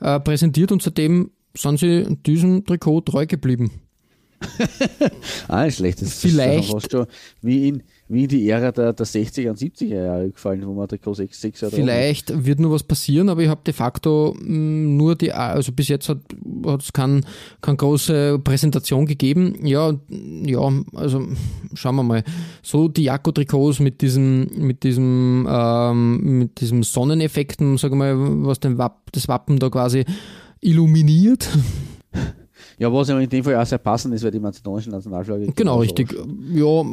äh, 0.00 0.20
präsentiert 0.20 0.70
und 0.70 0.82
seitdem 0.82 1.32
sind 1.56 1.80
sie 1.80 2.16
diesem 2.26 2.64
Trikot 2.64 3.00
treu 3.02 3.26
geblieben. 3.26 3.72
Ah, 5.48 5.64
nicht 5.64 5.76
schlecht. 5.78 6.02
Das 6.02 6.20
Vielleicht- 6.20 6.90
schon 6.92 7.06
wie 7.42 7.68
in, 7.68 7.82
wie 8.08 8.28
die 8.28 8.48
Ära 8.48 8.70
der, 8.70 8.92
der 8.92 9.06
60er 9.06 9.50
und 9.50 9.58
70er 9.58 10.04
Jahre 10.04 10.30
gefallen, 10.30 10.64
wo 10.66 10.74
man 10.74 10.86
Trikot 10.86 11.14
6, 11.14 11.40
6 11.40 11.62
oder 11.64 11.72
Vielleicht 11.72 12.46
wird 12.46 12.60
nur 12.60 12.70
was 12.70 12.84
passieren, 12.84 13.28
aber 13.28 13.42
ich 13.42 13.48
habe 13.48 13.62
de 13.66 13.74
facto 13.74 14.36
mh, 14.38 14.48
nur 14.48 15.16
die, 15.16 15.32
also 15.32 15.72
bis 15.72 15.88
jetzt 15.88 16.08
hat 16.08 16.18
es 16.80 16.92
keine 16.92 17.22
kein 17.60 17.76
große 17.76 18.38
Präsentation 18.38 19.06
gegeben. 19.06 19.66
Ja, 19.66 19.92
ja, 20.08 20.72
also 20.94 21.26
schauen 21.74 21.96
wir 21.96 22.02
mal. 22.04 22.24
So 22.62 22.86
die 22.88 23.04
Jakko-Trikots 23.04 23.80
mit 23.80 24.00
diesem, 24.02 24.48
mit 24.56 24.84
diesem, 24.84 25.46
ähm, 25.50 26.38
mit 26.38 26.60
diesem 26.60 26.84
Sonneneffekten, 26.84 27.76
sagen 27.76 27.98
wir 27.98 28.14
mal, 28.14 28.46
was 28.46 28.60
den 28.60 28.78
Wapp, 28.78 29.10
das 29.12 29.26
Wappen 29.26 29.58
da 29.58 29.68
quasi 29.68 30.04
illuminiert. 30.60 31.48
Ja, 32.78 32.92
was 32.92 33.08
in 33.08 33.26
dem 33.28 33.42
Fall 33.42 33.56
auch 33.56 33.64
sehr 33.64 33.78
passend 33.78 34.14
ist, 34.14 34.22
weil 34.22 34.30
die 34.30 34.38
mazedonische 34.38 34.90
Nationalflagge. 34.90 35.50
Genau, 35.56 35.78
richtig. 35.80 36.12
Ja, 36.12 36.84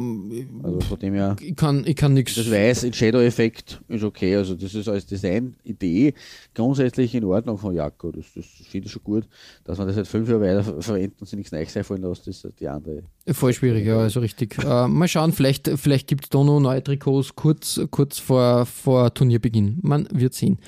Also 0.62 0.80
von 0.80 0.98
dem 0.98 1.12
her, 1.14 1.36
ich 1.40 1.54
kann, 1.56 1.84
ich 1.86 1.94
kann 1.94 2.14
nichts. 2.14 2.34
das 2.36 2.50
Weiß 2.50 2.84
in 2.84 2.92
Shadow-Effekt 2.94 3.82
ist 3.88 4.02
okay. 4.02 4.34
Also 4.36 4.54
das 4.54 4.74
ist 4.74 4.88
als 4.88 5.04
Design-Idee 5.06 6.14
grundsätzlich 6.54 7.14
in 7.14 7.24
Ordnung 7.24 7.58
von 7.58 7.74
Jakko. 7.74 8.12
Das, 8.12 8.24
das 8.34 8.46
finde 8.66 8.86
ich 8.86 8.92
schon 8.92 9.02
gut, 9.04 9.28
dass 9.64 9.76
man 9.76 9.86
das 9.86 9.96
halt 9.96 10.06
fünf 10.06 10.28
Jahre 10.28 10.40
weiter 10.40 10.64
ver- 10.64 10.80
verwenden 10.80 11.16
und 11.20 11.26
sich 11.28 11.36
nichts 11.36 11.52
Neues 11.52 11.76
einfallen 11.76 12.02
lässt, 12.02 12.26
das 12.26 12.44
ist 12.44 12.60
die 12.60 12.68
andere. 12.68 13.02
Voll 13.32 13.52
schwierig, 13.52 13.86
ja, 13.86 13.98
also 13.98 14.20
richtig. 14.20 14.56
Äh, 14.64 14.88
mal 14.88 15.06
schauen, 15.08 15.32
vielleicht, 15.32 15.68
vielleicht 15.76 16.06
gibt 16.08 16.24
es 16.24 16.30
da 16.30 16.42
noch 16.42 16.58
neue 16.60 16.82
Trikots 16.82 17.36
kurz, 17.36 17.78
kurz 17.90 18.18
vor, 18.18 18.64
vor 18.64 19.12
Turnierbeginn. 19.12 19.78
Man 19.82 20.08
wird 20.12 20.32
sehen. 20.32 20.58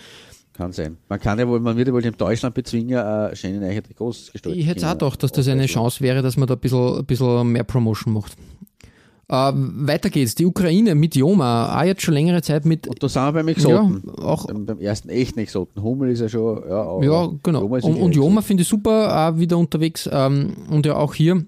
Kann 0.57 0.73
sein. 0.73 0.97
Man 1.09 1.21
kann 1.21 1.39
ja 1.39 1.47
wohl, 1.47 1.61
man 1.61 1.77
wird 1.77 1.89
ja 1.89 1.95
wohl 1.95 2.01
dem 2.03 2.17
Deutschland 2.17 2.55
bezwinger 2.55 3.31
äh, 3.31 3.37
schöne 3.37 3.61
neue 3.61 3.83
Trikots 3.83 4.33
gestalten. 4.33 4.59
Ich 4.59 4.67
hätte 4.67 4.81
auch 4.87 4.91
können. 4.91 4.99
gedacht, 5.01 5.23
dass 5.23 5.33
das 5.33 5.49
eine 5.49 5.67
Chance 5.67 6.01
wäre, 6.01 6.23
dass 6.23 6.37
man 6.37 6.47
da 6.49 6.55
ein 6.55 6.61
bisschen, 6.61 6.99
ein 6.99 7.05
bisschen 7.05 7.53
mehr 7.53 7.65
Promotion 7.65 8.15
macht. 8.15 8.33
Äh, 9.29 9.53
weiter 9.55 10.09
geht's. 10.09 10.35
Die 10.37 10.47
Ukraine 10.47 10.95
mit 10.95 11.17
Joma, 11.17 11.79
auch 11.79 11.85
jetzt 11.85 12.03
schon 12.03 12.15
längere 12.15 12.43
Zeit 12.43 12.65
mit. 12.65 12.87
Und 12.87 13.03
da 13.03 13.09
sind 13.09 13.23
wir 13.25 13.33
beim 13.33 13.49
Exoten. 13.49 14.03
Ja, 14.07 14.25
auch- 14.25 14.47
beim, 14.47 14.65
beim 14.67 14.79
ersten 14.79 15.09
echten 15.09 15.41
Exoten. 15.41 15.83
Hummel 15.83 16.11
ist 16.11 16.21
ja 16.21 16.29
schon, 16.29 16.63
ja, 16.69 17.03
Ja, 17.03 17.31
genau. 17.43 17.61
Joma 17.63 17.79
und 17.79 17.97
und 17.97 18.15
Joma 18.15 18.41
finde 18.41 18.63
ich 18.63 18.69
super, 18.69 19.29
auch 19.35 19.39
wieder 19.39 19.59
unterwegs. 19.59 20.09
Ähm, 20.13 20.55
und 20.71 20.87
ja 20.87 20.95
auch 20.97 21.13
hier 21.13 21.45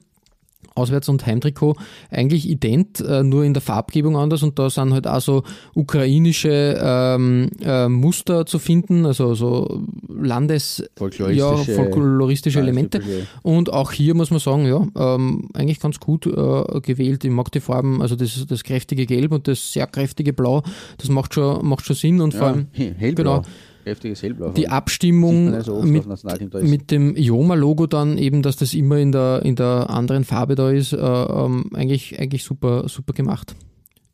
Auswärts- 0.79 1.09
und 1.09 1.27
Heimtrikot 1.27 1.77
eigentlich 2.11 2.49
ident, 2.49 3.01
äh, 3.01 3.23
nur 3.23 3.45
in 3.45 3.53
der 3.55 3.61
Farbgebung 3.62 4.17
anders 4.17 4.43
und 4.43 4.59
da 4.59 4.71
sind 4.71 4.95
halt 4.95 5.07
auch 5.07 5.21
so 5.21 5.43
ukrainische 5.75 6.79
ähm, 6.81 7.51
äh, 7.62 7.88
Muster 7.88 8.47
zu 8.47 8.59
finden, 8.59 9.07
also 9.07 9.35
so 9.35 9.83
Landes, 10.09 10.79
ja, 10.79 10.87
Folkloristische- 10.97 11.75
folkloristische 11.75 12.61
Elemente. 12.61 13.01
Und 13.43 13.73
auch 13.73 13.93
hier 13.93 14.14
muss 14.14 14.31
man 14.31 14.41
sagen, 14.41 14.67
ja, 14.67 14.87
ähm, 14.97 15.49
eigentlich 15.55 15.81
ganz 15.81 15.99
gut 15.99 16.27
äh, 16.27 16.81
gewählt. 16.81 17.25
Ich 17.25 17.31
mag 17.31 17.51
die 17.53 17.61
Farben, 17.61 18.01
also 18.03 18.17
das, 18.17 18.45
das 18.47 18.62
kräftige 18.64 19.07
Gelb 19.07 19.33
und 19.33 19.49
das 19.49 19.73
sehr 19.73 19.87
kräftige 19.87 20.33
Blau, 20.33 20.62
das 20.99 21.09
macht 21.09 21.35
schon, 21.35 21.67
macht 21.67 21.85
schon 21.85 21.97
Sinn 21.97 22.21
und 22.21 22.35
vor 22.35 22.47
Ja, 22.49 22.53
allem 22.53 22.67
he- 22.73 22.93
hellblau. 22.99 23.41
genau. 23.41 23.43
Kräftiges 23.85 24.23
Hellblau. 24.23 24.51
die 24.51 24.69
Abstimmung 24.69 25.47
man 25.47 25.55
ja 25.55 25.62
so 25.62 25.75
oft 25.77 25.85
auf 25.85 26.25
mit, 26.25 26.55
mit 26.62 26.91
dem 26.91 27.17
Ioma-Logo 27.17 27.87
dann 27.87 28.19
eben, 28.19 28.43
dass 28.43 28.57
das 28.57 28.75
immer 28.75 28.99
in 28.99 29.12
der, 29.12 29.43
in 29.45 29.57
der 29.57 29.88
anderen 29.91 30.25
Farbe 30.25 30.55
da 30.55 30.71
ist, 30.71 30.93
äh, 30.93 30.97
ähm, 30.97 31.71
eigentlich, 31.75 32.19
eigentlich 32.19 32.45
super, 32.45 32.88
super 32.88 33.12
gemacht. 33.12 33.55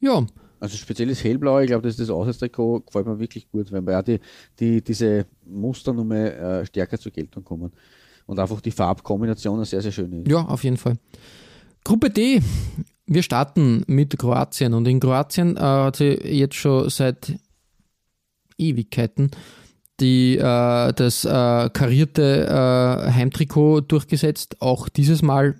Ja, 0.01 0.25
Also 0.61 0.77
spezielles 0.77 1.23
Hellblau, 1.25 1.61
ich 1.61 1.67
glaube, 1.67 1.83
das 1.83 1.95
ist 1.95 2.01
das 2.01 2.11
Auswärtstrikot, 2.11 2.85
gefällt 2.87 3.07
mir 3.07 3.19
wirklich 3.19 3.51
gut, 3.51 3.71
weil 3.73 3.83
ja 3.87 4.03
die, 4.03 4.21
die, 4.61 4.83
diese 4.83 5.27
Muster 5.47 5.93
nochmal 5.93 6.63
äh, 6.63 6.67
stärker 6.67 6.99
zur 6.99 7.13
Geltung 7.13 7.45
kommen. 7.45 7.73
Und 8.27 8.39
einfach 8.39 8.63
die 8.63 8.71
Farbkombination 8.71 9.63
sehr, 9.65 9.83
sehr 9.83 9.93
schön 9.93 10.13
ist. 10.23 10.31
ja, 10.31 10.41
auf 10.43 10.65
jeden 10.65 10.79
Fall. 10.79 10.95
Gruppe 11.85 12.09
D. 12.09 12.41
Wir 13.07 13.23
starten 13.23 13.85
mit 13.87 14.19
Kroatien 14.19 14.73
und 14.73 14.89
in 14.89 14.99
Kroatien 14.99 15.59
äh, 15.59 15.61
hat 15.61 15.97
sie 15.97 16.13
jetzt 16.25 16.55
schon 16.55 16.89
seit 16.89 17.35
Ewigkeiten 18.59 19.31
die, 20.01 20.37
äh, 20.39 20.93
das 20.93 21.25
äh, 21.25 21.71
karierte 21.71 22.47
äh, 22.47 23.13
Heimtrikot 23.13 23.83
durchgesetzt. 23.83 24.61
Auch 24.61 24.89
dieses 24.89 25.23
Mal 25.23 25.57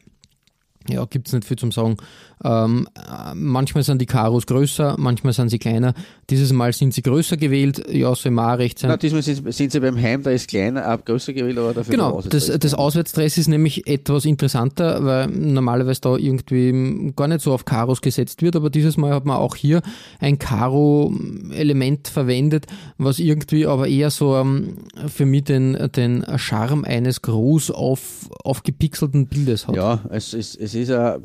ja, 0.89 1.05
gibt 1.07 1.29
es 1.29 1.33
nicht 1.33 1.47
viel 1.47 1.59
zum 1.59 1.73
Sagen. 1.73 1.97
Ähm, 2.43 2.89
äh, 2.97 3.35
manchmal 3.35 3.85
sind 3.85 4.01
die 4.01 4.07
Karos 4.07 4.47
größer, 4.47 4.97
manchmal 4.99 5.33
sind 5.33 5.51
sie 5.51 5.59
kleiner. 5.59 5.95
Dieses 6.31 6.53
Mal 6.53 6.73
sind 6.73 6.95
sie 6.95 7.03
größer 7.03 7.37
gewählt. 7.37 7.85
Ja, 7.91 8.15
soll 8.15 8.33
mal 8.33 8.57
recht 8.57 8.79
sein. 8.79 8.91
Na, 8.91 8.97
diesmal 8.97 9.23
sind, 9.23 9.53
sind 9.53 9.73
sie 9.73 9.81
beim 9.81 10.01
Heim, 10.01 10.23
da 10.23 10.31
ist 10.31 10.49
kleiner, 10.49 10.85
ab 10.85 11.07
größer 11.07 11.33
gewählt, 11.33 11.59
aber 11.59 11.75
dafür 11.75 11.93
Genau, 11.93 12.21
das, 12.23 12.47
das. 12.47 12.75
Auswärtsdress 12.75 13.39
ist 13.39 13.49
nämlich 13.49 13.87
etwas 13.87 14.25
interessanter, 14.25 15.05
weil 15.05 15.29
normalerweise 15.29 16.01
da 16.01 16.17
irgendwie 16.17 17.13
gar 17.15 17.29
nicht 17.29 17.41
so 17.41 17.53
auf 17.53 17.65
Karos 17.65 18.01
gesetzt 18.01 18.43
wird, 18.43 18.57
aber 18.57 18.71
dieses 18.71 18.97
Mal 18.97 19.15
hat 19.15 19.25
man 19.25 19.37
auch 19.37 19.55
hier 19.57 19.83
ein 20.19 20.39
Karo-Element 20.39 22.09
verwendet, 22.09 22.67
was 22.99 23.19
irgendwie 23.19 23.67
aber 23.67 23.89
eher 23.89 24.11
so 24.11 24.37
ähm, 24.37 24.79
für 25.07 25.27
mich 25.27 25.45
den, 25.45 25.91
den 25.95 26.25
Charme 26.37 26.85
eines 26.85 27.23
groß 27.23 27.71
auf, 27.71 28.29
aufgepixelten 28.43 29.27
Bildes 29.27 29.69
hat. 29.69 29.77
Ja, 29.77 30.01
es 30.11 30.35
ist, 30.35 30.57
es 30.57 30.75
ist 30.75 30.91
ein 30.91 31.23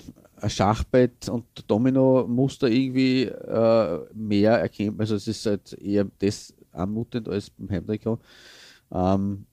Schachbrett 0.48 1.28
und 1.30 1.46
Domino-Muster 1.68 2.68
irgendwie 2.68 3.24
äh, 3.24 4.00
mehr 4.14 4.60
erkennbar. 4.60 5.02
Also 5.02 5.16
es 5.16 5.28
ist 5.28 5.46
halt 5.46 5.74
eher 5.74 6.06
das 6.20 6.54
anmutend 6.72 7.28
als 7.28 7.50
beim 7.50 7.70
Heimtrikot. 7.70 8.20
Ähm, 8.92 9.46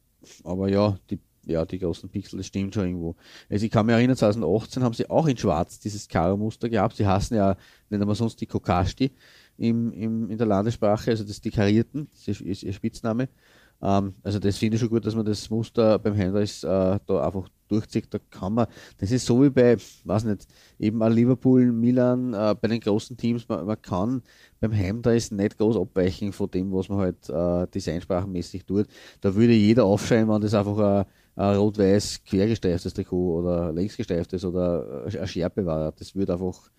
aber 0.44 0.68
ja, 0.68 0.98
die, 1.10 1.18
ja, 1.46 1.64
die 1.64 1.78
großen 1.78 2.08
Pixel, 2.08 2.38
das 2.38 2.46
stimmt 2.46 2.74
schon 2.74 2.86
irgendwo. 2.86 3.16
Also 3.48 3.64
ich 3.64 3.70
kann 3.70 3.86
mich 3.86 3.94
erinnern, 3.94 4.16
2018 4.16 4.82
haben 4.82 4.94
sie 4.94 5.08
auch 5.08 5.26
in 5.26 5.36
Schwarz 5.36 5.78
dieses 5.78 6.08
Karo-Muster 6.08 6.68
gehabt. 6.68 6.96
Sie 6.96 7.06
hassen 7.06 7.36
ja, 7.36 7.56
nennen 7.88 8.06
wir 8.06 8.14
sonst 8.14 8.40
die 8.40 8.46
Kokashti 8.46 9.12
im, 9.58 9.92
im, 9.92 10.30
in 10.30 10.38
der 10.38 10.46
Landessprache, 10.46 11.10
also 11.10 11.24
das 11.24 11.40
die 11.40 11.50
Karierten, 11.50 12.08
das 12.26 12.40
ist 12.40 12.62
ihr 12.62 12.72
Spitzname. 12.72 13.28
Ähm, 13.82 14.14
also 14.22 14.38
das 14.38 14.58
finde 14.58 14.76
ich 14.76 14.80
schon 14.80 14.90
gut, 14.90 15.04
dass 15.06 15.14
man 15.14 15.26
das 15.26 15.50
Muster 15.50 15.98
beim 15.98 16.16
Heinrichs 16.16 16.64
äh, 16.64 16.98
da 17.06 17.26
einfach 17.26 17.48
durchzieht. 17.68 18.06
Da 18.12 18.18
kann 18.30 18.54
man, 18.54 18.66
das 18.98 19.10
ist 19.10 19.26
so 19.26 19.42
wie 19.42 19.50
bei, 19.50 19.76
weiß 20.04 20.24
nicht, 20.24 20.46
eben 20.78 21.02
auch 21.02 21.08
Liverpool, 21.08 21.72
Milan, 21.72 22.32
äh, 22.34 22.54
bei 22.60 22.68
den 22.68 22.80
großen 22.80 23.16
Teams, 23.16 23.48
man, 23.48 23.66
man 23.66 23.80
kann 23.80 24.22
beim 24.60 24.72
Heimdress 24.72 25.30
nicht 25.30 25.58
groß 25.58 25.76
abweichen 25.76 26.32
von 26.32 26.50
dem, 26.50 26.72
was 26.72 26.88
man 26.88 26.98
halt 26.98 27.28
äh, 27.28 27.66
designsprachenmäßig 27.72 28.64
tut. 28.64 28.86
Da 29.20 29.34
würde 29.34 29.52
jeder 29.52 29.84
aufschreiben, 29.84 30.28
wenn 30.32 30.40
das 30.40 30.54
einfach 30.54 30.78
ein, 30.78 31.06
ein 31.36 31.56
rot-weiß 31.56 32.24
quergesteiftes 32.24 32.94
Trikot 32.94 33.40
oder 33.40 33.72
längsgesteiftes 33.72 34.44
oder 34.44 35.04
eine 35.06 35.26
Schärpe 35.26 35.66
war. 35.66 35.92
Das 35.92 36.14
würde 36.14 36.32
einfach 36.34 36.70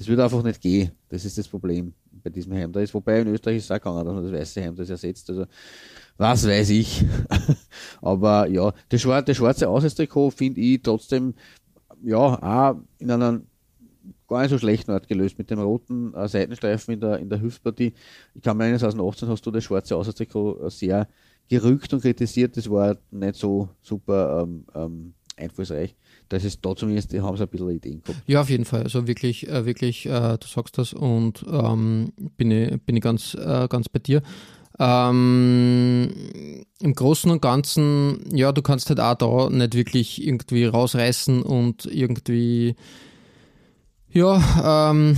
das 0.00 0.08
würde 0.08 0.24
einfach 0.24 0.42
nicht 0.42 0.62
gehen. 0.62 0.92
Das 1.10 1.26
ist 1.26 1.36
das 1.36 1.46
Problem 1.46 1.92
bei 2.10 2.30
diesem 2.30 2.54
Heimdress. 2.54 2.94
Wobei 2.94 3.20
in 3.20 3.28
Österreich 3.28 3.58
ist 3.58 3.64
es 3.64 3.70
auch 3.70 3.74
gegangen, 3.74 4.02
dass 4.06 4.14
man 4.14 4.24
das 4.24 4.32
weiße 4.32 4.62
Heimdress 4.62 4.88
ersetzt. 4.88 5.28
Also, 5.28 5.44
was 6.16 6.46
weiß 6.46 6.70
ich. 6.70 7.04
Aber 8.00 8.48
ja, 8.48 8.72
das 8.88 9.02
schwarze, 9.02 9.26
das 9.26 9.36
schwarze 9.36 9.68
Auswärtstrikot 9.68 10.30
finde 10.30 10.58
ich 10.58 10.80
trotzdem, 10.80 11.34
ja, 12.02 12.16
auch 12.16 12.76
in 12.98 13.10
einer 13.10 13.42
gar 14.26 14.40
nicht 14.40 14.50
so 14.50 14.56
schlechten 14.56 14.90
Art 14.90 15.06
gelöst 15.06 15.36
mit 15.36 15.50
dem 15.50 15.58
roten 15.58 16.14
äh, 16.14 16.26
Seitenstreifen 16.28 16.94
in 16.94 17.00
der, 17.00 17.18
in 17.18 17.28
der 17.28 17.42
Hüftpartie. 17.42 17.92
Ich 18.34 18.40
kann 18.40 18.56
mir 18.56 18.64
erinnern, 18.64 18.80
2018 18.80 19.28
hast 19.28 19.44
du 19.44 19.50
das 19.50 19.64
schwarze 19.64 19.96
Auswärtstrikot 19.96 20.64
äh, 20.64 20.70
sehr 20.70 21.08
gerückt 21.50 21.92
und 21.92 22.00
kritisiert. 22.00 22.56
Das 22.56 22.70
war 22.70 22.96
nicht 23.10 23.34
so 23.34 23.68
super 23.82 24.44
ähm, 24.44 24.64
ähm, 24.74 25.14
einflussreich. 25.36 25.94
Das 26.30 26.44
ist 26.44 26.64
da 26.64 26.76
zumindest, 26.76 27.12
die 27.12 27.20
haben 27.20 27.36
sie 27.36 27.42
ein 27.42 27.48
bisschen 27.48 27.70
Ideen 27.70 28.02
gehabt. 28.02 28.22
Ja, 28.26 28.40
auf 28.40 28.48
jeden 28.48 28.64
Fall. 28.64 28.84
Also 28.84 29.06
wirklich, 29.08 29.48
äh, 29.48 29.66
wirklich, 29.66 30.06
äh, 30.06 30.38
du 30.38 30.46
sagst 30.46 30.78
das 30.78 30.92
und 30.92 31.44
ähm, 31.50 32.12
bin, 32.36 32.52
ich, 32.52 32.80
bin 32.82 32.96
ich 32.96 33.02
ganz, 33.02 33.34
äh, 33.34 33.66
ganz 33.68 33.88
bei 33.88 33.98
dir. 33.98 34.22
Ähm, 34.78 36.64
Im 36.80 36.94
Großen 36.94 37.30
und 37.32 37.42
Ganzen, 37.42 38.24
ja, 38.32 38.52
du 38.52 38.62
kannst 38.62 38.88
halt 38.88 39.00
auch 39.00 39.16
da 39.16 39.50
nicht 39.50 39.74
wirklich 39.74 40.24
irgendwie 40.24 40.64
rausreißen 40.64 41.42
und 41.42 41.86
irgendwie, 41.86 42.76
ja, 44.12 44.90
ähm, 44.92 45.16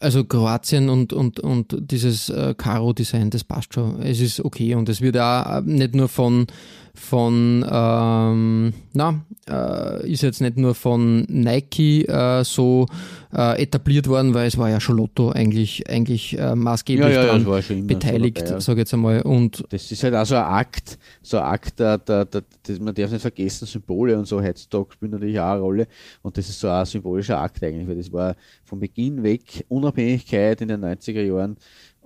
also 0.00 0.24
Kroatien 0.24 0.88
und, 0.88 1.12
und, 1.12 1.38
und 1.38 1.76
dieses 1.78 2.28
äh, 2.28 2.54
Karo-Design, 2.58 3.30
das 3.30 3.44
passt 3.44 3.72
schon. 3.72 4.02
Es 4.02 4.20
ist 4.20 4.44
okay 4.44 4.74
und 4.74 4.88
es 4.88 5.00
wird 5.00 5.16
auch 5.16 5.60
nicht 5.60 5.94
nur 5.94 6.08
von, 6.08 6.48
von 6.94 7.64
ähm, 7.68 8.72
na, 8.92 9.24
äh, 9.48 10.10
ist 10.10 10.22
jetzt 10.22 10.40
nicht 10.40 10.56
nur 10.56 10.74
von 10.74 11.22
Nike 11.28 12.06
äh, 12.06 12.44
so 12.44 12.86
äh, 13.34 13.60
etabliert 13.60 14.08
worden, 14.08 14.32
weil 14.32 14.46
es 14.46 14.56
war 14.56 14.70
ja 14.70 14.80
schon 14.80 14.96
Lotto 14.96 15.30
eigentlich, 15.30 15.88
eigentlich 15.90 16.38
äh, 16.38 16.54
maßgeblich 16.54 17.14
Ja, 17.14 17.36
ja, 17.36 17.40
so 17.40 17.74
beteiligt, 17.86 18.42
dabei, 18.42 18.50
ja. 18.50 18.60
sage 18.60 18.78
ich 18.78 18.82
jetzt 18.82 18.94
einmal. 18.94 19.22
Und 19.22 19.64
Das 19.70 19.90
ist 19.90 20.04
halt 20.04 20.14
auch 20.14 20.24
so 20.24 20.36
ein 20.36 20.44
Akt, 20.44 20.98
so 21.20 21.38
ein 21.38 21.44
Akt, 21.44 21.80
der, 21.80 21.98
der, 21.98 22.24
der, 22.26 22.44
der, 22.66 22.80
man 22.80 22.94
darf 22.94 23.10
nicht 23.10 23.22
vergessen, 23.22 23.66
Symbole 23.66 24.16
und 24.16 24.26
so 24.26 24.40
heutzutage 24.40 24.92
spielen 24.92 25.10
natürlich 25.10 25.40
auch 25.40 25.52
eine 25.52 25.60
Rolle 25.60 25.88
und 26.22 26.38
das 26.38 26.48
ist 26.48 26.60
so 26.60 26.68
ein 26.68 26.86
symbolischer 26.86 27.40
Akt 27.40 27.62
eigentlich, 27.64 27.88
weil 27.88 27.96
das 27.96 28.12
war 28.12 28.36
von 28.62 28.78
Beginn 28.78 29.22
weg 29.22 29.64
Unabhängigkeit 29.68 30.60
in 30.60 30.68
den 30.68 30.84
90er 30.84 31.22
Jahren, 31.22 31.56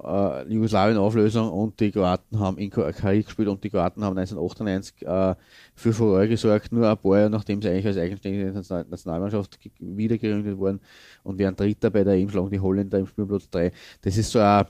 äh, 0.02 0.52
Jugoslawien-Auflösung 0.52 1.50
und 1.50 1.78
die 1.80 1.90
Kroaten 1.90 2.38
haben 2.38 2.58
in 2.58 2.70
Krieg 2.70 3.26
gespielt 3.26 3.48
und 3.48 3.62
die 3.64 3.70
Kroaten 3.70 4.04
haben 4.04 4.16
1998 4.18 5.02
äh, 5.06 5.34
für 5.74 5.92
Furore 5.92 6.28
gesorgt, 6.28 6.72
nur 6.72 6.88
ein 6.88 6.96
paar 6.96 7.18
Jahre 7.18 7.30
nachdem 7.30 7.60
sie 7.62 7.68
eigentlich 7.68 7.86
als 7.86 7.96
eigenständige 7.96 8.52
National- 8.52 8.86
Nationalmannschaft 8.88 9.60
ge- 9.60 9.72
wiedergegründet 9.78 10.56
wurden 10.58 10.80
und 11.24 11.38
wären 11.38 11.56
Dritter 11.56 11.90
bei 11.90 12.04
der 12.04 12.28
schlagen 12.28 12.50
die 12.50 12.60
Holländer 12.60 12.98
im 12.98 13.06
Spielplatz 13.06 13.48
3. 13.50 13.72
Das 14.02 14.16
ist 14.16 14.30
so 14.30 14.38
eine, 14.38 14.66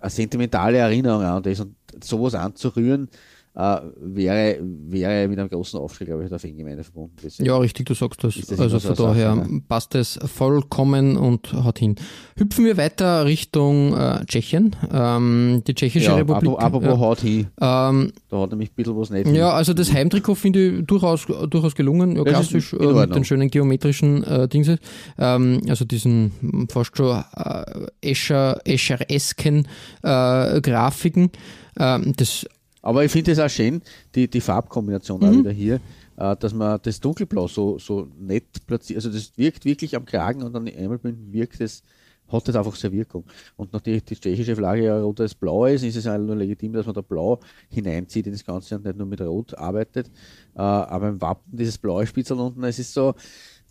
eine 0.00 0.10
sentimentale 0.10 0.78
Erinnerung 0.78 1.22
an 1.22 1.42
das 1.42 1.60
und 1.60 1.74
sowas 2.02 2.34
anzurühren, 2.34 3.08
äh, 3.56 3.80
wäre, 3.96 4.58
wäre 4.60 5.28
mit 5.28 5.38
einem 5.38 5.48
großen 5.48 5.80
Aufschrei, 5.80 6.04
glaube 6.04 6.24
ich, 6.24 6.28
der 6.28 6.38
Fangemeinde 6.38 6.84
verbunden. 6.84 7.16
Deswegen- 7.22 7.48
ja, 7.48 7.56
richtig, 7.56 7.86
du 7.86 7.94
sagst 7.94 8.22
das. 8.22 8.34
Das 8.36 8.60
also 8.60 8.78
so 8.78 8.94
von 8.94 9.06
eine 9.06 9.14
daher 9.14 9.36
Sache, 9.36 9.52
ne? 9.52 9.62
passt 9.66 9.94
es 9.94 10.18
vollkommen 10.26 11.16
und 11.16 11.52
hat 11.54 11.78
hin. 11.78 11.96
Hüpfen 12.36 12.66
wir 12.66 12.76
weiter 12.76 13.24
Richtung 13.24 13.96
äh, 13.96 14.24
Tschechien, 14.26 14.76
ähm, 14.92 15.62
die 15.66 15.74
Tschechische 15.74 16.10
ja, 16.10 16.16
Republik. 16.16 16.50
apropos, 16.50 16.64
apropos 16.64 16.98
haut 16.98 17.20
hin, 17.20 17.46
ja. 17.58 17.88
Ähm, 17.88 18.12
da 18.28 18.40
hat 18.40 18.50
nämlich 18.50 18.70
ein 18.70 18.74
bisschen 18.74 18.96
was 18.98 19.08
nicht 19.08 19.26
Ja, 19.28 19.50
also 19.52 19.72
das 19.72 19.90
Heimtrikot 19.90 20.34
finde 20.34 20.66
ich 20.66 20.86
durchaus, 20.86 21.26
durchaus 21.48 21.74
gelungen, 21.74 22.14
ja, 22.16 22.24
klassisch 22.24 22.74
äh, 22.74 22.86
mit 22.92 23.14
den 23.14 23.24
schönen 23.24 23.48
geometrischen 23.48 24.22
äh, 24.24 24.48
Dingse. 24.48 24.78
Ähm, 25.18 25.62
also 25.68 25.86
diesen 25.86 26.32
hm, 26.40 26.68
fast 26.68 26.94
schon 26.94 27.22
äh, 27.34 27.86
Escher, 28.02 28.60
Escher-esken 28.66 29.66
äh, 30.02 30.60
Grafiken. 30.60 31.30
Ähm, 31.78 32.12
das, 32.16 32.46
Aber 32.86 33.04
ich 33.04 33.10
finde 33.10 33.32
es 33.32 33.38
auch 33.38 33.48
schön, 33.50 33.82
die, 34.14 34.28
die 34.28 34.40
Farbkombination 34.40 35.22
auch 35.24 35.30
Mhm. 35.30 35.38
wieder 35.40 35.50
hier, 35.50 35.80
äh, 36.16 36.36
dass 36.36 36.54
man 36.54 36.78
das 36.82 37.00
Dunkelblau 37.00 37.48
so, 37.48 37.78
so 37.78 38.08
nett 38.18 38.64
platziert. 38.66 38.98
Also 38.98 39.10
das 39.10 39.32
wirkt 39.36 39.64
wirklich 39.64 39.96
am 39.96 40.04
Kragen 40.04 40.42
und 40.42 40.54
an 40.54 40.66
den 40.66 40.76
Ärmelbinden 40.76 41.32
wirkt 41.32 41.60
es, 41.60 41.82
hat 42.28 42.46
das 42.48 42.56
einfach 42.56 42.74
sehr 42.76 42.92
Wirkung. 42.92 43.24
Und 43.56 43.72
nachdem 43.72 44.04
die 44.04 44.16
tschechische 44.16 44.56
Flagge 44.56 44.84
ja 44.84 45.00
rot 45.00 45.20
als 45.20 45.34
blau 45.34 45.66
ist, 45.66 45.82
ist 45.84 45.96
es 45.96 46.04
ja 46.04 46.16
nur 46.16 46.36
legitim, 46.36 46.72
dass 46.72 46.86
man 46.86 46.94
da 46.94 47.00
blau 47.00 47.40
hineinzieht 47.68 48.26
in 48.26 48.32
das 48.32 48.44
Ganze 48.44 48.76
und 48.76 48.84
nicht 48.84 48.96
nur 48.96 49.06
mit 49.06 49.20
Rot 49.20 49.54
arbeitet. 49.58 50.08
Äh, 50.54 50.60
aber 50.60 51.08
im 51.08 51.20
Wappen 51.20 51.56
dieses 51.56 51.78
blaue 51.78 52.06
Spitzel 52.06 52.38
unten, 52.38 52.62
es 52.64 52.78
ist 52.78 52.92
so, 52.94 53.14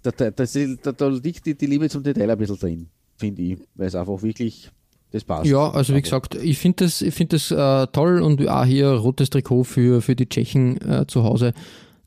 da, 0.03 0.11
da, 0.11 0.29
da, 0.31 0.91
da 0.91 1.07
liegt 1.07 1.45
die, 1.45 1.55
die 1.55 1.65
Liebe 1.67 1.89
zum 1.89 2.03
Detail 2.03 2.29
ein 2.29 2.37
bisschen 2.37 2.57
drin, 2.57 2.89
finde 3.17 3.41
ich, 3.41 3.59
weil 3.75 3.87
es 3.87 3.95
einfach 3.95 4.21
wirklich, 4.21 4.71
das 5.15 5.23
passt. 5.23 5.45
ja, 5.45 5.71
also 5.71 5.95
wie 5.95 6.01
gesagt, 6.01 6.35
ich 6.35 6.57
finde 6.57 6.85
das, 6.85 7.01
ich 7.01 7.13
find 7.13 7.33
das 7.33 7.49
äh, 7.49 7.87
toll 7.87 8.21
und 8.21 8.47
auch 8.47 8.65
hier 8.65 8.89
rotes 8.89 9.29
Trikot 9.29 9.63
für, 9.63 10.01
für 10.01 10.15
die 10.15 10.27
Tschechen 10.27 10.79
äh, 10.81 11.07
zu 11.07 11.23
Hause. 11.23 11.53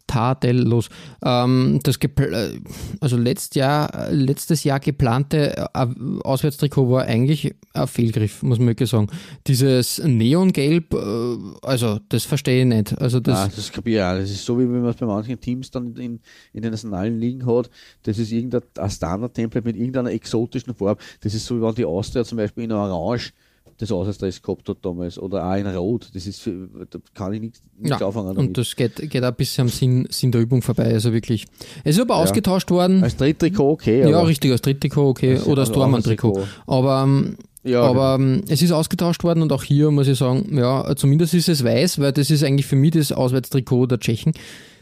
Tadellos. 0.08 0.88
Ähm, 1.22 1.78
das 1.84 1.96
äh, 1.96 2.60
also 3.00 3.16
letztes 3.16 3.54
Jahr, 3.54 4.10
letztes 4.10 4.64
Jahr 4.64 4.80
geplante 4.80 5.56
äh, 5.56 5.86
Auswärtstrikot 6.24 6.90
war 6.90 7.04
eigentlich 7.04 7.54
ein 7.74 7.86
Fehlgriff, 7.86 8.42
muss 8.42 8.58
man 8.58 8.68
wirklich 8.68 8.90
sagen. 8.90 9.06
Dieses 9.46 10.02
Neongelb, 10.02 10.92
äh, 10.94 11.36
also 11.62 12.00
das 12.08 12.24
verstehe 12.24 12.62
ich 12.62 12.66
nicht. 12.66 13.00
Also 13.00 13.20
das, 13.20 13.54
Das, 13.54 13.56
das 13.56 13.72
ich 13.84 14.00
auch. 14.00 14.14
Das 14.14 14.30
ist 14.30 14.44
so, 14.44 14.58
wie 14.58 14.64
wenn 14.64 14.80
man 14.80 14.90
es 14.90 14.96
bei 14.96 15.06
manchen 15.06 15.40
Teams 15.40 15.70
dann 15.70 15.94
in, 15.96 16.20
in 16.52 16.62
den 16.62 16.72
nationalen 16.72 17.20
Ligen 17.20 17.46
hat. 17.46 17.70
Das 18.02 18.18
ist 18.18 18.32
irgendein 18.32 18.62
ein 18.76 18.90
Standard-Template 18.90 19.66
mit 19.66 19.76
irgendeiner 19.76 20.10
exotischen 20.10 20.74
Farbe. 20.74 21.00
Das 21.20 21.34
ist 21.34 21.46
so, 21.46 21.56
wie 21.56 21.62
wenn 21.62 21.74
die 21.74 21.84
Austria 21.84 22.24
zum 22.24 22.38
Beispiel 22.38 22.64
in 22.64 22.72
Orange 22.72 23.32
das 23.78 23.92
Auswärtsdress 23.92 24.42
gehabt 24.42 24.68
hat 24.68 24.78
damals. 24.82 25.18
Oder 25.18 25.48
auch 25.48 25.54
in 25.56 25.66
Rot. 25.66 26.10
Das 26.14 26.26
ist 26.26 26.40
für, 26.40 26.68
da 26.90 26.98
kann 27.14 27.32
ich 27.32 27.40
nichts, 27.40 27.62
Ja, 27.82 27.96
anfangen 27.96 28.34
damit. 28.34 28.38
und 28.38 28.58
das 28.58 28.74
geht, 28.76 28.96
geht 28.96 29.22
auch 29.22 29.28
ein 29.28 29.34
bisschen 29.34 29.62
am 29.62 29.68
Sinn, 29.68 30.06
Sinn 30.10 30.32
der 30.32 30.40
Übung 30.40 30.62
vorbei, 30.62 30.84
also 30.92 31.12
wirklich. 31.12 31.46
Es 31.84 31.96
ist 31.96 32.02
aber 32.02 32.14
Ja. 32.14 32.22
ausgetauscht 32.22 32.70
worden. 32.70 33.02
Als 33.02 33.16
Dritttrikot 33.16 33.70
okay, 33.70 34.08
ja, 34.10 34.20
richtig, 34.22 34.50
als 34.52 34.62
Dritttrikot, 34.62 35.08
okay, 35.08 35.38
oder 35.46 35.62
als 35.62 35.72
Tormann-Trikot. 35.72 36.32
Trikot. 36.32 36.48
Aber, 36.66 37.02
ähm, 37.04 37.36
Ja, 37.64 37.82
aber 37.82 38.14
ähm, 38.14 38.42
es 38.48 38.62
ist 38.62 38.72
ausgetauscht 38.72 39.24
worden 39.24 39.42
und 39.42 39.52
auch 39.52 39.62
hier 39.62 39.90
muss 39.90 40.08
ich 40.08 40.18
sagen, 40.18 40.56
ja, 40.56 40.94
zumindest 40.96 41.34
ist 41.34 41.48
es 41.48 41.62
weiß, 41.64 41.98
weil 42.00 42.12
das 42.12 42.30
ist 42.30 42.42
eigentlich 42.44 42.66
für 42.66 42.76
mich 42.76 42.92
das 42.92 43.12
Auswärtstrikot 43.12 43.86
der 43.86 43.98
Tschechen. 44.00 44.32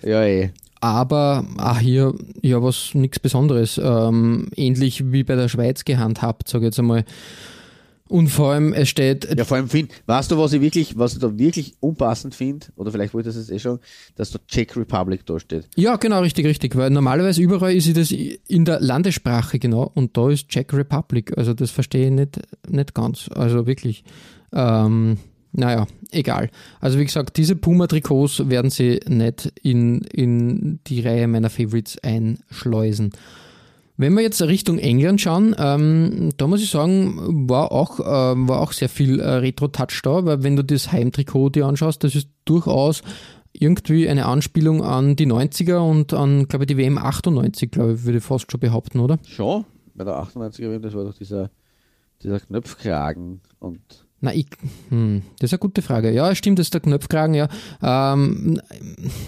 ja, 0.03 0.23
eh. 0.25 0.51
Aber 0.81 1.45
auch 1.57 1.79
hier, 1.79 2.15
ja, 2.43 2.63
was 2.63 2.91
nichts 2.93 3.19
Besonderes. 3.19 3.81
Ähm, 3.83 4.49
ähnlich 4.57 5.11
wie 5.11 5.25
bei 5.25 5.35
der 5.35 5.49
Schweiz 5.49 5.85
gehandhabt, 5.87 6.49
sage 6.49 6.65
ich 6.65 6.69
jetzt 6.69 6.79
einmal. 6.79 7.05
Und 8.09 8.29
vor 8.29 8.53
allem, 8.53 8.73
es 8.73 8.89
steht. 8.89 9.29
Ja, 9.37 9.45
vor 9.45 9.57
allem 9.57 9.69
find, 9.69 9.91
weißt 10.07 10.31
du, 10.31 10.39
was 10.39 10.53
ich 10.53 10.61
wirklich, 10.61 10.97
was 10.97 11.15
ich 11.15 11.19
da 11.19 11.37
wirklich 11.37 11.75
unpassend 11.81 12.35
finde, 12.35 12.67
oder 12.77 12.93
vielleicht 12.93 13.15
wollte 13.15 13.29
ich 13.29 13.35
das 13.35 13.49
jetzt 13.49 13.55
eh 13.55 13.59
schon, 13.59 13.81
dass 14.15 14.31
da 14.31 14.39
Czech 14.47 14.77
Republic 14.77 15.27
da 15.27 15.41
steht. 15.41 15.69
Ja, 15.77 15.97
genau, 15.97 16.21
richtig, 16.21 16.47
richtig. 16.47 16.77
Weil 16.77 16.91
normalerweise 16.91 17.43
überall 17.43 17.75
ist 17.75 17.97
das 17.97 18.13
in 18.13 18.65
der 18.65 18.81
Landessprache, 18.81 19.59
genau, 19.59 19.91
und 19.95 20.17
da 20.17 20.31
ist 20.31 20.49
Czech 20.49 20.73
Republic. 20.73 21.37
Also 21.37 21.53
das 21.53 21.71
verstehe 21.71 22.07
ich 22.07 22.13
nicht, 22.13 22.41
nicht 22.69 22.95
ganz. 22.95 23.29
Also 23.35 23.67
wirklich. 23.67 24.05
Ähm, 24.53 25.19
naja, 25.53 25.87
egal. 26.11 26.51
Also 26.81 26.99
wie 26.99 27.05
gesagt, 27.07 27.39
diese 27.39 27.57
Puma-Trikots 27.57 28.49
werden 28.51 28.71
sie 28.71 29.01
nicht 29.09 29.53
in, 29.63 30.03
in 30.03 30.81
die 30.87 31.01
Reihe 31.01 31.27
meiner 31.27 31.49
Favorites 31.49 31.97
einschleusen. 32.03 33.13
Wenn 33.99 34.15
wir 34.15 34.23
jetzt 34.23 34.43
Richtung 34.43 34.79
England 34.79 35.21
schauen, 35.21 35.57
ähm, 35.59 36.31
da 36.37 36.47
muss 36.47 36.63
ich 36.63 36.71
sagen, 36.71 37.49
war 37.49 37.73
auch, 37.73 37.99
äh, 38.01 38.05
war 38.05 38.61
auch 38.61 38.73
sehr 38.73 38.91
viel 38.91 39.21
äh, 39.21 39.37
Retro-Touch 39.37 40.03
da, 40.03 40.25
weil 40.27 40.43
wenn 40.43 40.57
du 40.57 40.63
das 40.63 40.93
Heimtrikot 40.93 41.51
dir 41.51 41.67
anschaust, 41.67 42.05
das 42.05 42.15
ist 42.15 42.29
durchaus 42.45 43.03
irgendwie 43.55 44.09
eine 44.09 44.27
Anspielung 44.27 44.85
an 44.85 45.17
die 45.17 45.27
90er 45.27 45.79
und 45.79 46.13
an, 46.13 46.47
glaube 46.47 46.65
ich, 46.65 46.67
die 46.69 46.77
WM 46.77 46.99
98, 46.99 47.71
glaube 47.71 47.95
ich, 47.95 48.05
würde 48.05 48.19
ich 48.19 48.25
fast 48.25 48.51
schon 48.53 48.61
behaupten, 48.61 49.01
oder? 49.01 49.19
Schon, 49.27 49.65
bei 49.95 50.05
der 50.05 50.15
98er 50.15 50.71
WM, 50.71 50.83
das 50.83 50.95
war 50.95 51.05
doch 51.05 51.15
dieser, 51.15 51.51
dieser 52.23 52.41
Knöpfkragen 52.41 53.41
und 53.59 54.06
na, 54.21 54.35
ich, 54.35 54.47
hm, 54.89 55.23
das 55.39 55.49
ist 55.49 55.55
eine 55.55 55.59
gute 55.59 55.83
Frage. 55.83 56.11
Ja, 56.11 56.35
stimmt, 56.35 56.59
das 56.59 56.69
ist 56.69 56.75
der 56.75 56.81
Knopfkragen, 56.81 57.35
ja. 57.35 57.49
Ähm, 57.83 58.61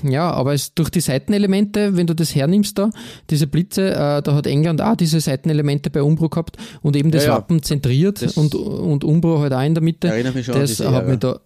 ja, 0.03 0.31
aber 0.31 0.55
es, 0.55 0.73
durch 0.75 0.89
die 0.89 1.01
Seitenelemente, 1.01 1.97
wenn 1.97 2.07
du 2.07 2.15
das 2.15 2.35
hernimmst 2.35 2.79
da, 2.79 2.91
diese 3.29 3.47
Blitze, 3.47 3.91
äh, 3.91 4.23
da 4.23 4.35
hat 4.35 4.47
England 4.47 4.81
auch 4.81 4.97
diese 4.97 5.21
Seitenelemente 5.21 5.91
bei 5.91 6.03
Umbro 6.03 6.31
gehabt 6.31 6.57
und 6.81 6.97
eben 6.97 7.11
das 7.11 7.25
ja, 7.25 7.33
ja. 7.33 7.37
Wappen 7.37 7.63
zentriert 7.63 8.23
das 8.23 8.39
und, 8.39 8.55
und 8.55 9.05
Umbro 9.05 9.41
halt 9.41 9.53
auch 9.53 9.63
in 9.63 9.75
der 9.75 9.83
Mitte. 9.83 10.11
Mich 10.35 10.47
schon 10.47 10.59
das 10.59 10.81
hat 10.81 11.07
mich 11.07 11.19
da 11.19 11.39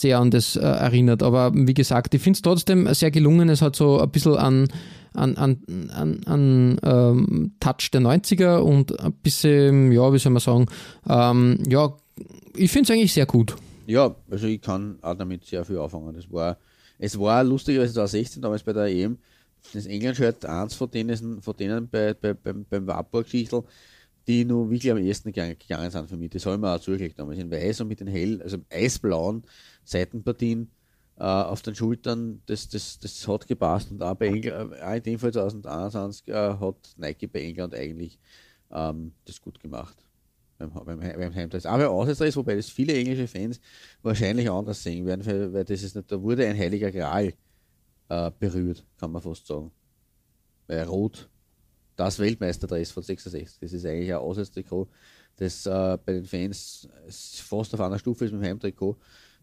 sehr 0.00 0.18
an 0.18 0.30
das 0.30 0.56
äh, 0.56 0.60
erinnert. 0.60 1.22
Aber 1.22 1.52
wie 1.54 1.74
gesagt, 1.74 2.14
ich 2.14 2.22
finde 2.22 2.38
es 2.38 2.42
trotzdem 2.42 2.92
sehr 2.94 3.10
gelungen. 3.10 3.50
Es 3.50 3.60
hat 3.60 3.76
so 3.76 4.00
ein 4.00 4.10
bisschen 4.10 4.36
an 4.36 4.68
an, 5.12 5.36
an, 5.36 5.58
an, 5.92 6.20
an 6.26 6.76
ähm, 6.84 7.52
Touch 7.58 7.90
der 7.92 8.00
90er 8.00 8.58
und 8.58 9.00
ein 9.00 9.12
bisschen, 9.12 9.90
ja, 9.92 10.12
wie 10.12 10.18
soll 10.18 10.32
man 10.32 10.40
sagen, 10.40 10.66
ähm, 11.08 11.58
ja, 11.68 11.92
ich 12.56 12.70
finde 12.70 12.92
es 12.92 12.96
eigentlich 12.96 13.12
sehr 13.12 13.26
gut. 13.26 13.56
Ja, 13.86 14.14
also 14.30 14.46
ich 14.46 14.60
kann 14.60 14.98
auch 15.02 15.14
damit 15.14 15.44
sehr 15.44 15.64
viel 15.64 15.78
anfangen. 15.78 16.14
Das 16.14 16.30
war, 16.30 16.58
es 16.98 17.18
war 17.18 17.42
lustigerweise 17.42 17.94
2016 17.94 18.42
damals 18.42 18.62
bei 18.62 18.72
der 18.72 18.86
EM, 18.86 19.18
das 19.72 19.86
England-Shirt 19.86 20.44
eins 20.44 20.74
von 20.74 20.90
denen, 20.90 21.42
von 21.42 21.56
denen 21.56 21.88
bei, 21.88 22.14
bei, 22.14 22.34
beim, 22.34 22.64
beim 22.64 22.86
Warburg-Schichtel, 22.86 23.64
die 24.26 24.44
nur 24.44 24.70
wirklich 24.70 24.92
am 24.92 24.98
ersten 24.98 25.32
gegangen, 25.32 25.56
gegangen 25.58 25.90
sind 25.90 26.08
für 26.08 26.16
mich. 26.16 26.30
Das 26.30 26.46
habe 26.46 26.56
ich 26.56 26.60
mir 26.60 26.74
auch 26.74 26.80
zugelegt 26.80 27.18
damals. 27.18 27.38
In 27.38 27.50
weiß 27.50 27.80
und 27.80 27.88
mit 27.88 28.00
den 28.00 28.06
hell, 28.06 28.40
also 28.42 28.58
eisblauen 28.70 29.42
Seitenpartien 29.84 30.70
äh, 31.18 31.24
auf 31.24 31.62
den 31.62 31.74
Schultern, 31.74 32.42
das, 32.46 32.68
das, 32.68 32.98
das 32.98 33.26
hat 33.26 33.46
gepasst. 33.46 33.90
Und 33.90 34.02
auch, 34.02 34.14
bei 34.14 34.28
England, 34.28 34.80
auch 34.80 34.94
in 34.94 35.02
dem 35.02 35.18
Fall 35.18 35.32
2021 35.32 36.28
äh, 36.28 36.32
hat 36.32 36.94
Nike 36.96 37.26
bei 37.26 37.42
England 37.42 37.74
eigentlich 37.74 38.18
ähm, 38.70 39.12
das 39.24 39.40
gut 39.40 39.58
gemacht 39.58 39.96
beim, 40.68 40.84
beim, 40.84 41.00
beim 41.00 41.34
Heimdress. 41.34 41.66
Aber 41.66 41.90
Auswärtsdress, 41.90 42.36
wobei 42.36 42.56
das 42.56 42.68
viele 42.68 42.94
englische 42.94 43.26
Fans 43.26 43.60
wahrscheinlich 44.02 44.50
anders 44.50 44.82
sehen 44.82 45.06
werden, 45.06 45.24
weil, 45.26 45.52
weil 45.52 45.64
das 45.64 45.82
ist 45.82 45.96
nicht, 45.96 46.10
da 46.10 46.20
wurde 46.20 46.46
ein 46.46 46.56
heiliger 46.56 46.92
Gral 46.92 47.32
äh, 48.08 48.30
berührt, 48.38 48.84
kann 48.98 49.12
man 49.12 49.22
fast 49.22 49.46
sagen. 49.46 49.70
Weil 50.66 50.84
Rot, 50.84 51.28
das 51.96 52.18
Weltmeisterdress 52.18 52.92
von 52.92 53.02
66, 53.02 53.58
das 53.60 53.72
ist 53.72 53.84
eigentlich 53.84 54.12
ein 54.12 54.20
Auswärtstrikot, 54.20 54.88
das 55.36 55.66
äh, 55.66 55.98
bei 56.04 56.12
den 56.12 56.24
Fans 56.24 56.88
fast 57.08 57.74
auf 57.74 57.80
einer 57.80 57.98
Stufe 57.98 58.26
ist 58.26 58.32
mit 58.32 58.42
dem 58.42 58.48
Heimtrikot 58.48 58.96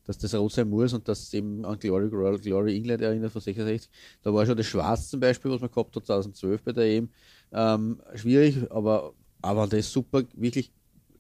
dass 0.08 0.18
das 0.18 0.34
rot 0.34 0.54
sein 0.54 0.70
muss 0.70 0.94
und 0.94 1.08
dass 1.08 1.34
eben 1.34 1.66
an 1.66 1.78
Glory, 1.78 2.08
Royal 2.08 2.40
Glory 2.40 2.78
England 2.78 3.02
erinnert 3.02 3.32
von 3.32 3.42
66. 3.42 3.92
Da 4.24 4.34
war 4.34 4.46
schon 4.46 4.56
das 4.56 4.66
Schwarz 4.66 5.10
zum 5.10 5.20
Beispiel, 5.20 5.52
was 5.52 5.60
man 5.60 5.70
gehabt 5.70 5.96
hat 5.96 6.06
2012 6.06 6.64
bei 6.64 6.72
der 6.72 6.86
EM, 6.86 7.10
ähm, 7.52 8.02
schwierig, 8.16 8.72
aber, 8.72 9.14
aber 9.42 9.68
das 9.68 9.92
super, 9.92 10.24
wirklich 10.34 10.72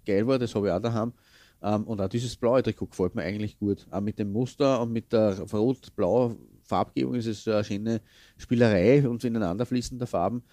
geil 0.07 0.25
war, 0.27 0.39
das 0.39 0.55
habe 0.55 0.67
ich 0.67 0.73
auch 0.73 0.81
daheim. 0.81 1.13
Ähm, 1.61 1.83
und 1.83 2.01
auch 2.01 2.09
dieses 2.09 2.35
blaue 2.35 2.63
Trikot 2.63 2.87
gefällt 2.87 3.15
mir 3.15 3.23
eigentlich 3.23 3.57
gut. 3.59 3.85
Auch 3.91 4.01
mit 4.01 4.19
dem 4.19 4.31
Muster 4.31 4.81
und 4.81 4.91
mit 4.91 5.11
der 5.11 5.39
rot-blauen 5.39 6.37
Farbgebung 6.63 7.15
ist 7.15 7.27
es 7.27 7.47
eine 7.47 7.63
schöne 7.63 8.01
Spielerei 8.37 9.07
und 9.07 9.23
ineinander 9.23 9.65
fließender 9.65 10.07
Farben. 10.07 10.43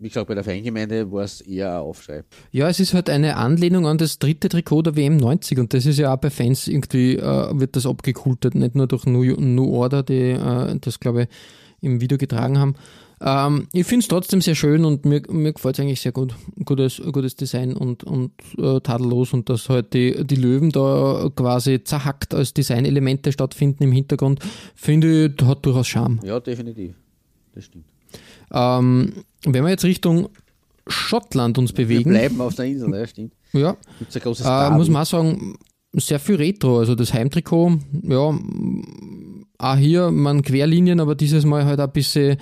Wie 0.00 0.08
gesagt, 0.08 0.28
bei 0.28 0.34
der 0.34 0.44
Fangemeinde 0.44 1.10
war 1.10 1.24
es 1.24 1.40
eher 1.40 1.72
ein 1.72 1.80
Aufschrei. 1.80 2.22
Ja, 2.52 2.68
es 2.68 2.78
ist 2.78 2.94
halt 2.94 3.10
eine 3.10 3.36
Anlehnung 3.36 3.86
an 3.86 3.98
das 3.98 4.20
dritte 4.20 4.48
Trikot 4.48 4.82
der 4.82 4.96
WM 4.96 5.16
90 5.16 5.58
und 5.58 5.74
das 5.74 5.86
ist 5.86 5.98
ja 5.98 6.14
auch 6.14 6.18
bei 6.18 6.30
Fans 6.30 6.68
irgendwie, 6.68 7.16
äh, 7.16 7.58
wird 7.58 7.74
das 7.74 7.84
abgekultet, 7.84 8.54
nicht 8.54 8.76
nur 8.76 8.86
durch 8.86 9.06
New, 9.06 9.24
New 9.24 9.74
Order, 9.74 10.04
die 10.04 10.30
äh, 10.30 10.78
das, 10.80 11.00
glaube 11.00 11.22
ich, 11.22 11.28
im 11.80 12.00
Video 12.00 12.16
getragen 12.16 12.58
haben, 12.58 12.74
ähm, 13.20 13.68
ich 13.72 13.86
finde 13.86 14.02
es 14.02 14.08
trotzdem 14.08 14.40
sehr 14.40 14.54
schön 14.54 14.84
und 14.84 15.04
mir, 15.04 15.22
mir 15.28 15.52
gefällt 15.52 15.76
es 15.76 15.80
eigentlich 15.80 16.00
sehr 16.00 16.12
gut. 16.12 16.34
Gutes, 16.64 17.02
gutes 17.12 17.36
Design 17.36 17.74
und, 17.74 18.04
und 18.04 18.32
äh, 18.56 18.80
tadellos 18.80 19.32
und 19.32 19.48
dass 19.48 19.68
halt 19.68 19.92
die, 19.94 20.24
die 20.24 20.36
Löwen 20.36 20.70
da 20.70 21.30
quasi 21.34 21.82
zerhackt 21.82 22.34
als 22.34 22.54
Designelemente 22.54 23.32
stattfinden 23.32 23.84
im 23.84 23.92
Hintergrund, 23.92 24.40
finde 24.74 25.26
ich, 25.26 25.44
hat 25.44 25.64
durchaus 25.66 25.88
Charme. 25.88 26.20
Ja, 26.22 26.38
definitiv. 26.40 26.94
Das 27.54 27.64
stimmt. 27.64 27.84
Ähm, 28.52 29.24
wenn 29.44 29.64
wir 29.64 29.70
jetzt 29.70 29.84
Richtung 29.84 30.28
Schottland 30.86 31.58
uns 31.58 31.72
bewegen. 31.72 32.12
Wir 32.12 32.20
bleiben 32.20 32.40
auf 32.40 32.54
der 32.54 32.66
Insel, 32.66 32.94
ja, 32.94 33.06
stimmt. 33.06 33.32
Ja. 33.52 33.76
Gibt's 33.98 34.16
ein 34.16 34.22
großes 34.22 34.46
äh, 34.46 34.70
muss 34.70 34.88
man 34.88 35.02
auch 35.02 35.06
sagen, 35.06 35.58
sehr 35.94 36.18
viel 36.18 36.36
Retro. 36.36 36.78
Also 36.78 36.94
das 36.94 37.12
Heimtrikot, 37.12 37.78
ja, 38.02 38.38
auch 39.58 39.76
hier 39.76 40.10
man 40.10 40.42
Querlinien, 40.42 41.00
aber 41.00 41.14
dieses 41.14 41.44
Mal 41.44 41.64
halt 41.64 41.80
ein 41.80 41.90
bisschen 41.92 42.38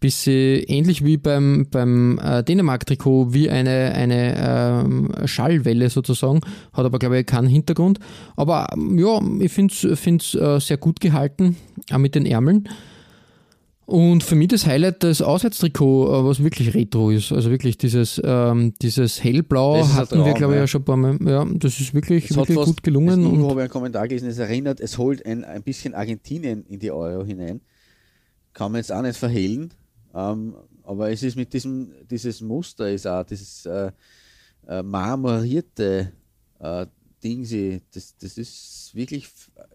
bisschen 0.00 0.62
ähnlich 0.64 1.04
wie 1.04 1.16
beim, 1.16 1.66
beim 1.70 2.18
äh, 2.18 2.42
Dänemark-Trikot, 2.42 3.32
wie 3.32 3.50
eine, 3.50 3.92
eine 3.94 4.36
ähm, 4.38 5.12
Schallwelle 5.26 5.90
sozusagen, 5.90 6.40
hat 6.72 6.84
aber 6.84 6.98
glaube 6.98 7.18
ich 7.18 7.26
keinen 7.26 7.48
Hintergrund. 7.48 7.98
Aber 8.36 8.68
ähm, 8.74 8.98
ja, 8.98 9.20
ich 9.40 9.52
finde 9.52 9.74
es 9.74 10.34
äh, 10.34 10.60
sehr 10.60 10.76
gut 10.76 11.00
gehalten, 11.00 11.56
auch 11.92 11.98
mit 11.98 12.14
den 12.14 12.26
Ärmeln. 12.26 12.68
Und 13.88 14.22
für 14.22 14.34
mich 14.34 14.48
das 14.48 14.66
Highlight 14.66 15.02
das 15.02 15.22
Auswärtstrikot, 15.22 16.08
äh, 16.08 16.24
was 16.26 16.44
wirklich 16.44 16.74
retro 16.74 17.10
ist. 17.10 17.32
Also 17.32 17.50
wirklich 17.50 17.78
dieses, 17.78 18.20
ähm, 18.22 18.74
dieses 18.82 19.24
hellblau 19.24 19.82
hatten 19.82 20.16
Traum, 20.16 20.26
wir, 20.26 20.34
glaube 20.34 20.52
ich, 20.52 20.56
ja. 20.56 20.64
ja 20.64 20.66
schon 20.66 20.82
ein 20.82 20.84
paar 20.84 20.96
Mal. 20.98 21.16
Ja, 21.24 21.46
das 21.54 21.80
ist 21.80 21.94
wirklich, 21.94 22.28
wirklich 22.36 22.54
fast, 22.54 22.68
gut 22.68 22.82
gelungen. 22.82 23.22
Ich 23.22 23.48
habe 23.48 23.62
einen 23.62 23.70
Kommentar 23.70 24.06
gelesen, 24.06 24.28
es 24.28 24.36
erinnert, 24.36 24.78
es 24.80 24.98
holt 24.98 25.24
ein, 25.24 25.42
ein 25.42 25.62
bisschen 25.62 25.94
Argentinien 25.94 26.66
in 26.68 26.80
die 26.80 26.90
Euro 26.90 27.24
hinein. 27.24 27.62
Kann 28.52 28.72
man 28.72 28.80
jetzt 28.80 28.92
auch 28.92 29.00
nicht 29.00 29.16
verhehlen. 29.16 29.72
Ähm, 30.18 30.56
aber 30.82 31.10
es 31.10 31.22
ist 31.22 31.36
mit 31.36 31.52
diesem, 31.52 31.92
dieses 32.10 32.40
Muster 32.40 32.90
ist 32.90 33.06
auch 33.06 33.22
dieses 33.22 33.66
äh, 33.66 33.92
äh, 34.66 34.82
marmorierte 34.82 36.12
äh, 36.58 36.86
Ding, 37.22 37.42
das, 37.92 38.16
das 38.16 38.38
ist 38.38 38.94
wirklich 38.94 39.28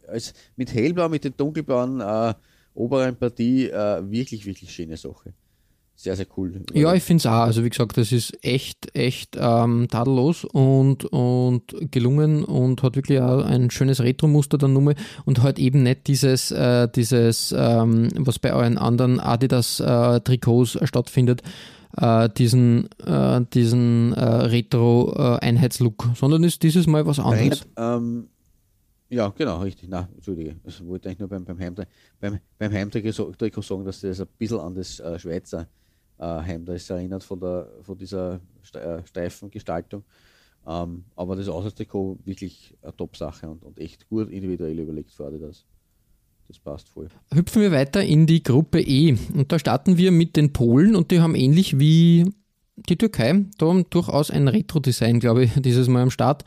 als, 0.07 0.33
mit 0.55 0.73
hellblau, 0.73 1.09
mit 1.09 1.23
den 1.23 1.35
dunkelblauen 1.35 1.99
äh, 1.99 2.33
oberen 2.73 3.15
Partie 3.15 3.69
äh, 3.69 4.09
wirklich, 4.09 4.45
wirklich 4.45 4.73
schöne 4.73 4.97
Sache 4.97 5.33
sehr, 6.03 6.17
sehr 6.17 6.25
cool. 6.35 6.61
Ja, 6.73 6.93
ich 6.93 7.03
finde 7.03 7.21
es 7.21 7.25
auch. 7.25 7.43
Also 7.43 7.63
wie 7.63 7.69
gesagt, 7.69 7.97
das 7.97 8.11
ist 8.11 8.37
echt, 8.43 8.93
echt 8.93 9.37
ähm, 9.39 9.87
tadellos 9.89 10.43
und, 10.43 11.05
und 11.05 11.73
gelungen 11.91 12.43
und 12.43 12.83
hat 12.83 12.97
wirklich 12.97 13.21
auch 13.21 13.45
ein 13.45 13.71
schönes 13.71 14.01
Retro-Muster 14.01 14.57
dann 14.57 14.73
nur 14.73 14.95
und 15.23 15.41
halt 15.41 15.59
eben 15.59 15.83
nicht 15.83 16.07
dieses, 16.07 16.51
äh, 16.51 16.89
dieses 16.93 17.55
ähm, 17.57 18.09
was 18.17 18.37
bei 18.37 18.53
euren 18.53 18.77
anderen 18.77 19.21
Adidas-Trikots 19.21 20.75
äh, 20.75 20.87
stattfindet, 20.87 21.41
äh, 21.95 22.27
diesen, 22.27 22.89
äh, 23.05 23.39
diesen 23.53 24.11
äh, 24.13 24.25
Retro-Einheitslook, 24.25 26.09
sondern 26.15 26.43
ist 26.43 26.63
dieses 26.63 26.85
Mal 26.85 27.05
was 27.05 27.19
anderes. 27.19 27.65
Ähm, 27.77 28.27
ja, 29.07 29.29
genau, 29.29 29.59
richtig. 29.59 29.87
Na, 29.87 30.09
Entschuldige, 30.15 30.57
das 30.65 30.85
wollte 30.85 31.09
ich 31.09 31.19
nur 31.19 31.29
beim, 31.29 31.45
beim 31.45 31.59
Heimtrikot 31.59 31.89
beim, 32.19 32.39
beim 32.57 32.73
Heimtrikot 32.73 33.61
sagen, 33.61 33.85
dass 33.85 34.01
das 34.01 34.19
ein 34.19 34.27
bisschen 34.37 34.59
an 34.59 34.75
das 34.75 34.99
äh, 34.99 35.17
Schweizer 35.17 35.67
äh, 36.23 36.45
Heimdress 36.45 36.89
erinnert 36.89 37.23
von, 37.23 37.39
der, 37.39 37.67
von 37.81 37.97
dieser 37.97 38.39
äh, 38.73 39.01
steifen 39.05 39.51
Gestaltung. 39.51 40.03
Ähm, 40.65 41.03
aber 41.15 41.35
das 41.35 41.49
Auswärtstrikot 41.49 42.19
wirklich 42.23 42.75
eine 42.81 42.95
Top-Sache 42.95 43.49
und, 43.49 43.63
und 43.63 43.79
echt 43.79 44.07
gut 44.07 44.29
individuell 44.29 44.79
überlegt 44.79 45.11
für 45.11 45.29
das. 45.37 45.65
Das 46.47 46.59
passt 46.59 46.89
voll. 46.89 47.07
Hüpfen 47.33 47.61
wir 47.61 47.71
weiter 47.71 48.03
in 48.03 48.25
die 48.27 48.43
Gruppe 48.43 48.81
E. 48.81 49.15
Und 49.33 49.51
da 49.51 49.59
starten 49.59 49.97
wir 49.97 50.11
mit 50.11 50.35
den 50.35 50.51
Polen 50.51 50.95
und 50.95 51.11
die 51.11 51.21
haben 51.21 51.35
ähnlich 51.35 51.79
wie 51.79 52.25
die 52.75 52.97
Türkei, 52.97 53.45
da 53.57 53.83
durchaus 53.89 54.31
ein 54.31 54.47
Retro-Design, 54.47 55.19
glaube 55.19 55.43
ich, 55.43 55.51
dieses 55.57 55.87
Mal 55.87 56.01
am 56.01 56.09
Start. 56.09 56.43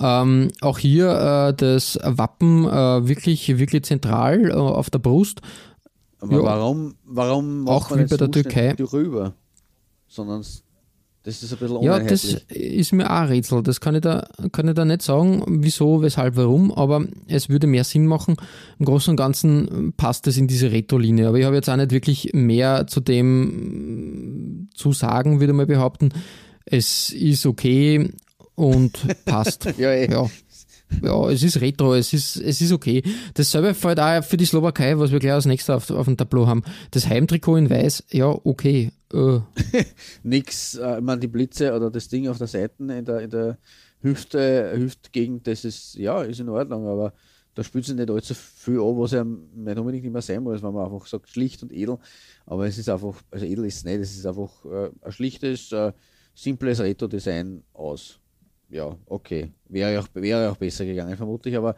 Ähm, 0.00 0.48
auch 0.60 0.78
hier 0.78 1.10
äh, 1.10 1.54
das 1.54 1.98
Wappen 2.02 2.64
äh, 2.64 3.08
wirklich, 3.08 3.58
wirklich 3.58 3.84
zentral 3.84 4.50
äh, 4.50 4.54
auf 4.54 4.90
der 4.90 4.98
Brust. 4.98 5.42
Aber 6.18 6.32
ja, 6.32 6.42
warum, 6.42 6.94
warum 7.04 7.68
auch 7.68 7.90
wie 7.90 8.04
bei 8.04 8.16
der 8.16 8.30
Türkei 8.30 8.74
rüber? 8.92 9.34
Sondern 10.08 10.40
Das 10.40 11.42
ist 11.42 11.52
ein 11.52 11.58
bisschen 11.58 11.82
Ja, 11.82 11.98
das 11.98 12.24
ist 12.48 12.92
mir 12.92 13.06
auch 13.06 13.22
ein 13.22 13.28
Rätsel. 13.28 13.62
Das 13.62 13.80
kann 13.80 13.96
ich, 13.96 14.00
da, 14.00 14.26
kann 14.52 14.68
ich 14.68 14.74
da 14.74 14.84
nicht 14.84 15.02
sagen, 15.02 15.42
wieso, 15.46 16.00
weshalb, 16.00 16.36
warum, 16.36 16.72
aber 16.72 17.04
es 17.26 17.48
würde 17.48 17.66
mehr 17.66 17.84
Sinn 17.84 18.06
machen. 18.06 18.36
Im 18.78 18.86
Großen 18.86 19.10
und 19.10 19.16
Ganzen 19.16 19.92
passt 19.96 20.26
es 20.26 20.36
in 20.36 20.46
diese 20.46 20.70
Retro-Linie. 20.70 21.28
Aber 21.28 21.38
ich 21.38 21.44
habe 21.44 21.56
jetzt 21.56 21.68
auch 21.68 21.76
nicht 21.76 21.90
wirklich 21.90 22.30
mehr 22.32 22.86
zu 22.86 23.00
dem 23.00 24.68
zu 24.74 24.92
sagen, 24.92 25.40
würde 25.40 25.52
ich 25.52 25.56
mal 25.56 25.66
behaupten. 25.66 26.10
Es 26.64 27.10
ist 27.10 27.44
okay 27.44 28.10
und 28.54 29.24
passt. 29.24 29.66
Ja, 29.78 29.90
eh. 29.90 30.10
ja. 30.10 30.30
Ja, 31.02 31.28
es 31.30 31.42
ist 31.42 31.60
Retro, 31.60 31.94
es 31.94 32.12
ist, 32.12 32.36
es 32.36 32.60
ist 32.60 32.72
okay. 32.72 33.02
Dasselbe 33.34 33.74
fällt 33.74 34.00
auch 34.00 34.22
für 34.22 34.36
die 34.36 34.44
Slowakei, 34.44 34.98
was 34.98 35.10
wir 35.10 35.18
gleich 35.18 35.32
als 35.32 35.46
nächstes 35.46 35.74
auf, 35.74 35.90
auf 35.90 36.06
dem 36.06 36.16
Tableau 36.16 36.46
haben. 36.46 36.62
Das 36.92 37.08
Heimtrikot 37.08 37.56
in 37.56 37.70
Weiß, 37.70 38.04
ja, 38.10 38.26
okay. 38.26 38.92
Äh, 39.12 39.40
Nix, 40.22 40.76
äh, 40.76 40.98
ich 40.98 41.02
meine, 41.02 41.20
die 41.20 41.26
Blitze 41.26 41.74
oder 41.74 41.90
das 41.90 42.08
Ding 42.08 42.28
auf 42.28 42.38
der 42.38 42.46
Seite 42.46 42.74
in 42.78 43.04
der, 43.04 43.20
in 43.20 43.30
der 43.30 43.58
Hüfte, 44.00 44.72
Hüftgegend, 44.76 45.46
das 45.46 45.64
ist, 45.64 45.94
ja, 45.94 46.22
ist 46.22 46.40
in 46.40 46.48
Ordnung, 46.48 46.86
aber 46.86 47.12
da 47.56 47.64
spielt 47.64 47.86
sich 47.86 47.96
nicht 47.96 48.10
allzu 48.10 48.34
viel 48.34 48.80
an, 48.80 48.98
was 48.98 49.12
ja 49.12 49.24
nicht 49.24 49.78
unbedingt 49.78 50.04
immer 50.04 50.20
sein 50.20 50.42
muss, 50.42 50.62
wenn 50.62 50.74
man 50.74 50.84
einfach 50.84 51.06
sagt, 51.06 51.30
schlicht 51.30 51.62
und 51.62 51.72
edel. 51.72 51.98
Aber 52.44 52.66
es 52.66 52.76
ist 52.76 52.88
einfach, 52.88 53.22
also 53.30 53.46
edel 53.46 53.64
ist 53.64 53.78
es 53.78 53.84
nicht, 53.84 53.98
es 53.98 54.16
ist 54.16 54.26
einfach 54.26 54.64
äh, 54.66 54.90
ein 55.00 55.12
schlichtes, 55.12 55.72
äh, 55.72 55.92
simples 56.34 56.80
Retro-Design 56.80 57.64
aus. 57.72 58.20
Ja, 58.70 58.96
okay. 59.06 59.52
Wäre 59.68 60.00
auch, 60.00 60.08
wäre 60.14 60.50
auch 60.50 60.56
besser 60.56 60.84
gegangen, 60.84 61.16
vermutlich, 61.16 61.56
aber 61.56 61.76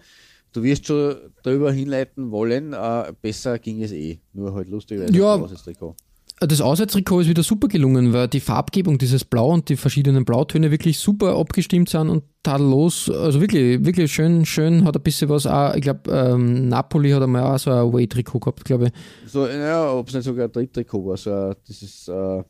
du 0.53 0.63
wirst 0.63 0.87
schon 0.87 1.17
darüber 1.43 1.71
hinleiten 1.73 2.31
wollen, 2.31 2.73
äh, 2.73 3.13
besser 3.21 3.59
ging 3.59 3.83
es 3.83 3.93
eh. 3.93 4.19
Nur 4.33 4.55
halt 4.55 4.69
lustigerweise 4.69 5.13
Ja. 5.17 5.37
das 5.39 5.63
Trikot. 5.63 5.95
Das 6.41 6.61
Auswärtstrikot 6.61 7.23
ist 7.23 7.29
wieder 7.29 7.43
super 7.43 7.67
gelungen, 7.67 8.13
weil 8.13 8.29
die 8.29 8.39
Farbgebung, 8.39 8.97
dieses 8.97 9.25
Blau 9.25 9.53
und 9.53 9.69
die 9.69 9.77
verschiedenen 9.77 10.25
Blautöne 10.25 10.71
wirklich 10.71 10.97
super 11.01 11.37
abgestimmt 11.37 11.89
sind 11.89 12.09
und 12.09 12.23
tadellos. 12.45 13.11
Also 13.11 13.41
wirklich, 13.41 13.85
wirklich 13.85 14.13
schön, 14.13 14.47
schön. 14.47 14.85
Hat 14.85 14.95
ein 14.95 15.03
bisschen 15.03 15.29
was 15.31 15.49
auch, 15.49 15.75
ich 15.75 15.83
glaube, 15.83 16.09
ähm, 16.13 16.69
Napoli 16.69 17.11
hat 17.11 17.25
einmal 17.25 17.43
auch 17.43 17.59
so 17.59 17.71
ein 17.73 17.79
Away-Trikot 17.79 18.39
gehabt, 18.39 18.65
glaube 18.65 18.87
ich. 18.87 18.93
So, 19.31 19.49
ja, 19.49 19.93
ob 19.93 20.07
es 20.07 20.15
nicht 20.15 20.23
sogar 20.25 20.45
ein 20.45 20.53
Dritttrikot 20.53 21.07
war, 21.07 21.17
so 21.17 21.33
ein, 21.33 21.57
dieses 21.67 22.07
äh, 22.07 22.45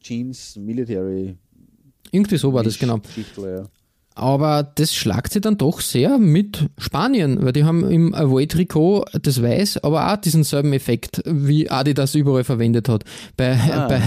Jeans 0.00 0.56
Military 0.56 1.36
Irgendwie 2.16 2.38
so 2.38 2.52
war 2.52 2.62
das, 2.62 2.78
genau. 2.78 3.00
Ja. 3.36 3.64
Aber 4.18 4.62
das 4.62 4.94
schlagt 4.94 5.34
sie 5.34 5.42
dann 5.42 5.58
doch 5.58 5.82
sehr 5.82 6.16
mit 6.16 6.70
Spanien, 6.78 7.44
weil 7.44 7.52
die 7.52 7.64
haben 7.64 7.90
im 7.90 8.14
Away-Trikot 8.14 9.04
das 9.20 9.42
Weiß, 9.42 9.84
aber 9.84 10.10
auch 10.10 10.16
diesen 10.16 10.42
selben 10.42 10.72
Effekt, 10.72 11.22
wie 11.26 11.68
Adi 11.68 11.92
das 11.92 12.14
überall 12.14 12.42
verwendet 12.42 12.88
hat. 12.88 13.04
Bei, 13.36 13.60
Ah. 13.70 13.88
bei, 13.88 14.00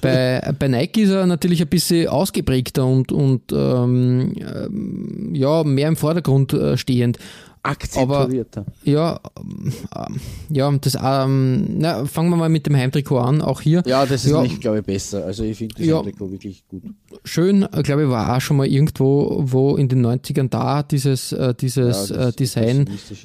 bei, 0.00 0.52
bei 0.58 0.68
Nike 0.68 1.02
ist 1.02 1.10
er 1.10 1.26
natürlich 1.26 1.60
ein 1.60 1.68
bisschen 1.68 2.08
ausgeprägter 2.08 2.86
und, 2.86 3.12
und 3.12 3.52
ähm, 3.52 4.32
ähm, 4.38 5.34
ja, 5.34 5.64
mehr 5.64 5.88
im 5.88 5.96
Vordergrund 5.96 6.54
äh, 6.54 6.78
stehend. 6.78 7.18
Akzentuierter. 7.66 8.64
Ja, 8.84 9.20
ähm, 9.38 9.72
ja, 10.50 10.70
das, 10.78 10.96
ähm, 11.02 11.78
na, 11.78 12.04
fangen 12.04 12.30
wir 12.30 12.36
mal 12.36 12.48
mit 12.48 12.66
dem 12.66 12.76
Heimtrikot 12.76 13.18
an, 13.18 13.42
auch 13.42 13.60
hier. 13.60 13.82
Ja, 13.86 14.06
das 14.06 14.24
ist 14.24 14.30
Ja. 14.30 14.42
nicht, 14.42 14.60
glaube 14.60 14.78
ich, 14.78 14.84
besser. 14.84 15.24
Also 15.24 15.44
ich 15.44 15.58
finde 15.58 15.74
das 15.76 15.86
Ja. 15.86 16.02
Trikot 16.02 16.30
wirklich 16.30 16.64
gut. 16.68 16.82
Schön, 17.24 17.62
äh, 17.62 17.82
glaube 17.82 18.04
ich, 18.04 18.08
war 18.08 18.36
auch 18.36 18.40
schon 18.40 18.56
mal 18.56 18.66
irgendwo, 18.66 19.42
wo 19.44 19.76
in 19.76 19.88
den 19.88 20.00
90ern 20.04 20.48
da 20.48 20.82
dieses, 20.82 21.32
äh, 21.32 21.54
dieses 21.54 22.10
ja, 22.10 22.28
äh, 22.28 22.32
Design. 22.32 22.84
Das. 22.86 23.18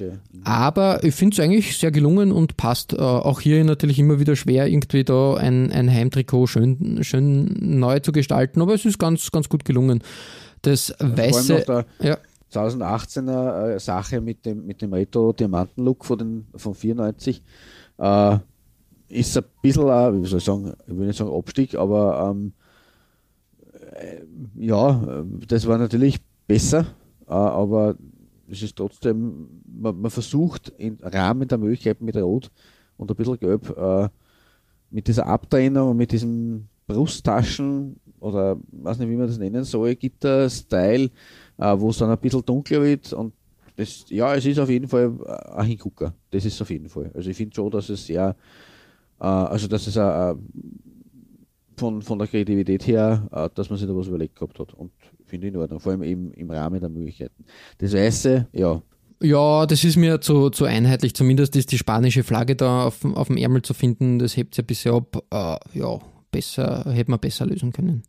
Aber 0.44 1.04
ich 1.04 1.14
finde 1.14 1.34
es 1.34 1.40
eigentlich 1.40 1.78
sehr 1.78 1.90
gelungen 1.92 2.32
und 2.32 2.56
passt. 2.56 2.92
Äh, 2.92 2.96
auch 2.98 3.40
hier 3.40 3.62
natürlich 3.64 3.98
immer 3.98 4.18
wieder 4.18 4.36
schwer, 4.36 4.66
irgendwie 4.66 5.04
da 5.04 5.34
ein, 5.34 5.70
ein 5.72 5.90
Heimtrikot 5.90 6.46
schön, 6.48 6.98
schön 7.02 7.56
neu 7.78 8.00
zu 8.00 8.12
gestalten, 8.12 8.60
aber 8.62 8.74
es 8.74 8.84
ist 8.84 8.98
ganz, 8.98 9.30
ganz 9.30 9.48
gut 9.48 9.64
gelungen. 9.64 10.02
Das 10.62 10.94
weiße, 11.00 11.84
ja, 12.02 12.18
2018er 12.52 13.74
äh, 13.74 13.80
Sache 13.80 14.20
mit 14.20 14.44
dem, 14.44 14.66
mit 14.66 14.82
dem 14.82 14.92
Retro-Diamanten-Look 14.92 16.04
von, 16.04 16.46
von 16.54 16.74
94 16.74 17.42
äh, 17.98 18.38
ist 19.08 19.36
ein 19.36 19.44
bisschen, 19.60 19.88
äh, 19.88 20.22
wie 20.22 20.26
soll 20.26 20.38
ich 20.38 20.44
sagen, 20.44 20.72
ich 20.86 20.96
will 20.96 21.06
nicht 21.06 21.18
sagen 21.18 21.32
Abstieg, 21.32 21.74
aber 21.74 22.30
ähm, 22.30 22.52
äh, 23.94 24.22
ja, 24.56 25.24
das 25.48 25.66
war 25.66 25.78
natürlich 25.78 26.20
besser, 26.46 26.86
äh, 27.26 27.32
aber 27.32 27.96
es 28.48 28.62
ist 28.62 28.76
trotzdem, 28.76 29.48
man, 29.64 30.00
man 30.00 30.10
versucht 30.10 30.72
im 30.78 30.98
Rahmen 31.02 31.48
der 31.48 31.58
Möglichkeiten 31.58 32.04
mit 32.04 32.16
Rot 32.16 32.50
und 32.96 33.10
ein 33.10 33.16
bisschen 33.16 33.38
Gelb 33.38 33.76
äh, 33.76 34.08
mit 34.90 35.08
dieser 35.08 35.26
Abtrennung 35.26 35.90
und 35.90 35.96
mit 35.96 36.12
diesen 36.12 36.68
Brusttaschen 36.86 37.96
oder 38.20 38.56
weiß 38.70 38.98
nicht, 38.98 39.08
wie 39.08 39.16
man 39.16 39.26
das 39.26 39.38
nennen 39.38 39.64
soll, 39.64 39.94
Gitter-Style, 39.94 41.10
wo 41.64 41.90
es 41.90 41.98
dann 41.98 42.10
ein 42.10 42.18
bisschen 42.18 42.44
dunkler 42.44 42.82
wird 42.82 43.12
und 43.12 43.32
das, 43.76 44.04
ja, 44.08 44.34
es 44.34 44.44
ist 44.44 44.58
auf 44.58 44.68
jeden 44.68 44.88
Fall 44.88 45.12
äh, 45.24 45.56
ein 45.56 45.66
Hingucker. 45.66 46.14
Das 46.30 46.44
ist 46.44 46.60
auf 46.60 46.70
jeden 46.70 46.88
Fall. 46.88 47.10
Also 47.14 47.30
ich 47.30 47.36
finde 47.36 47.54
schon, 47.54 47.70
dass 47.70 47.88
es 47.88 48.06
sehr, 48.06 48.36
äh, 49.18 49.24
also 49.24 49.66
dass 49.66 49.86
es 49.86 49.96
äh, 49.96 50.34
von, 51.76 52.02
von 52.02 52.18
der 52.18 52.28
Kreativität 52.28 52.86
her, 52.86 53.28
äh, 53.32 53.48
dass 53.54 53.70
man 53.70 53.78
sich 53.78 53.88
da 53.88 53.96
was 53.96 54.08
überlegt 54.08 54.36
gehabt 54.36 54.58
hat 54.58 54.74
und 54.74 54.92
finde 55.24 55.48
ich 55.48 55.54
in 55.54 55.60
Ordnung, 55.60 55.80
vor 55.80 55.92
allem 55.92 56.02
eben 56.02 56.32
im 56.32 56.50
Rahmen 56.50 56.80
der 56.80 56.90
Möglichkeiten. 56.90 57.44
Das 57.78 57.94
Weiße, 57.94 58.48
ja, 58.52 58.82
ja, 59.22 59.66
das 59.66 59.84
ist 59.84 59.96
mir 59.96 60.20
zu, 60.20 60.50
zu 60.50 60.64
einheitlich. 60.64 61.14
Zumindest 61.14 61.54
ist 61.54 61.70
die 61.70 61.78
spanische 61.78 62.24
Flagge 62.24 62.56
da 62.56 62.86
auf, 62.86 63.04
auf 63.04 63.28
dem 63.28 63.36
Ärmel 63.36 63.62
zu 63.62 63.72
finden. 63.72 64.18
Das 64.18 64.36
hebt 64.36 64.56
sich 64.56 64.64
ein 64.64 64.66
bisschen 64.66 64.94
ab. 64.94 65.22
Äh, 65.30 65.78
ja, 65.78 66.00
besser, 66.32 66.90
hätte 66.92 67.10
man 67.12 67.20
besser 67.20 67.46
lösen 67.46 67.72
können. 67.72 68.02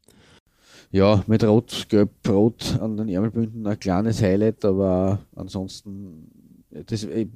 Ja, 0.94 1.24
mit 1.26 1.44
Rot, 1.44 1.88
Gelb, 1.90 2.12
Rot 2.30 2.78
an 2.80 2.98
den 2.98 3.10
Ärmelbünden 3.10 3.66
ein 3.66 3.80
kleines 3.80 4.22
Highlight, 4.22 4.64
aber 4.64 5.18
ansonsten, 5.36 6.30
das, 6.70 7.04
ich, 7.04 7.28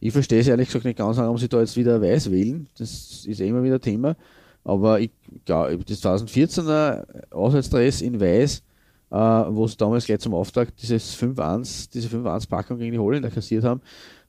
ich, 0.00 0.10
verstehe 0.10 0.40
es 0.40 0.48
ehrlich 0.48 0.68
gesagt 0.68 0.86
nicht 0.86 0.96
ganz, 0.96 1.18
warum 1.18 1.36
sie 1.36 1.46
da 1.46 1.60
jetzt 1.60 1.76
wieder 1.76 2.00
weiß 2.00 2.30
wählen. 2.30 2.66
Das 2.78 3.26
ist 3.26 3.40
eh 3.42 3.48
immer 3.48 3.62
wieder 3.62 3.78
Thema. 3.78 4.16
Aber 4.64 5.00
ich 5.00 5.10
glaube, 5.44 5.84
das 5.84 6.02
2014er 6.02 7.30
Auswärtsdress 7.30 8.00
in 8.00 8.18
Weiß, 8.18 8.62
äh, 9.10 9.16
wo 9.16 9.66
sie 9.66 9.76
damals 9.76 10.06
gleich 10.06 10.20
zum 10.20 10.32
Auftakt 10.32 10.80
dieses 10.80 11.14
5-1, 11.14 11.90
diese 11.92 12.08
5-1-Packung 12.08 12.78
gegen 12.78 12.92
die 12.92 12.98
Holländer 12.98 13.28
kassiert 13.28 13.64
haben, 13.64 13.82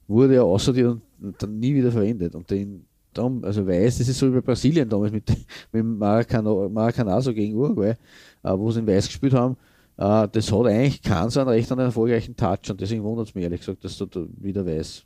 wurde 0.06 0.36
ja 0.36 0.42
außerdem 0.42 1.00
und 1.22 1.42
dann 1.42 1.60
nie 1.62 1.74
wieder 1.74 1.94
verwendet. 1.94 2.36
Und 2.36 2.52
den, 2.52 2.86
darum, 3.18 3.44
also 3.44 3.66
Weiß, 3.66 3.98
das 3.98 4.08
ist 4.08 4.20
so 4.20 4.28
wie 4.28 4.36
bei 4.36 4.42
Brasilien 4.42 4.88
damals 4.88 5.12
mit, 5.12 5.24
mit 5.72 5.86
Maracana, 5.86 6.70
Maracanazo 6.70 7.34
gegen 7.34 7.56
Uruguay, 7.56 7.96
wo 8.50 8.72
sie 8.72 8.80
in 8.80 8.88
Weiß 8.88 9.08
gespielt 9.08 9.34
haben, 9.34 9.56
äh, 9.98 10.28
das 10.32 10.52
hat 10.52 10.66
eigentlich 10.66 11.02
keinen 11.02 11.30
so 11.30 11.40
einen 11.40 11.50
recht 11.50 11.72
einen 11.72 11.82
erfolgreichen 11.82 12.36
Touch 12.36 12.70
und 12.70 12.82
deswegen 12.82 13.04
wundert 13.04 13.30
es 13.30 13.36
mich 13.36 13.44
ehrlich 13.44 13.62
gesagt, 13.62 13.84
dass 13.84 13.98
sie 13.98 14.08
da 14.08 14.22
wieder 14.38 14.66
Weiß 14.66 15.04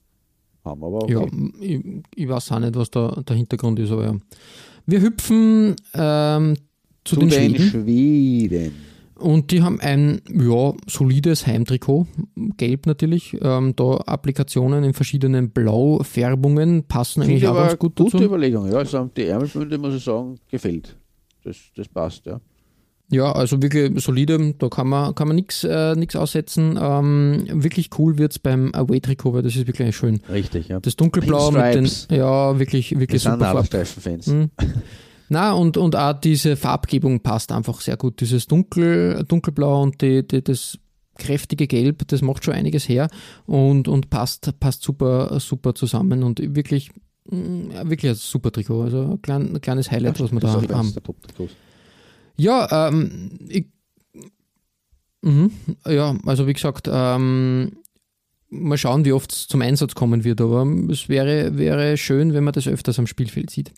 haben. 0.66 0.84
Aber 0.84 1.04
okay. 1.04 1.14
Ja, 1.14 1.26
ich, 1.60 1.82
ich 2.16 2.30
weiß 2.30 2.52
auch 2.52 2.60
nicht, 2.60 2.76
was 2.76 2.90
da 2.92 3.22
der 3.28 3.36
Hintergrund 3.36 3.80
ist, 3.80 3.92
aber 3.92 4.06
ja. 4.06 4.16
Wir 4.86 5.02
hüpfen 5.02 5.76
ähm, 5.94 6.56
zu, 7.04 7.16
zu 7.16 7.20
den, 7.20 7.30
den 7.30 7.56
Schweden. 7.56 7.70
Schweden. 7.70 8.90
Und 9.20 9.52
die 9.52 9.62
haben 9.62 9.82
ein 9.82 10.22
ja, 10.34 10.74
solides 10.88 11.46
Heimtrikot, 11.46 12.08
gelb 12.58 12.86
natürlich. 12.86 13.38
Ähm, 13.42 13.76
da 13.76 13.98
Applikationen 13.98 14.84
in 14.86 14.94
verschiedenen 14.94 15.52
Blaufärbungen 15.52 16.84
passen 16.84 17.24
Finde 17.24 17.34
eigentlich 17.34 17.44
ich 17.44 17.50
auch 17.50 17.56
ganz 17.56 17.78
gut 17.78 17.96
gute 17.98 18.12
dazu. 18.12 18.24
Überlegung. 18.24 18.72
Ja, 18.72 18.78
also 18.78 19.10
die 19.16 19.26
Ärmelbünde, 19.26 19.78
muss 19.78 19.96
ich 19.96 20.04
sagen, 20.04 20.40
gefällt. 20.50 20.96
Das, 21.44 21.58
das 21.76 21.90
passt, 21.90 22.26
ja. 22.26 22.40
Ja, 23.12 23.32
also 23.32 23.62
wirklich 23.62 24.03
solide, 24.03 24.53
da 24.60 24.70
kann 24.70 24.88
man, 24.88 25.16
kann 25.16 25.28
man 25.28 25.36
nichts 25.36 25.64
äh, 25.64 25.95
nix 25.95 26.16
aussetzen. 26.16 26.78
Ähm, 26.80 27.45
wirklich 27.51 27.89
cool 27.97 28.20
wird's 28.20 28.38
beim 28.38 28.72
Away-Trikot, 28.74 29.34
weil 29.34 29.41
das 29.41 29.55
ist 29.55 29.66
wirklich 29.66 29.95
schön. 29.95 30.22
Richtig, 30.30 30.68
ja. 30.68 30.80
Das 30.80 30.95
Dunkelblau 30.95 31.51
mit 31.51 31.74
den, 31.74 31.89
ja, 32.16 32.60
wirklich, 32.60 32.91
Wir 32.91 32.99
wirklich 32.99 33.24
sind 33.24 33.34
super. 33.34 33.53
Nadelstreifen-Fans. 33.53 34.28
Mhm. 34.28 34.51
Na, 35.30 35.53
und, 35.53 35.78
und 35.78 35.95
auch 35.95 36.14
diese 36.14 36.55
Farbgebung 36.55 37.22
passt 37.22 37.51
einfach 37.51 37.82
sehr 37.82 37.97
gut. 37.97 38.20
Dieses 38.22 38.47
Dunkel, 38.47 39.24
Dunkelblau 39.28 39.84
und 39.84 40.01
die, 40.01 40.28
die, 40.28 40.43
das 40.43 40.78
kräftige 41.18 41.68
Gelb, 41.68 42.07
das 42.07 42.22
macht 42.22 42.45
schon 42.45 42.53
einiges 42.53 42.88
her 42.88 43.10
und, 43.45 43.88
und 43.88 44.10
passt, 44.10 44.60
passt 44.60 44.84
super, 44.84 45.39
super 45.39 45.76
zusammen 45.76 46.24
und 46.24 46.41
wirklich, 46.55 46.89
mm, 47.30 47.89
wirklich 47.89 48.12
ein 48.12 48.16
super 48.16 48.51
Trikot. 48.51 48.84
Also 48.84 49.01
ein, 49.12 49.22
klein, 49.22 49.55
ein 49.55 49.62
kleines 49.62 49.91
Highlight, 49.91 50.20
was 50.20 50.32
wir 50.32 50.39
Das 50.39 50.53
da 50.53 50.60
ist 50.60 50.72
auch 50.72 50.76
eines 50.80 50.95
haben. 50.95 51.14
Ja, 52.40 52.88
ähm, 52.88 53.32
ich, 53.48 53.66
mhm, 55.22 55.52
ja, 55.86 56.16
also 56.26 56.48
wie 56.48 56.54
gesagt, 56.54 56.90
ähm, 56.92 57.74
mal 58.50 58.78
schauen, 58.78 59.06
wie 59.06 59.12
oft 59.12 59.32
es 59.32 59.48
zum 59.48 59.62
Einsatz 59.62 59.94
kommen 59.94 60.24
wird, 60.24 60.42
aber 60.42 60.66
es 60.90 61.10
wäre, 61.10 61.58
wäre 61.58 61.98
schön, 61.98 62.34
wenn 62.34 62.44
man 62.44 62.54
das 62.54 62.68
öfters 62.68 62.98
am 62.98 63.08
Spielfeld 63.08 63.50
sieht. 63.50 63.72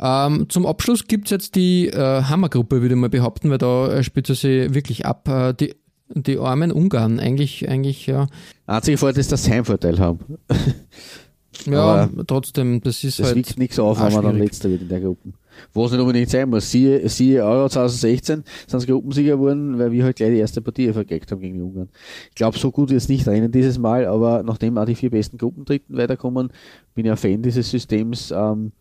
Ähm, 0.00 0.46
zum 0.48 0.66
Abschluss 0.66 1.06
gibt 1.08 1.26
es 1.26 1.30
jetzt 1.30 1.54
die 1.56 1.88
äh, 1.88 2.22
Hammergruppe, 2.22 2.80
würde 2.82 2.94
ich 2.94 3.00
mal 3.00 3.08
behaupten, 3.08 3.50
weil 3.50 3.58
da 3.58 3.88
äh, 3.92 4.04
spielt 4.04 4.28
er 4.28 4.34
sie 4.36 4.72
wirklich 4.74 5.04
ab. 5.06 5.26
Äh, 5.28 5.54
die, 5.54 5.74
die 6.10 6.38
armen 6.38 6.70
Ungarn, 6.70 7.18
eigentlich, 7.18 7.68
eigentlich, 7.68 8.06
ja. 8.06 8.26
Einziger 8.66 8.98
Vorteil 8.98 9.20
ist, 9.20 9.32
dass 9.32 9.44
sie 9.44 9.50
Heimvorteil 9.52 9.98
haben. 9.98 10.20
Ja, 11.66 11.82
Aber 11.82 12.26
trotzdem, 12.26 12.80
das 12.82 13.02
ist 13.04 13.18
Das 13.18 13.28
halt. 13.28 13.36
wiegt 13.36 13.58
nichts 13.58 13.78
auf, 13.78 14.00
wenn 14.00 14.12
man 14.12 14.24
dann 14.24 14.38
letzter 14.38 14.68
wird 14.70 14.82
in 14.82 14.88
der 14.88 15.00
Gruppe. 15.00 15.32
Was 15.72 15.92
nicht 15.92 16.00
unbedingt 16.00 16.30
sein 16.30 16.48
muss. 16.48 16.70
Siehe, 16.70 17.08
siehe 17.08 17.44
Euro 17.44 17.68
2016 17.68 18.44
sind 18.66 18.80
sie 18.80 18.86
Gruppensieger 18.86 19.36
geworden, 19.36 19.78
weil 19.78 19.92
wir 19.92 20.04
halt 20.04 20.16
gleich 20.16 20.30
die 20.30 20.38
erste 20.38 20.60
Partie 20.60 20.92
vergeigt 20.92 21.30
haben 21.32 21.40
gegen 21.40 21.54
die 21.54 21.62
Ungarn. 21.62 21.88
Ich 22.28 22.34
glaube, 22.34 22.58
so 22.58 22.70
gut 22.70 22.90
es 22.90 23.08
nicht 23.08 23.26
rennen 23.26 23.50
dieses 23.50 23.78
Mal, 23.78 24.06
aber 24.06 24.42
nachdem 24.42 24.78
auch 24.78 24.84
die 24.84 24.94
vier 24.94 25.10
besten 25.10 25.38
Gruppendritten 25.38 25.96
weiterkommen, 25.96 26.50
bin 26.94 27.06
ich 27.06 27.10
ein 27.10 27.16
Fan 27.16 27.42
dieses 27.42 27.70
Systems. 27.70 28.30
Ähm, 28.30 28.72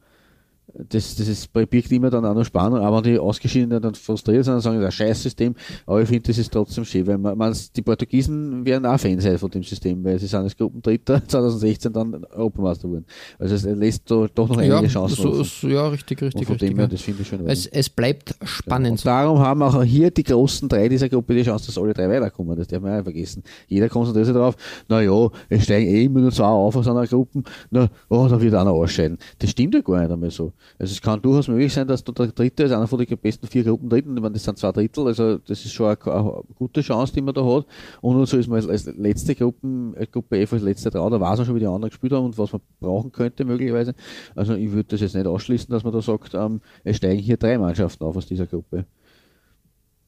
das, 0.75 1.15
das 1.15 1.27
ist, 1.27 1.53
birgt 1.53 1.91
immer 1.91 2.09
dann 2.09 2.25
auch 2.25 2.33
noch 2.33 2.45
Spannung, 2.45 2.79
aber 2.79 3.03
wenn 3.03 3.13
die 3.13 3.19
Ausgeschiedenen 3.19 3.81
dann 3.81 3.93
frustriert 3.95 4.45
sind 4.45 4.55
und 4.55 4.61
sagen, 4.61 4.81
das 4.81 4.93
ist 4.93 5.01
ein 5.01 5.07
Scheißsystem, 5.07 5.55
aber 5.85 6.01
ich 6.01 6.07
finde, 6.07 6.23
das 6.27 6.37
ist 6.37 6.51
trotzdem 6.51 6.83
schön, 6.83 7.05
weil 7.05 7.17
man, 7.17 7.37
man, 7.37 7.55
die 7.75 7.81
Portugiesen 7.81 8.65
werden 8.65 8.85
auch 8.85 8.99
Fans 8.99 9.23
sein 9.23 9.37
von 9.37 9.51
dem 9.51 9.63
System, 9.63 10.03
weil 10.03 10.17
sie 10.19 10.27
sind 10.27 10.39
als 10.41 10.57
Gruppendritter 10.57 11.21
2016 11.27 11.93
dann 11.93 12.25
Europameister 12.25 12.87
geworden. 12.87 13.05
Also 13.37 13.55
es 13.55 13.63
lässt 13.63 14.09
doch 14.09 14.29
noch 14.35 14.57
einige 14.57 14.73
ja, 14.73 14.87
Chancen 14.87 15.15
so, 15.15 15.43
so, 15.43 15.67
ja, 15.67 15.87
richtig, 15.87 16.21
richtig, 16.21 16.45
von 16.45 16.53
richtig. 16.53 16.69
dem 16.69 16.77
her, 16.77 16.85
ja. 16.85 16.91
das 16.91 17.01
finde 17.01 17.21
ich 17.21 17.27
schon. 17.27 17.47
Es, 17.47 17.67
es 17.67 17.89
bleibt 17.89 18.35
spannend. 18.43 18.91
und 18.91 19.05
darum 19.05 19.39
haben 19.39 19.61
auch 19.61 19.83
hier 19.83 20.09
die 20.09 20.23
großen 20.23 20.67
drei 20.69 20.89
dieser 20.89 21.09
Gruppe 21.09 21.35
die 21.35 21.43
Chance, 21.43 21.67
dass 21.67 21.77
alle 21.77 21.93
drei 21.93 22.09
weiterkommen. 22.09 22.57
Das 22.57 22.67
darf 22.67 22.81
man 22.81 22.93
nicht 22.95 23.03
vergessen. 23.03 23.43
Jeder 23.67 23.89
konzentriert 23.89 24.25
sich 24.25 24.33
darauf, 24.33 24.55
na 24.87 25.01
ja, 25.01 25.29
es 25.49 25.63
steigen 25.63 25.87
eh 25.87 26.05
immer 26.05 26.21
nur 26.21 26.31
zwei 26.31 26.45
auf 26.45 26.75
aus 26.75 26.87
einer 26.87 27.05
Gruppe, 27.05 27.43
na, 27.69 27.89
oh, 28.09 28.27
da 28.27 28.41
wird 28.41 28.53
einer 28.55 28.71
ausscheiden. 28.71 29.17
Das 29.39 29.51
stimmt 29.51 29.75
ja 29.75 29.81
gar 29.81 30.01
nicht 30.01 30.11
einmal 30.11 30.31
so. 30.31 30.52
Also 30.79 30.91
es 30.91 31.01
kann 31.01 31.21
durchaus 31.21 31.47
möglich 31.47 31.73
sein, 31.73 31.87
dass 31.87 32.03
du 32.03 32.11
der 32.11 32.27
Dritte 32.27 32.63
ist, 32.63 32.71
einer 32.71 32.87
von 32.87 32.99
den 32.99 33.17
besten 33.17 33.47
vier 33.47 33.63
Gruppen 33.63 33.89
Dritten, 33.89 34.15
ich 34.15 34.21
meine, 34.21 34.33
das 34.33 34.43
sind 34.43 34.57
zwei 34.57 34.71
Drittel, 34.71 35.07
also 35.07 35.37
das 35.37 35.65
ist 35.65 35.71
schon 35.71 35.87
eine, 35.87 36.13
eine 36.13 36.41
gute 36.55 36.81
Chance, 36.81 37.13
die 37.13 37.21
man 37.21 37.33
da 37.33 37.45
hat. 37.45 37.65
Und 38.01 38.25
so 38.25 38.37
ist 38.37 38.47
man 38.47 38.57
als, 38.57 38.67
als 38.67 38.85
letzte 38.97 39.35
Gruppen, 39.35 39.95
äh, 39.95 40.07
Gruppe 40.07 40.39
F 40.39 40.53
als 40.53 40.63
letzte 40.63 40.89
dran, 40.89 41.11
da 41.11 41.19
weiß 41.19 41.37
man 41.39 41.45
schon, 41.45 41.55
wie 41.55 41.59
die 41.59 41.67
anderen 41.67 41.89
gespielt 41.89 42.13
haben 42.13 42.25
und 42.25 42.37
was 42.37 42.51
man 42.51 42.61
brauchen 42.79 43.11
könnte 43.11 43.45
möglicherweise. 43.45 43.93
Also 44.35 44.55
ich 44.55 44.71
würde 44.71 44.89
das 44.89 45.01
jetzt 45.01 45.15
nicht 45.15 45.27
ausschließen, 45.27 45.71
dass 45.71 45.83
man 45.83 45.93
da 45.93 46.01
sagt, 46.01 46.33
ähm, 46.33 46.61
es 46.83 46.97
steigen 46.97 47.21
hier 47.21 47.37
drei 47.37 47.57
Mannschaften 47.57 48.03
auf 48.03 48.17
aus 48.17 48.25
dieser 48.25 48.47
Gruppe. 48.47 48.85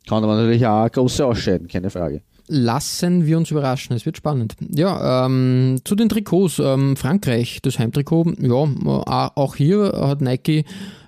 Kann 0.08 0.24
aber 0.24 0.36
natürlich 0.36 0.66
auch 0.66 0.91
große 0.91 1.26
ausscheiden, 1.26 1.68
keine 1.68 1.89
Frage. 1.89 2.22
Lassen 2.48 3.26
wir 3.26 3.38
uns 3.38 3.50
überraschen, 3.50 3.96
es 3.96 4.06
wird 4.06 4.18
spannend. 4.18 4.56
Ja, 4.70 5.26
ähm, 5.26 5.78
zu 5.84 5.96
den 5.96 6.10
Trikots. 6.10 6.60
Ähm, 6.60 6.96
Frankreich, 6.96 7.60
das 7.62 7.80
Heimtrikot, 7.80 8.34
ja, 8.39 8.64
äh, 8.64 9.30
auch 9.36 9.56
hier 9.56 9.91
hat 9.96 10.22
Nike 10.22 10.64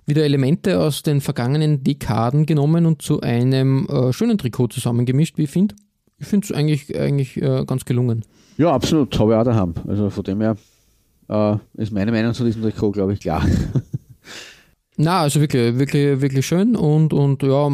wieder 0.08 0.24
Elemente 0.24 0.80
aus 0.80 1.04
den 1.04 1.22
vergangenen 1.22 1.84
Dekaden 1.84 2.46
genommen 2.46 2.86
und 2.86 3.02
zu 3.02 3.22
einem 3.22 3.88
äh, 3.88 4.14
schönen 4.14 4.38
Trikot 4.38 4.70
zusammengemischt, 4.70 5.38
wie 5.38 5.44
ich 5.44 5.52
finde. 5.52 5.76
Ich 6.18 6.28
finde 6.28 6.46
es 6.46 6.52
eigentlich, 6.52 6.98
eigentlich 7.00 7.38
äh, 7.38 7.66
ganz 7.66 7.86
gelungen. 7.86 8.24
Ja, 8.58 8.72
absolut, 8.72 9.18
habe 9.20 9.34
ich 9.34 9.38
auch 9.38 9.44
daheim. 9.44 9.76
Also 9.88 10.10
von 10.10 10.24
dem 10.24 10.42
her 10.42 10.58
äh, 11.30 11.58
ist 11.76 11.92
meine 11.92 12.12
Meinung 12.12 12.34
zu 12.34 12.44
diesem 12.46 12.64
Trikot, 12.64 12.92
glaube 12.92 13.14
ich, 13.14 13.20
klar. 13.20 13.46
Na, 15.00 15.22
also 15.22 15.40
wirklich, 15.40 15.78
wirklich, 15.78 16.22
wirklich 16.22 16.48
schön 16.48 16.76
und, 16.76 17.14
und 17.14 17.44
ja, 17.44 17.70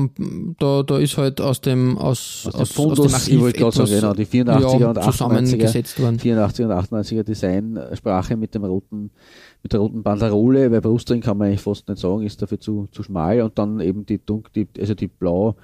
da, 0.60 0.84
da 0.84 0.98
ist 0.98 1.18
halt 1.18 1.40
aus 1.40 1.62
dem, 1.62 1.98
aus, 1.98 2.50
Aus 2.52 2.70
dem 2.70 2.76
Fundus, 2.76 3.30
ich 3.30 3.40
wollte 3.40 3.60
gerade 3.60 3.78
sagen, 3.78 3.92
genau, 3.92 4.14
die 4.14 4.26
84er 4.26 4.80
ja, 4.80 4.90
und 4.90 4.98
98er, 4.98 5.12
zusammengesetzt 5.12 6.02
worden. 6.02 6.20
84er 6.20 6.66
und 6.66 6.72
98er 6.72 7.24
Designsprache 7.24 8.36
mit 8.36 8.54
dem 8.54 8.66
roten, 8.66 9.12
mit 9.64 9.72
der 9.72 9.80
roten 9.80 10.04
Banderole, 10.04 10.70
weil 10.70 10.82
Brustring 10.82 11.22
kann 11.22 11.38
man 11.38 11.48
eigentlich 11.48 11.62
fast 11.62 11.88
nicht 11.88 12.02
sagen, 12.02 12.24
ist 12.24 12.42
dafür 12.42 12.60
zu, 12.60 12.90
zu 12.92 13.04
schmal 13.04 13.40
und 13.40 13.58
dann 13.58 13.80
eben 13.80 14.06
die 14.06 14.20
dunkel, 14.24 14.52
die, 14.54 14.82
also 14.82 14.94
die 14.94 15.08
blau, 15.08 15.56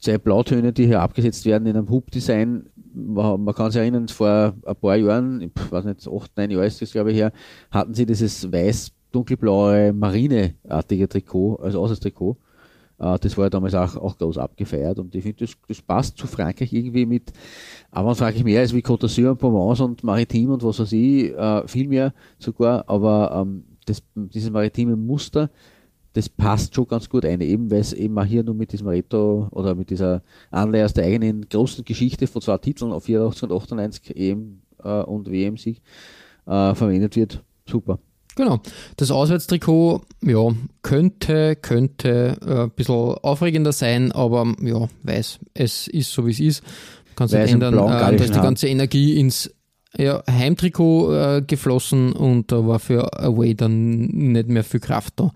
zwei 0.00 0.18
Blautöne, 0.18 0.72
die 0.72 0.86
hier 0.86 1.02
abgesetzt 1.02 1.46
werden 1.46 1.66
in 1.66 1.76
einem 1.76 1.88
Hub-Design. 1.88 2.66
Man, 2.92 3.44
man 3.44 3.54
kann 3.54 3.70
sich 3.70 3.80
erinnern, 3.80 4.08
vor 4.08 4.54
ein 4.66 4.74
paar 4.74 4.96
Jahren, 4.96 5.40
ich 5.40 5.52
weiß 5.70 5.84
nicht, 5.84 6.08
acht, 6.08 6.36
neun 6.36 6.50
Jahre 6.50 6.66
ist 6.66 6.82
das 6.82 6.90
glaube 6.90 7.12
ich 7.12 7.18
her, 7.18 7.30
hatten 7.70 7.94
sie 7.94 8.06
dieses 8.06 8.50
weiß 8.50 8.90
dunkelblaue 9.12 9.92
Marineartige 9.92 11.08
Trikot, 11.08 11.56
also 11.56 11.80
Auslandstrikot. 11.80 12.36
Äh, 12.98 13.18
das 13.18 13.36
war 13.36 13.46
ja 13.46 13.50
damals 13.50 13.74
auch, 13.74 13.96
auch 13.96 14.18
groß 14.18 14.38
abgefeiert 14.38 14.98
und 14.98 15.14
ich 15.14 15.22
finde, 15.22 15.44
das, 15.44 15.56
das 15.66 15.82
passt 15.82 16.18
zu 16.18 16.26
Frankreich 16.26 16.72
irgendwie 16.72 17.06
mit, 17.06 17.32
aber 17.90 18.14
Frankreich 18.14 18.44
mehr 18.44 18.60
als 18.60 18.74
wie 18.74 18.80
Côte 18.80 19.06
d'Azur 19.06 19.30
und 19.30 19.38
Provence 19.38 19.80
und 19.80 20.04
Maritim 20.04 20.50
und 20.50 20.62
was 20.62 20.78
weiß 20.78 20.92
ich, 20.92 21.32
äh, 21.32 21.66
viel 21.66 21.88
mehr 21.88 22.12
sogar, 22.38 22.88
aber 22.88 23.42
ähm, 23.42 23.64
das, 23.86 24.02
dieses 24.14 24.50
maritime 24.50 24.96
Muster, 24.96 25.50
das 26.12 26.28
passt 26.28 26.74
schon 26.74 26.88
ganz 26.88 27.08
gut 27.08 27.24
ein, 27.24 27.40
eben 27.40 27.70
weil 27.70 27.80
es 27.80 27.92
eben 27.92 28.18
auch 28.18 28.24
hier 28.24 28.42
nur 28.42 28.54
mit 28.54 28.72
diesem 28.72 28.88
Retro 28.88 29.48
oder 29.52 29.74
mit 29.74 29.90
dieser 29.90 30.22
Anleihe 30.50 30.84
aus 30.84 30.92
der 30.92 31.04
eigenen 31.04 31.48
großen 31.48 31.84
Geschichte 31.84 32.26
von 32.26 32.42
zwei 32.42 32.58
Titeln 32.58 32.92
auf 32.92 33.04
84 33.04 33.44
und 33.44 33.52
98 33.52 34.16
EM 34.16 34.60
äh, 34.82 35.02
und 35.02 35.30
WM-Sieg 35.30 35.80
äh, 36.46 36.74
verwendet 36.74 37.16
wird. 37.16 37.42
Super. 37.64 38.00
Genau. 38.40 38.58
Das 38.96 39.10
Auswärtstrikot, 39.10 40.00
ja, 40.22 40.48
könnte, 40.80 41.56
könnte 41.56 42.38
äh, 42.40 42.62
ein 42.62 42.70
bisschen 42.70 42.94
aufregender 42.94 43.70
sein, 43.72 44.12
aber 44.12 44.54
ja, 44.62 44.88
weiß, 45.02 45.40
es 45.52 45.88
ist 45.88 46.10
so 46.10 46.26
wie 46.26 46.30
es 46.30 46.40
ist. 46.40 46.62
Kann 47.16 47.28
sich 47.28 47.38
Weiß 47.38 47.44
nicht 47.48 47.54
ändern. 47.54 47.74
blauen 47.74 47.92
Äh, 47.92 47.98
da 47.98 48.08
ist 48.24 48.30
die 48.30 48.38
Haar. 48.38 48.42
ganze 48.42 48.68
Energie 48.68 49.20
ins 49.20 49.54
ja, 49.94 50.22
Heimtrikot 50.26 51.12
äh, 51.12 51.42
geflossen 51.46 52.12
und 52.14 52.50
da 52.50 52.66
war 52.66 52.78
für 52.78 53.12
Away 53.22 53.54
dann 53.54 54.06
nicht 54.06 54.48
mehr 54.48 54.64
viel 54.64 54.80
Kraft 54.80 55.20
da. 55.20 55.32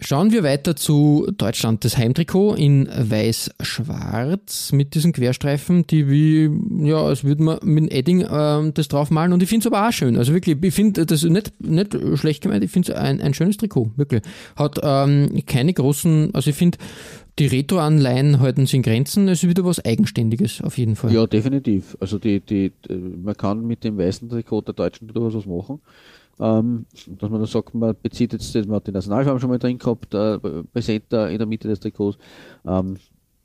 Schauen 0.00 0.32
wir 0.32 0.42
weiter 0.42 0.74
zu 0.74 1.28
Deutschland. 1.36 1.84
Das 1.84 1.96
Heimtrikot 1.96 2.54
in 2.54 2.88
weiß-schwarz 2.88 4.72
mit 4.72 4.96
diesen 4.96 5.12
Querstreifen, 5.12 5.86
die 5.86 6.10
wie, 6.10 6.50
ja, 6.84 6.96
als 6.96 7.22
würde 7.22 7.44
man 7.44 7.58
mit 7.62 7.92
Edding 7.92 8.26
ähm, 8.28 8.74
das 8.74 8.88
draufmalen. 8.88 9.32
Und 9.32 9.42
ich 9.44 9.48
finde 9.48 9.68
es 9.68 9.72
aber 9.72 9.86
auch 9.86 9.92
schön. 9.92 10.16
Also 10.16 10.34
wirklich, 10.34 10.58
ich 10.60 10.74
finde 10.74 11.06
das 11.06 11.22
nicht, 11.22 11.52
nicht 11.60 11.96
schlecht 12.16 12.42
gemeint. 12.42 12.64
Ich 12.64 12.72
finde 12.72 12.92
es 12.92 12.98
ein, 12.98 13.20
ein 13.20 13.34
schönes 13.34 13.56
Trikot, 13.56 13.92
wirklich. 13.94 14.22
Hat 14.56 14.80
ähm, 14.82 15.40
keine 15.46 15.72
großen, 15.72 16.34
also 16.34 16.50
ich 16.50 16.56
finde, 16.56 16.78
die 17.38 17.46
Retro-Anleihen 17.46 18.40
halten 18.40 18.66
sich 18.66 18.74
in 18.74 18.82
Grenzen. 18.82 19.28
Es 19.28 19.44
ist 19.44 19.48
wieder 19.48 19.64
was 19.64 19.84
Eigenständiges, 19.84 20.60
auf 20.60 20.76
jeden 20.76 20.96
Fall. 20.96 21.12
Ja, 21.12 21.26
definitiv. 21.28 21.96
Also 22.00 22.18
die, 22.18 22.40
die, 22.40 22.72
man 22.88 23.36
kann 23.36 23.64
mit 23.64 23.84
dem 23.84 23.96
weißen 23.96 24.28
Trikot 24.28 24.62
der 24.62 24.74
Deutschen 24.74 25.06
durchaus 25.06 25.34
was 25.34 25.46
machen. 25.46 25.80
Ähm, 26.40 26.86
dass 27.18 27.30
man 27.30 27.40
da 27.40 27.46
sagt, 27.46 27.74
man 27.74 27.94
bezieht 28.02 28.32
jetzt, 28.32 28.54
man 28.54 28.76
hat 28.76 28.86
die 28.86 28.92
Nationalfarben 28.92 29.40
schon 29.40 29.50
mal 29.50 29.58
drin 29.58 29.78
gehabt, 29.78 30.14
äh, 30.14 30.38
Präsenter 30.72 31.30
in 31.30 31.38
der 31.38 31.46
Mitte 31.46 31.68
des 31.68 31.80
Trikots. 31.80 32.18
Ähm, 32.66 32.96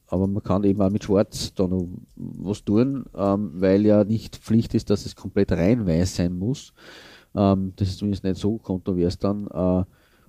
aber 0.08 0.28
man 0.28 0.42
kann 0.42 0.64
eben 0.64 0.82
auch 0.82 0.90
mit 0.90 1.04
Schwarz 1.04 1.54
da 1.54 1.68
noch 1.68 1.88
was 2.16 2.64
tun, 2.64 3.06
ähm, 3.16 3.52
weil 3.54 3.86
ja 3.86 4.04
nicht 4.04 4.38
Pflicht 4.38 4.74
ist, 4.74 4.90
dass 4.90 5.06
es 5.06 5.16
komplett 5.16 5.52
rein 5.52 5.86
weiß 5.86 6.16
sein 6.16 6.38
muss. 6.38 6.74
Ähm, 7.36 7.74
das 7.76 7.90
ist 7.90 8.00
zumindest 8.00 8.24
nicht 8.24 8.38
so 8.38 8.58
kontrovers 8.58 9.20
dann. 9.20 9.48
Äh, 9.48 9.84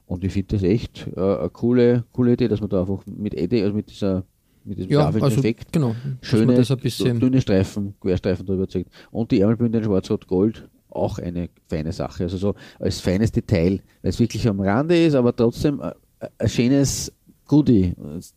und 0.06 0.24
ich 0.24 0.32
finde 0.32 0.56
das 0.56 0.62
echt 0.62 1.06
äh, 1.16 1.20
eine 1.20 1.50
coole, 1.50 2.04
coole 2.12 2.32
Idee, 2.32 2.48
dass 2.48 2.60
man 2.60 2.68
da 2.68 2.80
einfach 2.80 3.06
mit 3.06 3.34
Eddie, 3.34 3.62
also 3.62 3.74
mit 3.74 3.90
dieser 3.90 4.24
mit 4.64 4.78
diesem 4.78 4.90
ja 4.90 5.04
grafischen 5.04 5.24
also 5.24 5.38
Effekt 5.38 5.72
genau. 5.72 5.94
schöne, 6.20 6.54
das 6.54 6.70
ein 6.70 6.78
bisschen, 6.78 7.18
dünne 7.18 7.40
Streifen, 7.40 7.94
Querstreifen 8.00 8.44
drüber 8.44 8.68
zeigt. 8.68 8.90
Und 9.10 9.30
die 9.30 9.40
Ärmelbünde 9.40 9.78
in 9.78 9.84
Schwarz-Rot-Gold, 9.84 10.68
auch 10.90 11.18
eine 11.18 11.48
feine 11.68 11.92
Sache. 11.92 12.24
Also 12.24 12.36
so 12.36 12.54
als 12.78 13.00
feines 13.00 13.32
Detail, 13.32 13.80
weil 14.02 14.10
es 14.10 14.20
wirklich 14.20 14.46
am 14.48 14.60
Rande 14.60 15.04
ist, 15.04 15.14
aber 15.14 15.34
trotzdem 15.34 15.80
ein, 15.80 15.92
ein 16.38 16.48
schönes 16.48 17.12
Goodie. 17.46 17.94
Es, 18.16 18.34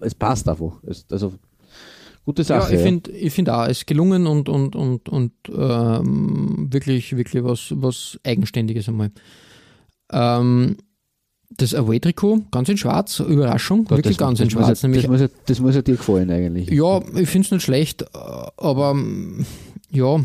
es 0.00 0.14
passt 0.14 0.48
einfach. 0.48 0.82
Es, 0.86 1.06
also 1.10 1.34
gute 2.24 2.44
Sache. 2.44 2.72
Ja, 2.72 2.78
ich 2.78 2.82
finde 2.82 3.10
ich 3.12 3.32
find 3.32 3.48
auch, 3.48 3.64
es 3.64 3.78
ist 3.78 3.86
gelungen 3.86 4.26
und, 4.26 4.48
und, 4.48 4.76
und, 4.76 5.08
und 5.08 5.32
ähm, 5.48 6.68
wirklich, 6.70 7.16
wirklich 7.16 7.44
was, 7.44 7.72
was 7.76 8.18
Eigenständiges 8.24 8.88
einmal. 8.88 9.12
Ähm, 10.12 10.76
das 11.50 11.74
Away-Trikot, 11.74 12.46
ganz 12.50 12.68
in 12.68 12.76
schwarz, 12.76 13.20
Überraschung, 13.20 13.84
Gott, 13.84 13.98
wirklich 13.98 14.16
das, 14.16 14.26
ganz 14.26 14.38
das 14.38 14.44
in 14.46 14.50
schwarz. 14.50 14.82
Muss 14.82 14.94
das, 14.94 15.08
muss 15.08 15.20
ja, 15.20 15.28
das 15.46 15.60
muss 15.60 15.74
ja 15.74 15.82
dir 15.82 15.96
gefallen 15.96 16.30
eigentlich. 16.30 16.70
ja, 16.70 16.98
ich 17.14 17.28
finde 17.28 17.46
es 17.46 17.52
nicht 17.52 17.62
schlecht, 17.62 18.02
äh, 18.02 18.06
aber 18.56 18.96
ja, 19.90 20.20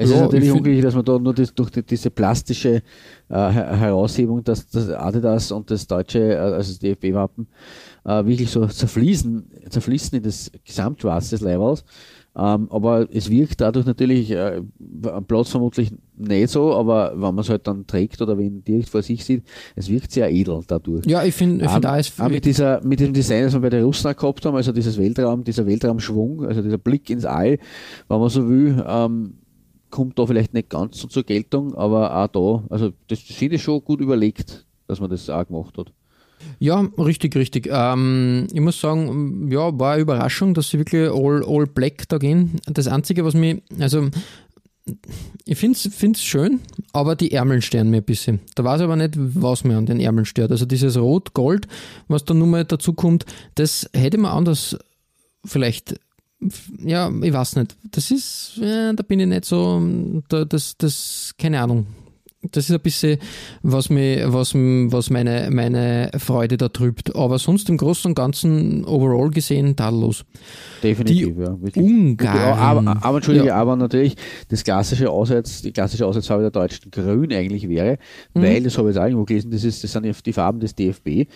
Es 0.00 0.10
Ja, 0.10 0.16
ist 0.16 0.22
natürlich 0.22 0.52
unglücklich, 0.52 0.82
dass 0.82 0.94
man 0.94 1.04
da 1.04 1.18
nur 1.18 1.34
das, 1.34 1.52
durch 1.52 1.70
die, 1.70 1.82
diese 1.82 2.10
plastische 2.10 2.74
äh, 2.76 2.82
Her- 3.28 3.76
Heraushebung, 3.76 4.44
dass 4.44 4.68
das 4.68 4.90
Adidas 4.90 5.50
und 5.50 5.68
das 5.72 5.86
deutsche, 5.88 6.20
äh, 6.34 6.36
also 6.36 6.70
das 6.70 6.78
DFB-Wappen, 6.78 7.48
äh, 8.04 8.24
wirklich 8.24 8.48
so 8.50 8.64
zerfließen, 8.64 9.50
zerfließen 9.68 10.16
in 10.18 10.22
das 10.22 10.52
Gesamtschwarz 10.64 11.30
des 11.30 11.40
Leibers. 11.40 11.84
Ähm, 12.36 12.68
aber 12.70 13.08
es 13.12 13.28
wirkt 13.28 13.60
dadurch 13.60 13.86
natürlich 13.86 14.30
äh, 14.30 14.60
am 15.10 15.24
Platz 15.24 15.48
vermutlich 15.48 15.90
nicht 16.16 16.50
so, 16.50 16.72
aber 16.76 17.10
wenn 17.14 17.20
man 17.34 17.38
es 17.40 17.48
halt 17.50 17.66
dann 17.66 17.84
trägt 17.88 18.22
oder 18.22 18.38
wen 18.38 18.62
direkt 18.62 18.88
vor 18.90 19.02
sich 19.02 19.24
sieht, 19.24 19.42
es 19.74 19.88
wirkt 19.90 20.12
sehr 20.12 20.30
edel 20.30 20.60
dadurch. 20.64 21.04
ja, 21.06 21.24
ich 21.24 21.34
finde 21.34 21.64
ich 21.64 21.70
find 21.72 21.84
Ähm, 21.84 21.90
auch, 21.90 21.96
es 21.96 22.12
auch 22.20 22.28
mit, 22.28 22.44
dieser, 22.44 22.80
mit 22.84 23.00
diesem 23.00 23.14
Design, 23.14 23.42
das 23.42 23.54
wir 23.54 23.60
bei 23.60 23.70
den 23.70 23.82
Russen 23.82 24.14
gehabt 24.14 24.44
haben, 24.46 24.54
also 24.54 24.70
dieses 24.70 24.96
Weltraum, 24.96 25.42
dieser 25.42 25.66
Weltraumschwung, 25.66 26.44
also 26.46 26.62
dieser 26.62 26.78
Blick 26.78 27.10
ins 27.10 27.24
All, 27.24 27.58
wenn 28.08 28.20
man 28.20 28.28
so 28.28 28.48
will, 28.48 28.84
ähm, 28.86 29.34
kommt 29.90 30.18
da 30.18 30.26
vielleicht 30.26 30.54
nicht 30.54 30.70
ganz 30.70 30.98
so 30.98 31.08
zur 31.08 31.24
Geltung, 31.24 31.74
aber 31.74 32.14
auch 32.16 32.28
da, 32.28 32.64
also 32.72 32.92
das 33.08 33.20
finde 33.20 33.56
ich 33.56 33.62
schon 33.62 33.84
gut 33.84 34.00
überlegt, 34.00 34.66
dass 34.86 35.00
man 35.00 35.10
das 35.10 35.28
auch 35.30 35.46
gemacht 35.46 35.76
hat. 35.78 35.92
Ja, 36.58 36.86
richtig, 36.98 37.34
richtig. 37.36 37.68
Ähm, 37.70 38.46
ich 38.52 38.60
muss 38.60 38.80
sagen, 38.80 39.50
ja, 39.50 39.76
war 39.78 39.94
eine 39.94 40.02
Überraschung, 40.02 40.54
dass 40.54 40.70
sie 40.70 40.78
wirklich 40.78 41.10
all, 41.10 41.44
all 41.44 41.66
black 41.66 42.08
da 42.08 42.18
gehen. 42.18 42.60
Das 42.66 42.86
Einzige, 42.86 43.24
was 43.24 43.34
mich, 43.34 43.62
also 43.78 44.08
ich 45.44 45.58
finde 45.58 45.76
es 45.76 46.22
schön, 46.22 46.60
aber 46.92 47.16
die 47.16 47.32
Ärmeln 47.32 47.62
stören 47.62 47.90
mir 47.90 47.98
ein 47.98 48.04
bisschen. 48.04 48.40
Da 48.54 48.64
weiß 48.64 48.80
ich 48.80 48.84
aber 48.84 48.96
nicht, 48.96 49.14
was 49.16 49.64
mir 49.64 49.76
an 49.76 49.86
den 49.86 50.00
Ärmeln 50.00 50.24
stört. 50.24 50.50
Also 50.50 50.66
dieses 50.66 50.96
Rot-Gold, 50.96 51.66
was 52.06 52.24
da 52.24 52.34
nun 52.34 52.50
mal 52.50 52.64
dazu 52.64 52.92
kommt, 52.92 53.26
das 53.54 53.88
hätte 53.92 54.18
man 54.18 54.32
anders 54.32 54.78
vielleicht 55.44 55.98
ja, 56.84 57.10
ich 57.22 57.32
weiß 57.32 57.56
nicht. 57.56 57.76
Das 57.90 58.10
ist, 58.10 58.52
ja, 58.56 58.92
da 58.92 59.02
bin 59.02 59.20
ich 59.20 59.26
nicht 59.26 59.44
so, 59.44 59.82
da, 60.28 60.44
das, 60.44 60.76
das, 60.76 61.34
keine 61.38 61.60
Ahnung 61.60 61.86
das 62.42 62.70
ist 62.70 62.74
ein 62.74 62.80
bisschen, 62.80 63.18
was, 63.62 63.90
mich, 63.90 64.20
was, 64.26 64.54
was 64.54 65.10
meine, 65.10 65.48
meine 65.50 66.10
Freude 66.18 66.56
da 66.56 66.68
trübt. 66.68 67.16
Aber 67.16 67.38
sonst 67.38 67.68
im 67.68 67.76
Großen 67.76 68.10
und 68.10 68.14
Ganzen 68.14 68.84
overall 68.84 69.30
gesehen 69.30 69.74
tadellos. 69.74 70.24
Definitiv, 70.82 71.34
die 71.34 71.42
ja. 71.42 71.60
Wirklich. 71.60 71.84
Ungarn. 71.84 72.86
Aber, 72.86 73.04
aber, 73.04 73.16
Entschuldige, 73.16 73.48
ja. 73.48 73.56
aber 73.56 73.74
natürlich 73.74 74.14
das 74.48 74.62
klassische 74.62 75.10
Aussatz, 75.10 75.62
die 75.62 75.72
klassische 75.72 76.06
Aussatzfarbe 76.06 76.42
der 76.42 76.52
Deutschen 76.52 76.92
grün 76.92 77.32
eigentlich 77.32 77.68
wäre, 77.68 77.98
mhm. 78.34 78.42
weil, 78.42 78.62
das 78.62 78.78
habe 78.78 78.88
ich 78.88 78.94
jetzt 78.94 79.02
auch 79.02 79.06
irgendwo 79.06 79.24
gelesen, 79.24 79.50
das, 79.50 79.64
ist, 79.64 79.82
das 79.82 79.90
sind 79.90 80.26
die 80.26 80.32
Farben 80.32 80.60
des 80.60 80.76
DFB, 80.76 81.28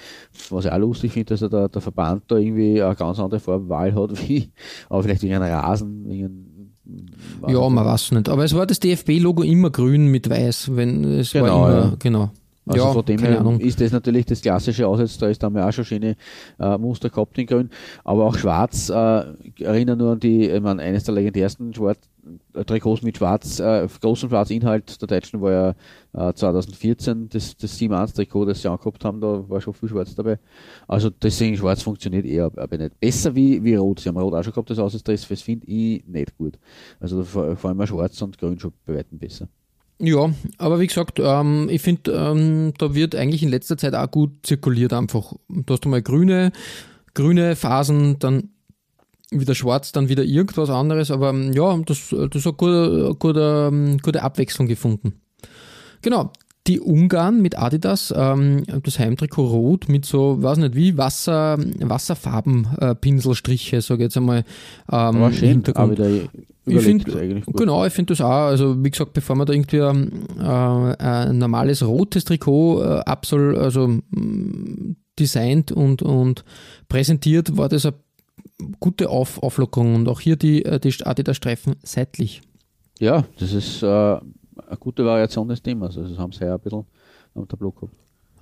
was 0.51 0.67
ich 0.67 0.71
auch 0.71 0.79
lustig 0.79 1.13
finde, 1.13 1.37
dass 1.37 1.41
der, 1.51 1.69
der 1.69 1.83
Verband 1.83 2.25
da 2.29 2.37
irgendwie 2.37 2.81
eine 2.81 2.95
ganz 2.95 3.19
andere 3.19 3.41
Farbwahl 3.41 3.93
hat, 3.93 4.29
wie, 4.29 4.53
aber 4.89 5.03
vielleicht 5.03 5.23
wegen 5.23 5.35
einem 5.35 5.53
Rasen, 5.53 6.09
wegen 6.09 6.52
ja, 7.47 7.69
man 7.69 7.85
weiß 7.85 8.13
nicht. 8.13 8.29
Aber 8.29 8.45
es 8.45 8.55
war 8.55 8.67
das 8.67 8.81
DFB-Logo 8.81 9.43
immer 9.43 9.71
grün 9.71 10.07
mit 10.07 10.29
weiß, 10.29 10.75
wenn 10.75 11.05
es 11.05 11.33
genau, 11.33 11.63
war 11.63 11.71
immer, 11.71 11.85
ja. 11.85 11.97
genau. 11.99 12.31
Also 12.65 12.85
ja, 12.85 12.93
von 12.93 13.05
dem 13.05 13.19
her 13.19 13.41
Ahnung. 13.41 13.59
ist 13.59 13.81
das 13.81 13.91
natürlich 13.91 14.25
das 14.25 14.41
klassische 14.41 14.87
Aussatz, 14.87 15.19
da 15.19 15.27
ist 15.27 15.43
da 15.43 15.47
haben 15.47 15.57
wir 15.57 15.67
auch 15.67 15.73
schon 15.73 15.85
schöne 15.85 16.17
äh, 16.61 16.79
Muster 16.79 17.11
gehabt 17.11 17.37
in 17.37 17.47
Grün, 17.47 17.71
aber 18.05 18.25
auch 18.25 18.37
schwarz 18.37 18.89
äh, 18.89 19.25
erinnern 19.59 19.99
nur 19.99 20.13
an 20.13 20.21
die, 20.21 20.49
ich 20.49 20.61
meine, 20.61 20.81
eines 20.81 21.03
der 21.03 21.15
legendärsten 21.15 21.75
Schwarz, 21.75 21.99
äh, 22.55 22.65
Trikots 22.65 23.03
mit 23.03 23.19
schwarz, 23.19 23.59
äh, 23.61 23.87
großem 24.01 24.29
Schwarzinhalt 24.29 25.01
der 25.01 25.09
Deutschen 25.09 25.41
war 25.41 25.75
ja 26.15 26.31
äh, 26.31 26.35
2014 26.35 27.29
das, 27.29 27.57
das 27.57 27.79
7-1-Trikot, 27.79 28.47
das 28.47 28.63
sie 28.63 28.71
angehabt 28.71 29.05
haben, 29.05 29.21
da 29.21 29.49
war 29.49 29.61
schon 29.61 29.75
viel 29.75 29.89
schwarz 29.89 30.15
dabei. 30.15 30.39
Also 30.87 31.11
deswegen 31.11 31.57
schwarz 31.57 31.83
funktioniert 31.83 32.27
eher 32.27 32.51
aber 32.57 32.79
nicht. 32.79 32.99
Besser 33.01 33.35
wie, 33.35 33.63
wie 33.65 33.75
rot. 33.75 34.01
Sie 34.01 34.09
haben 34.09 34.19
rot 34.19 34.35
auch 34.35 34.43
schon 34.43 34.53
gehabt, 34.53 34.71
das 34.71 34.79
Aussatzstress, 34.79 35.29
das 35.29 35.43
finde 35.43 35.67
ich 35.67 36.07
nicht 36.07 36.37
gut. 36.37 36.59
Also 37.01 37.25
vor, 37.25 37.57
vor 37.57 37.71
allem 37.71 37.87
schwarz 37.87 38.21
und 38.23 38.39
grün 38.39 38.59
schon 38.59 38.73
bei 38.87 38.95
weitem 38.95 39.19
besser. 39.19 39.49
Ja, 39.99 40.33
aber 40.59 40.81
wie 40.81 40.87
gesagt, 40.89 41.21
ähm, 41.21 41.69
ich 41.71 41.81
finde, 41.81 42.13
ähm, 42.13 42.73
da 42.79 42.95
wird 42.95 43.15
eigentlich 43.15 43.43
in 43.43 43.51
letzter 43.51 43.77
Zeit 43.77 43.95
auch 43.95 44.11
gut 44.11 44.31
zirkuliert 44.43 44.93
einfach. 44.93 45.35
Du 45.49 45.73
hast 45.73 45.87
mal 45.87 46.03
grüne, 46.03 46.51
grüne 47.15 47.55
Phasen, 47.55 48.19
dann 48.19 48.49
wieder 49.33 49.55
schwarz, 49.55 49.93
dann 49.93 50.09
wieder 50.09 50.25
irgendwas 50.25 50.71
anderes, 50.71 51.11
aber 51.11 51.31
ähm, 51.31 51.53
ja, 51.53 51.77
das, 51.85 52.15
das 52.31 52.47
hat 52.47 52.57
gute, 52.57 53.15
gute, 53.19 53.69
ähm, 53.73 53.99
gute 53.99 54.23
Abwechslung 54.23 54.69
gefunden. 54.69 55.15
Genau, 56.03 56.33
die 56.67 56.81
Ungarn 56.81 57.43
mit 57.43 57.59
Adidas, 57.59 58.15
ähm, 58.17 58.63
das 58.83 58.99
Heimtrikot 58.99 59.47
rot 59.47 59.89
mit 59.89 60.05
so, 60.05 60.43
weiß 60.43 60.59
nicht 60.59 60.77
wie, 60.77 60.97
Wasser, 60.97 61.59
Wasserfarben, 61.59 62.69
äh, 62.79 62.95
Pinselstriche, 62.95 63.81
sage 63.81 64.03
ich 64.03 64.07
jetzt 64.07 64.17
einmal. 64.17 64.39
Ähm, 64.39 64.45
aber 64.89 65.33
schön. 65.33 65.63
Aber 65.75 65.95
ich 66.65 66.81
finde, 66.81 67.43
genau, 67.47 67.85
ich 67.85 67.93
finde 67.93 68.13
das 68.13 68.21
auch. 68.21 68.47
Also 68.47 68.85
wie 68.85 68.91
gesagt, 68.91 69.13
bevor 69.15 69.35
man 69.35 69.47
da 69.47 69.53
irgendwie 69.53 69.79
äh, 69.79 70.97
ein 70.99 71.39
normales 71.39 71.85
rotes 71.85 72.25
Trikot 72.25 72.83
äh, 72.83 73.01
absol, 73.01 73.59
also 73.59 73.89
mm, 73.89 74.97
designt 75.19 75.73
und, 75.73 76.03
und 76.03 76.45
präsentiert, 76.89 77.57
war 77.57 77.69
das 77.69 77.87
eine 77.87 77.97
gute 78.81 79.09
Auf 79.11 79.43
Auflockerung 79.43 79.95
und 79.95 80.09
auch 80.09 80.21
hier 80.21 80.37
die, 80.37 80.65
äh, 80.65 80.79
die 80.79 80.95
Adidas-Streifen 81.05 81.77
seitlich. 81.83 82.43
Ja, 82.99 83.25
das 83.39 83.53
ist 83.53 83.83
äh, 83.83 83.87
eine 83.87 84.21
gute 84.79 85.05
Variation 85.05 85.49
des 85.49 85.63
Themas. 85.63 85.97
Also 85.97 86.11
das 86.11 86.19
haben 86.19 86.33
sie 86.33 86.45
ja 86.45 86.55
ein 86.55 86.61
bisschen 86.61 86.85
unter 87.35 87.57
Block 87.57 87.81
gehabt. 87.81 87.97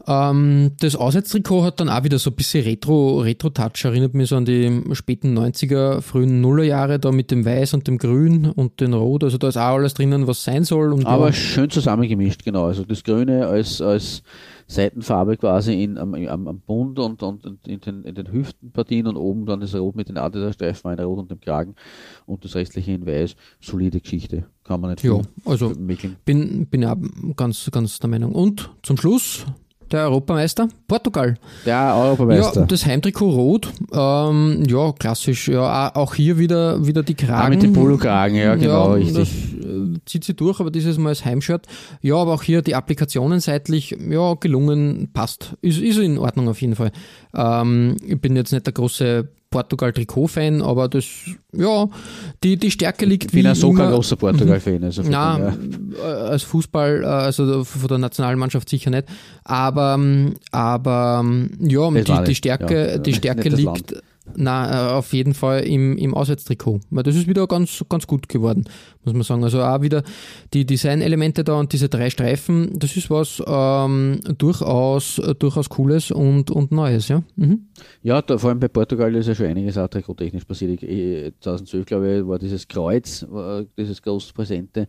Ähm, 0.07 0.73
das 0.81 0.97
Auswärtstrikot 0.97 1.62
hat 1.62 1.81
dann 1.81 1.89
auch 1.89 2.05
wieder 2.05 2.18
so 2.18 2.31
ein 2.31 2.37
bisschen 2.37 2.64
Retro-Touch, 2.64 3.62
Retro 3.62 3.89
erinnert 3.89 4.14
mich 4.14 4.31
so 4.31 4.37
an 4.37 4.45
die 4.45 4.83
späten 4.93 5.39
90er, 5.39 6.01
frühen 6.01 6.41
Nullerjahre, 6.41 6.99
da 6.99 7.12
mit 7.12 7.31
dem 7.31 7.45
Weiß 7.45 7.75
und 7.75 7.87
dem 7.87 7.99
Grün 7.99 8.47
und 8.47 8.81
dem 8.81 8.95
Rot. 8.95 9.25
Also 9.25 9.37
da 9.39 9.49
ist 9.49 9.57
auch 9.57 9.77
alles 9.77 9.95
drinnen, 9.95 10.27
was 10.27 10.43
sein 10.43 10.64
soll. 10.64 11.05
Aber 11.05 11.27
ja. 11.27 11.33
schön 11.33 11.71
zusammengemischt, 11.71 12.45
genau. 12.45 12.64
Also 12.64 12.85
das 12.85 13.05
Grüne 13.05 13.47
als, 13.47 13.83
als 13.83 14.23
Seitenfarbe 14.71 15.37
quasi 15.37 15.83
in, 15.83 15.99
am, 15.99 16.14
am, 16.14 16.47
am 16.47 16.61
Bund 16.61 17.01
und, 17.01 17.23
und 17.25 17.45
in, 17.66 17.81
den, 17.81 18.05
in 18.05 18.14
den 18.14 18.31
Hüftenpartien 18.31 19.09
und 19.09 19.16
oben 19.16 19.45
dann 19.45 19.61
das 19.61 19.75
Rot 19.75 19.97
mit 19.97 20.09
den 20.09 20.16
Adidas-Streifen, 20.16 20.91
ein 20.91 21.01
Rot 21.01 21.18
und 21.18 21.31
dem 21.31 21.41
Kragen 21.41 21.75
und 22.25 22.45
das 22.45 22.55
restliche 22.55 22.93
in 22.93 23.05
Weiß. 23.05 23.35
Solide 23.61 24.01
Geschichte. 24.01 24.47
Kann 24.62 24.81
man 24.81 24.91
nicht 24.91 25.03
Ja, 25.03 25.21
also 25.45 25.73
bin, 26.25 26.66
bin 26.66 26.85
auch 26.85 26.97
ganz, 27.35 27.68
ganz 27.73 27.99
der 27.99 28.11
Meinung. 28.11 28.33
Und 28.33 28.71
zum 28.83 28.97
Schluss 28.97 29.45
der 29.91 30.03
Europameister, 30.05 30.68
Portugal. 30.86 31.36
Der 31.66 31.95
Europameister. 31.97 32.61
Ja, 32.61 32.66
das 32.66 32.86
Heimtrikot 32.86 33.30
rot, 33.30 33.72
ähm, 33.93 34.64
ja, 34.68 34.93
klassisch, 34.93 35.49
ja, 35.49 35.95
auch 35.95 36.14
hier 36.14 36.38
wieder, 36.38 36.86
wieder 36.86 37.03
die 37.03 37.14
Kragen. 37.14 37.47
Ah, 37.47 37.49
mit 37.49 37.62
dem 37.62 37.72
Polo-Kragen, 37.72 38.36
ja, 38.36 38.55
genau, 38.55 38.91
ja, 38.91 38.95
richtig. 38.95 39.16
Das 39.16 39.28
äh, 39.28 39.99
zieht 40.07 40.24
sie 40.24 40.34
durch, 40.34 40.61
aber 40.61 40.70
dieses 40.70 40.99
Mal 40.99 41.11
als 41.11 41.24
Heimshirt. 41.24 41.66
Ja, 42.03 42.16
aber 42.16 42.34
auch 42.34 42.43
hier 42.43 42.62
die 42.62 42.74
Applikationen 42.74 43.41
seitlich, 43.41 43.97
ja, 44.09 44.34
gelungen, 44.34 45.11
passt. 45.12 45.57
Ist, 45.61 45.80
ist 45.80 45.99
in 45.99 46.18
Ordnung 46.18 46.49
auf 46.49 46.61
jeden 46.61 46.76
Fall. 46.76 46.93
Ähm, 47.34 47.97
ich 48.07 48.20
bin 48.20 48.36
jetzt 48.36 48.53
nicht 48.53 48.66
der 48.66 48.72
große 48.72 49.28
Portugal-Trikot-Fan, 49.51 50.62
aber 50.62 50.88
das, 50.88 51.05
ja, 51.53 51.88
die, 52.42 52.57
die 52.57 52.70
Stärke 52.70 53.05
liegt 53.05 53.24
ich 53.24 53.32
bin 53.32 53.44
wie 53.44 53.48
ein 53.48 53.55
so 53.55 53.72
kein 53.72 53.90
großer 53.90 54.16
Portugal-Fan. 54.16 54.84
Also 54.84 55.03
Na, 55.09 55.55
äh, 55.98 56.03
als 56.03 56.44
Fußball, 56.44 57.03
äh, 57.03 57.07
also 57.07 57.64
von 57.64 57.88
der 57.88 57.98
Nationalmannschaft 57.98 58.68
sicher 58.68 58.90
nicht, 58.90 59.09
aber, 59.44 59.98
aber 60.53 61.24
ja, 61.59 61.90
die, 61.90 62.24
die 62.24 62.34
Stärke, 62.34 62.90
ja, 62.92 62.98
die 62.98 63.14
Stärke 63.14 63.48
liegt 63.48 63.94
na, 64.37 64.91
äh, 64.91 64.93
auf 64.93 65.12
jeden 65.12 65.35
Fall 65.35 65.61
im, 65.61 65.97
im 65.97 66.14
Auswärtstrikot. 66.14 66.81
Das 66.91 67.16
ist 67.16 67.26
wieder 67.26 67.47
ganz, 67.47 67.85
ganz 67.89 68.07
gut 68.07 68.28
geworden, 68.28 68.64
muss 69.05 69.14
man 69.14 69.22
sagen. 69.22 69.45
Also 69.45 69.62
auch 69.62 69.81
wieder 69.83 70.03
die 70.53 70.64
Designelemente 70.64 71.45
da 71.45 71.55
und 71.55 71.72
diese 71.72 71.89
drei 71.89 72.11
Streifen, 72.11 72.78
das 72.78 72.97
ist 72.97 73.11
was 73.11 73.43
ähm, 73.47 74.20
durchaus, 74.39 75.20
durchaus 75.39 75.68
Cooles 75.68 76.11
und, 76.11 76.51
und 76.51 76.72
Neues, 76.72 77.09
ja. 77.09 77.22
Mhm. 77.37 77.66
Ja, 78.03 78.22
da, 78.22 78.39
vor 78.39 78.51
allem 78.51 78.61
bei 78.61 78.68
Portugal 78.68 79.14
ist 79.14 79.26
ja 79.26 79.35
schon 79.35 79.47
einiges 79.47 79.78
auch 79.78 79.89
trikottechnisch 79.89 80.45
passiert. 80.45 80.83
Ich, 80.83 81.33
2012, 81.41 81.87
glaube 81.87 82.18
ich, 82.18 82.26
war 82.26 82.39
dieses 82.39 82.66
Kreuz, 82.66 83.26
war 83.28 83.64
dieses 83.76 84.03
groß 84.03 84.33
präsente. 84.33 84.89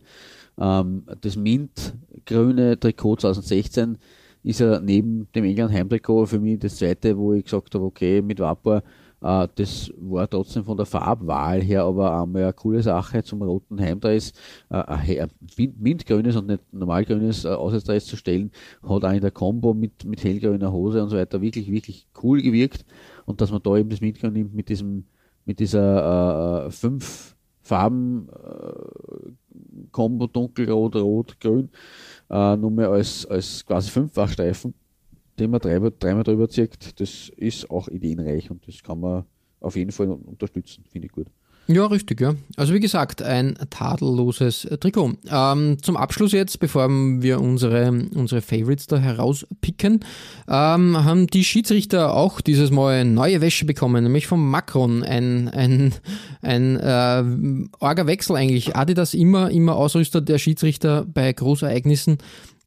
Ähm, 0.60 1.04
das 1.20 1.36
Mint-grüne 1.36 2.78
Trikot 2.78 3.16
2016 3.16 3.98
ist 4.44 4.60
ja 4.60 4.80
neben 4.80 5.28
dem 5.34 5.44
England-Heimtrikot 5.44 6.26
für 6.26 6.40
mich 6.40 6.58
das 6.58 6.76
zweite, 6.76 7.16
wo 7.16 7.32
ich 7.32 7.44
gesagt 7.44 7.74
habe, 7.74 7.84
okay, 7.84 8.20
mit 8.22 8.40
Vapor 8.40 8.82
das 9.22 9.92
war 9.98 10.28
trotzdem 10.28 10.64
von 10.64 10.76
der 10.76 10.86
Farbwahl 10.86 11.62
her 11.62 11.84
aber 11.84 12.20
einmal 12.20 12.42
eine 12.42 12.52
coole 12.52 12.82
Sache 12.82 13.22
zum 13.22 13.42
roten 13.42 13.80
Heim. 13.80 14.00
Da 14.00 14.10
ist 14.10 14.36
äh, 14.68 15.20
ein 15.20 15.30
mintgrünes 15.78 16.34
und 16.34 16.48
nicht 16.48 16.72
normalgrünes 16.72 17.44
äh, 17.44 17.48
Auswärtsdress 17.48 18.06
zu 18.06 18.16
stellen, 18.16 18.50
hat 18.82 19.04
auch 19.04 19.12
in 19.12 19.20
der 19.20 19.30
Combo 19.30 19.74
mit, 19.74 20.04
mit 20.04 20.24
hellgrüner 20.24 20.72
Hose 20.72 21.02
und 21.02 21.10
so 21.10 21.16
weiter 21.16 21.40
wirklich, 21.40 21.70
wirklich 21.70 22.08
cool 22.22 22.42
gewirkt. 22.42 22.84
Und 23.24 23.40
dass 23.40 23.52
man 23.52 23.62
da 23.62 23.76
eben 23.76 23.90
das 23.90 24.00
Mintgrün 24.00 24.32
nimmt 24.32 24.54
mit 24.54 24.68
diesem, 24.68 25.04
mit 25.44 25.60
dieser 25.60 26.66
äh, 26.66 26.70
fünf 26.70 27.36
Farben 27.60 28.28
äh, 28.28 29.30
Combo 29.92 30.26
dunkelrot, 30.26 30.96
rot, 30.96 31.40
grün, 31.40 31.70
äh, 32.28 32.56
nur 32.56 32.72
mehr 32.72 32.90
als, 32.90 33.24
als 33.26 33.64
quasi 33.64 33.88
Fünffachstreifen 33.88 34.74
den 35.38 35.50
man 35.50 35.60
dreimal, 35.60 35.92
dreimal 35.98 36.24
drüber 36.24 36.48
zieht, 36.48 37.00
das 37.00 37.30
ist 37.36 37.70
auch 37.70 37.88
ideenreich 37.88 38.50
und 38.50 38.66
das 38.66 38.82
kann 38.82 39.00
man 39.00 39.24
auf 39.60 39.76
jeden 39.76 39.92
Fall 39.92 40.10
unterstützen, 40.10 40.84
finde 40.90 41.06
ich 41.06 41.12
gut. 41.12 41.28
Ja, 41.68 41.86
richtig, 41.86 42.20
ja. 42.20 42.34
Also 42.56 42.74
wie 42.74 42.80
gesagt, 42.80 43.22
ein 43.22 43.56
tadelloses 43.70 44.66
Trikot. 44.80 45.12
Ähm, 45.30 45.76
zum 45.80 45.96
Abschluss 45.96 46.32
jetzt, 46.32 46.58
bevor 46.58 46.88
wir 46.90 47.40
unsere, 47.40 47.88
unsere 48.14 48.42
Favorites 48.42 48.88
da 48.88 48.98
herauspicken, 48.98 50.00
ähm, 50.48 51.04
haben 51.04 51.28
die 51.28 51.44
Schiedsrichter 51.44 52.14
auch 52.14 52.40
dieses 52.40 52.72
Mal 52.72 53.04
neue 53.04 53.40
Wäsche 53.40 53.64
bekommen, 53.64 54.02
nämlich 54.02 54.26
von 54.26 54.44
Macron. 54.44 55.04
Ein, 55.04 55.48
ein, 55.48 55.94
ein 56.42 56.80
äh, 56.80 57.68
arger 57.78 58.06
Wechsel 58.08 58.34
eigentlich. 58.34 58.74
Adidas 58.74 59.14
immer, 59.14 59.50
immer 59.50 59.76
Ausrüster 59.76 60.20
der 60.20 60.38
Schiedsrichter 60.38 61.06
bei 61.06 61.32
Großereignissen 61.32 62.18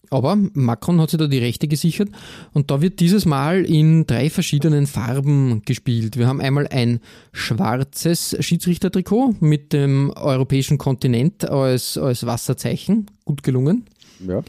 aber 0.10 0.38
Macron 0.54 1.00
hat 1.02 1.10
sich 1.10 1.20
da 1.20 1.28
die 1.28 1.40
Rechte 1.40 1.68
gesichert 1.68 2.10
und 2.54 2.72
da 2.72 2.82
wird 2.82 3.00
dieses 3.00 3.26
Mal 3.26 3.66
in 3.66 4.06
drei 4.08 4.30
verschiedenen 4.30 4.88
Farben 4.88 5.62
gespielt. 5.66 6.18
Wir 6.18 6.28
haben 6.28 6.42
einmal 6.42 6.68
ein 6.68 7.00
schwarzes 7.32 8.36
Schiedsrichtertrikot 8.40 9.36
mit 9.40 9.74
dem 9.74 10.12
europäischen 10.16 10.78
Kontinent 10.78 11.50
als, 11.50 11.98
als 11.98 12.26
Wasserzeichen. 12.26 13.08
Gut 13.26 13.44
gelungen. 13.44 13.86
Ja. 14.26 14.44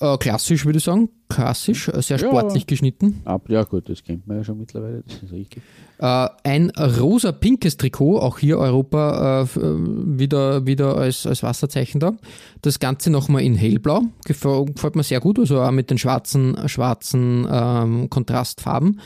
Äh, 0.00 0.16
klassisch 0.18 0.64
würde 0.64 0.78
ich 0.78 0.84
sagen, 0.84 1.08
klassisch, 1.28 1.88
äh, 1.88 2.00
sehr 2.02 2.18
Ja. 2.18 2.26
sportlich 2.28 2.66
geschnitten. 2.66 3.20
Ab, 3.24 3.48
ja 3.48 3.64
gut, 3.64 3.88
das 3.88 4.02
kennt 4.04 4.26
man 4.26 4.38
ja 4.38 4.44
schon 4.44 4.58
mittlerweile, 4.58 5.02
das 5.06 5.22
ist 5.22 5.32
richtig. 5.32 5.62
Äh, 5.98 6.28
ein 6.44 6.70
rosa-pinkes 6.70 7.76
Trikot, 7.76 8.18
auch 8.20 8.38
hier 8.38 8.58
Europa 8.58 9.42
äh, 9.42 9.58
äh, 9.58 9.76
wieder, 10.18 10.66
wieder 10.66 10.96
als, 10.96 11.26
als 11.26 11.42
Wasserzeichen 11.42 12.00
da. 12.00 12.12
Das 12.62 12.78
Ganze 12.78 13.10
nochmal 13.10 13.42
in 13.42 13.56
hellblau, 13.56 14.02
gefällt, 14.24 14.74
gefällt 14.76 14.96
mir 14.96 15.02
sehr 15.02 15.20
gut, 15.20 15.38
also 15.38 15.60
auch 15.60 15.70
mit 15.72 15.90
den 15.90 15.98
schwarzen, 15.98 16.56
schwarzen 16.68 17.46
ähm, 17.50 18.08
Kontrastfarben. 18.10 19.00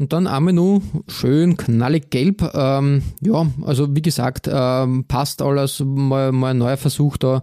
Und 0.00 0.12
dann 0.12 0.28
einmal 0.28 0.52
nur 0.52 0.80
schön 1.08 1.56
knallig 1.56 2.10
gelb. 2.10 2.48
Ähm, 2.54 3.02
ja, 3.20 3.46
also 3.66 3.96
wie 3.96 4.02
gesagt, 4.02 4.48
ähm, 4.48 5.06
passt 5.08 5.42
alles. 5.42 5.82
Mal, 5.84 6.30
mal 6.30 6.50
ein 6.52 6.58
neuer 6.58 6.76
Versuch 6.76 7.16
da, 7.16 7.42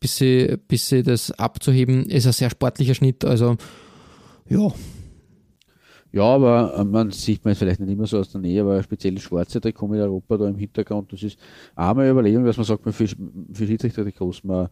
bis 0.00 0.16
sie, 0.16 1.02
das 1.02 1.30
abzuheben. 1.32 2.06
Ist 2.06 2.26
ein 2.26 2.32
sehr 2.32 2.50
sportlicher 2.50 2.94
Schnitt. 2.94 3.24
Also 3.24 3.56
ja, 4.48 4.72
Ja, 6.12 6.22
aber 6.22 6.74
äh, 6.78 6.84
man 6.84 7.10
sieht 7.10 7.44
man 7.44 7.54
vielleicht 7.54 7.80
nicht 7.80 7.92
immer 7.92 8.06
so 8.06 8.18
aus 8.18 8.30
der 8.30 8.40
Nähe, 8.40 8.62
aber 8.62 8.82
speziell 8.82 9.18
schwarze 9.18 9.60
Trikot 9.60 9.88
mit 9.88 10.00
Europa 10.00 10.38
da 10.38 10.48
im 10.48 10.56
Hintergrund, 10.56 11.12
das 11.12 11.22
ist 11.22 11.38
auch 11.74 11.96
eine 11.96 12.08
Überlegung, 12.08 12.44
dass 12.44 12.56
man 12.56 12.64
sagt, 12.64 12.86
man 12.86 12.94
für, 12.94 13.06
für 13.06 13.66
Schiedsrichter-Trikots, 13.66 14.42
man, 14.44 14.68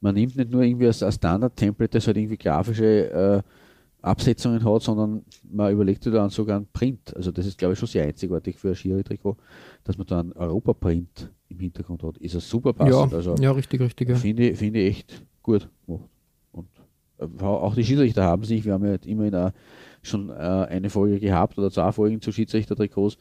man 0.00 0.14
nimmt 0.16 0.34
nicht 0.34 0.50
nur 0.50 0.62
irgendwie 0.62 0.86
als, 0.86 1.02
als 1.02 1.14
Standard-Template, 1.14 1.90
das 1.98 2.06
halt 2.08 2.16
irgendwie 2.16 2.36
grafische 2.36 3.10
äh, 3.12 3.42
Absetzungen 4.02 4.64
hat, 4.64 4.82
sondern 4.82 5.24
man 5.48 5.72
überlegt 5.72 6.02
sich 6.02 6.12
dann 6.12 6.30
sogar 6.30 6.56
einen 6.56 6.68
Print. 6.72 7.14
Also 7.16 7.30
das 7.30 7.46
ist, 7.46 7.58
glaube 7.58 7.74
ich, 7.74 7.78
schon 7.78 7.88
sehr 7.88 8.04
einzigartig 8.04 8.58
für 8.58 8.70
ein 8.70 8.74
Schiri-Trikot, 8.74 9.36
dass 9.84 9.98
man 9.98 10.06
da 10.08 10.20
einen 10.20 10.32
Europa-Print 10.32 11.30
im 11.48 11.58
Hintergrund 11.60 12.02
hat. 12.02 12.18
Ist 12.18 12.34
das 12.34 12.48
super 12.48 12.70
ja, 12.78 12.84
passend. 12.84 13.14
also 13.14 13.34
ja, 13.40 13.52
richtig, 13.52 13.80
richtig. 13.80 14.08
Ja. 14.08 14.16
finde, 14.16 14.50
ich- 14.50 14.58
finde 14.58 14.80
ich 14.80 14.88
echt 14.98 15.24
gut 15.42 15.68
gemacht. 15.86 16.08
Und 16.52 16.68
äh, 17.18 17.44
auch 17.44 17.74
die 17.74 17.84
Schiedsrichter 17.84 18.24
haben 18.24 18.44
sich, 18.44 18.64
wir 18.64 18.72
haben 18.74 18.84
ja 18.84 18.94
immerhin 19.04 19.34
auch 19.34 19.50
schon 20.02 20.30
äh, 20.30 20.32
eine 20.32 20.90
Folge 20.90 21.18
gehabt 21.20 21.58
oder 21.58 21.70
zwei 21.70 21.90
Folgen 21.92 22.20
zu 22.20 22.32
Schiedsrichter-Trikots, 22.32 23.16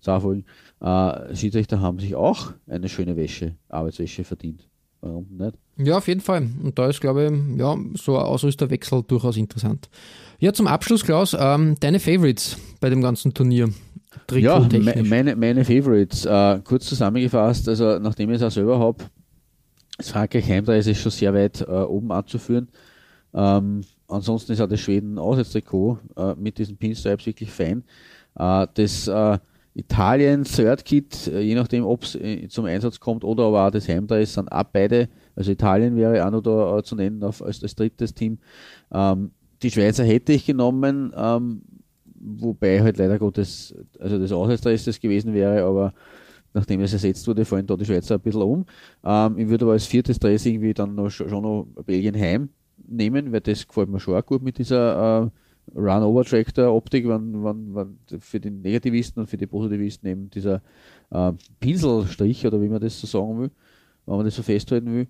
zwei 0.00 0.20
Folgen. 0.20 0.44
Äh, 0.80 1.34
Schiedsrichter 1.36 1.80
haben 1.80 1.98
sich 1.98 2.14
auch 2.14 2.52
eine 2.68 2.88
schöne 2.88 3.16
Wäsche, 3.16 3.56
Arbeitswäsche 3.68 4.24
verdient. 4.24 4.68
Warum 5.00 5.26
nicht? 5.36 5.58
Ja, 5.78 5.98
auf 5.98 6.06
jeden 6.06 6.20
Fall. 6.20 6.48
Und 6.62 6.78
da 6.78 6.86
ist, 6.88 7.00
glaube 7.00 7.24
ich, 7.26 7.58
ja, 7.58 7.76
so 7.94 8.16
ein 8.16 8.22
Ausrüsterwechsel 8.24 9.02
durchaus 9.02 9.36
interessant. 9.36 9.88
Ja, 10.38 10.52
zum 10.52 10.68
Abschluss, 10.68 11.02
Klaus, 11.04 11.36
ähm, 11.38 11.74
deine 11.80 11.98
Favorites 11.98 12.56
bei 12.80 12.88
dem 12.88 13.02
ganzen 13.02 13.34
Turnier. 13.34 13.68
Ja, 14.32 14.66
meine, 15.04 15.36
meine 15.36 15.64
Favorites. 15.64 16.24
Äh, 16.24 16.60
kurz 16.64 16.86
zusammengefasst, 16.86 17.68
also 17.68 17.98
nachdem 17.98 18.30
ich 18.30 18.36
es 18.36 18.42
auch 18.42 18.50
selber 18.50 18.78
habe, 18.78 19.04
das 19.98 20.10
Frankreich 20.10 20.48
Heimreise 20.48 20.90
ist 20.90 21.00
schon 21.00 21.12
sehr 21.12 21.34
weit 21.34 21.60
äh, 21.60 21.70
oben 21.70 22.10
anzuführen. 22.12 22.68
Ähm, 23.34 23.82
ansonsten 24.08 24.52
ist 24.52 24.60
auch 24.60 24.68
das 24.68 24.80
Schweden 24.80 25.18
Auswärtstrikot 25.18 25.98
äh, 26.16 26.34
mit 26.34 26.58
diesen 26.58 26.76
Pinstripes 26.76 27.26
wirklich 27.26 27.50
fein. 27.50 27.84
Äh, 28.36 28.66
das 28.74 29.06
äh, 29.08 29.38
Italien 29.74 30.44
Third 30.44 30.84
Kit, 30.84 31.28
äh, 31.28 31.40
je 31.40 31.54
nachdem, 31.54 31.84
ob 31.84 32.02
es 32.02 32.14
äh, 32.14 32.48
zum 32.48 32.66
Einsatz 32.66 33.00
kommt 33.00 33.24
oder 33.24 33.44
aber 33.44 33.66
auch 33.66 33.70
das 33.70 33.88
Heimdress, 33.88 34.34
sind 34.34 34.50
auch 34.52 34.64
beide. 34.64 35.08
Also 35.34 35.50
Italien 35.52 35.96
wäre 35.96 36.26
auch 36.26 36.30
noch 36.30 36.42
da 36.42 36.78
äh, 36.78 36.82
zu 36.82 36.94
nennen 36.96 37.22
auf, 37.22 37.42
als, 37.42 37.62
als 37.62 37.74
drittes 37.74 38.14
Team. 38.14 38.38
Ähm, 38.92 39.30
die 39.62 39.70
Schweizer 39.70 40.04
hätte 40.04 40.32
ich 40.32 40.44
genommen, 40.44 41.12
ähm, 41.16 41.62
wobei 42.22 42.82
halt 42.82 42.98
leider 42.98 43.18
Gottes, 43.18 43.74
also 43.98 44.18
das 44.18 44.32
Auswärtsdress 44.32 44.84
das 44.84 45.00
gewesen 45.00 45.34
wäre, 45.34 45.64
aber 45.64 45.92
nachdem 46.54 46.80
es 46.80 46.92
ersetzt 46.92 47.26
wurde, 47.26 47.44
fallen 47.44 47.66
da 47.66 47.76
die 47.76 47.84
Schweizer 47.84 48.14
ein 48.14 48.20
bisschen 48.20 48.42
um. 48.42 48.64
Ähm, 49.04 49.38
ich 49.38 49.48
würde 49.48 49.64
aber 49.64 49.72
als 49.72 49.86
viertes 49.86 50.18
Dress 50.18 50.46
irgendwie 50.46 50.74
dann 50.74 50.94
noch, 50.94 51.10
schon 51.10 51.30
noch 51.30 51.66
Belgien 51.84 52.14
heim 52.18 52.50
nehmen, 52.86 53.32
weil 53.32 53.40
das 53.40 53.66
gefällt 53.66 53.88
mir 53.88 54.00
schon 54.00 54.14
auch 54.14 54.26
gut 54.26 54.42
mit 54.42 54.58
dieser 54.58 55.24
äh, 55.24 55.30
Run-Over-Tractor-Optik, 55.74 57.08
wenn, 57.08 57.44
wenn, 57.44 57.74
wenn 57.74 58.20
für 58.20 58.40
die 58.40 58.50
Negativisten 58.50 59.20
und 59.20 59.28
für 59.28 59.36
die 59.36 59.46
Positivisten 59.46 60.08
eben 60.08 60.30
dieser 60.30 60.60
äh, 61.10 61.32
Pinselstrich 61.60 62.46
oder 62.46 62.60
wie 62.60 62.68
man 62.68 62.80
das 62.80 63.00
so 63.00 63.06
sagen 63.06 63.40
will, 63.40 63.50
wenn 64.06 64.16
man 64.16 64.24
das 64.24 64.36
so 64.36 64.42
festhalten 64.42 64.92
will. 64.92 65.06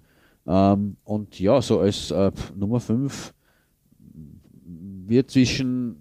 Ähm, 0.47 0.97
und 1.05 1.39
ja, 1.41 1.61
so 1.63 1.81
als 1.81 2.11
äh, 2.11 2.31
Nummer 2.55 2.81
5 2.81 3.33
wird 5.07 5.31
zwischen, 5.31 5.97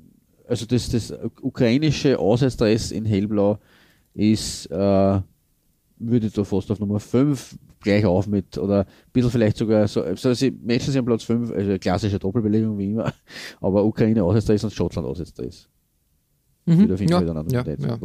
also 0.52 0.66
das, 0.66 0.90
das 0.90 1.14
ukrainische 1.42 2.20
Auswärtsdress 2.20 2.92
in 2.92 3.06
hellblau 3.06 3.58
ist, 4.14 4.66
äh, 4.66 5.22
würde 5.98 6.28
ich 6.28 6.34
da 6.34 6.44
fast 6.44 6.70
auf 6.72 6.80
Nummer 6.80 7.00
5 7.00 7.58
gleich 7.80 8.06
auf 8.06 8.28
mit, 8.28 8.58
oder 8.58 8.82
ein 8.82 9.12
bisschen 9.14 9.32
vielleicht 9.32 9.58
sogar 9.58 9.88
so, 9.88 10.04
also 10.04 10.34
sie 10.34 10.52
matchen 10.52 10.92
sich 10.92 10.98
am 11.00 11.06
Platz 11.06 11.24
5, 11.24 11.52
also 11.52 11.78
klassische 11.80 12.20
Doppelbelegung 12.20 12.78
wie 12.78 12.92
immer, 12.92 13.14
aber 13.62 13.86
Ukraine 13.86 14.24
Auswärtsdress 14.24 14.66
und 14.66 14.74
Schottland 14.74 15.08
Auswärtsdress. 15.08 15.70
Mhm. 16.66 16.80
Wieder 16.80 16.98
Ja, 17.52 17.64
ja, 17.64 17.74
ja, 17.80 17.98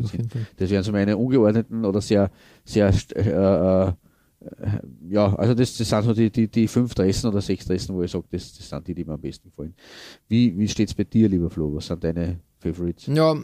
das 0.00 0.12
okay, 0.12 0.18
sind. 0.18 0.46
Das 0.56 0.70
wären 0.70 0.82
so 0.82 0.90
meine 0.92 1.16
ungeordneten 1.16 1.84
oder 1.84 2.00
sehr, 2.00 2.30
sehr, 2.64 2.92
äh, 3.14 3.88
äh, 3.88 3.92
ja, 5.08 5.34
also 5.34 5.54
das, 5.54 5.76
das 5.76 5.88
sind 5.88 6.02
so 6.02 6.14
die, 6.14 6.30
die, 6.30 6.48
die 6.48 6.66
fünf 6.66 6.94
Dressen 6.94 7.28
oder 7.28 7.40
sechs 7.40 7.66
Dressen, 7.66 7.94
wo 7.94 8.02
ich 8.02 8.10
sage, 8.10 8.24
das, 8.30 8.56
das 8.56 8.68
sind 8.68 8.86
die, 8.86 8.94
die 8.94 9.04
mir 9.04 9.12
am 9.12 9.20
besten 9.20 9.50
gefallen. 9.50 9.74
Wie, 10.28 10.56
wie 10.58 10.68
steht 10.68 10.88
es 10.88 10.94
bei 10.94 11.04
dir, 11.04 11.28
lieber 11.28 11.50
Flo? 11.50 11.74
Was 11.74 11.88
sind 11.88 12.02
deine 12.02 12.40
Favorites? 12.58 13.06
Ja, 13.06 13.36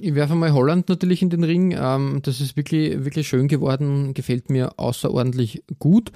ich 0.00 0.14
werfe 0.14 0.34
mal 0.34 0.52
Holland 0.52 0.88
natürlich 0.88 1.22
in 1.22 1.30
den 1.30 1.44
Ring. 1.44 1.76
Ähm, 1.78 2.20
das 2.22 2.40
ist 2.40 2.56
wirklich, 2.56 3.04
wirklich 3.04 3.28
schön 3.28 3.46
geworden, 3.46 4.14
gefällt 4.14 4.50
mir 4.50 4.78
außerordentlich 4.78 5.62
gut. 5.78 6.10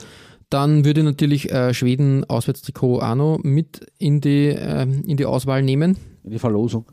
Dann 0.49 0.85
würde 0.85 1.01
ich 1.01 1.05
natürlich 1.05 1.53
äh, 1.53 1.73
Schweden 1.73 2.25
Auswärtstrikot 2.25 2.99
auch 3.01 3.15
noch 3.15 3.39
mit 3.45 3.87
in 3.99 4.21
die, 4.21 4.49
ähm, 4.49 5.05
in 5.07 5.17
die 5.17 5.27
Auswahl 5.27 5.63
nehmen. 5.63 5.97
In 6.25 6.33
die 6.33 6.39
Verlosung. 6.41 6.87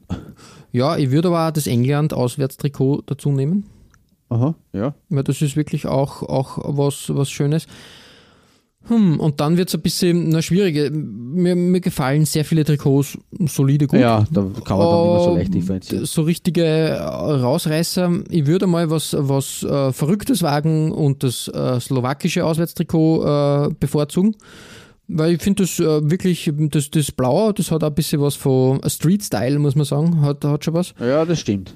Ja, 0.72 0.98
ich 0.98 1.10
würde 1.10 1.30
aber 1.30 1.48
auch 1.48 1.52
das 1.52 1.66
England 1.66 2.14
Auswärtstrikot 2.14 3.04
dazu 3.08 3.32
nehmen. 3.32 3.66
Aha, 4.30 4.56
ja. 4.74 4.94
weil 5.10 5.24
das 5.24 5.42
ist 5.42 5.56
wirklich 5.56 5.86
auch, 5.86 6.22
auch 6.24 6.58
was, 6.64 7.14
was 7.14 7.30
Schönes. 7.30 7.68
Hm, 8.88 9.20
und 9.20 9.42
dann 9.42 9.58
wird 9.58 9.68
es 9.68 9.76
ein 9.76 9.82
bisschen 9.82 10.30
na, 10.30 10.42
schwieriger. 10.42 10.90
Mir, 10.92 11.56
mir 11.56 11.82
gefallen 11.82 12.26
sehr 12.26 12.46
viele 12.46 12.64
Trikots 12.64 13.18
solide 13.46 13.88
gut. 13.88 14.00
Ja, 14.00 14.26
da 14.32 14.46
kann 14.64 14.78
man 14.78 14.88
dann 14.88 15.02
nicht 15.02 15.12
mehr 15.12 15.24
so 15.24 15.36
leicht 15.36 15.54
differenzieren. 15.54 16.06
So 16.06 16.22
richtige 16.22 16.64
äh, 16.64 17.02
Rausreißer. 17.02 18.24
Ich 18.30 18.46
würde 18.46 18.68
mal 18.68 18.90
was, 18.90 19.16
was 19.18 19.64
äh, 19.64 19.92
Verrücktes 19.92 20.42
wagen 20.42 20.92
und 20.92 21.24
das 21.24 21.50
äh, 21.50 21.80
slowakische 21.80 22.46
Auswärtstrikot 22.46 23.24
äh, 23.26 23.74
bevorzugen. 23.78 24.36
Weil 25.10 25.34
ich 25.34 25.42
finde 25.42 25.64
das 25.64 25.80
äh, 25.80 26.10
wirklich, 26.10 26.52
das, 26.56 26.92
das 26.92 27.12
Blaue, 27.12 27.54
das 27.54 27.72
hat 27.72 27.84
auch 27.84 27.88
ein 27.88 27.96
bisschen 27.96 28.22
was 28.22 28.36
von 28.36 28.82
Street-Style, 28.86 29.60
muss 29.60 29.76
man 29.76 29.86
sagen. 29.86 30.22
Hat, 30.22 30.44
hat 30.44 30.66
schon 30.66 30.74
was. 30.74 30.94
Ja, 31.00 31.26
das 31.26 31.40
stimmt. 31.40 31.76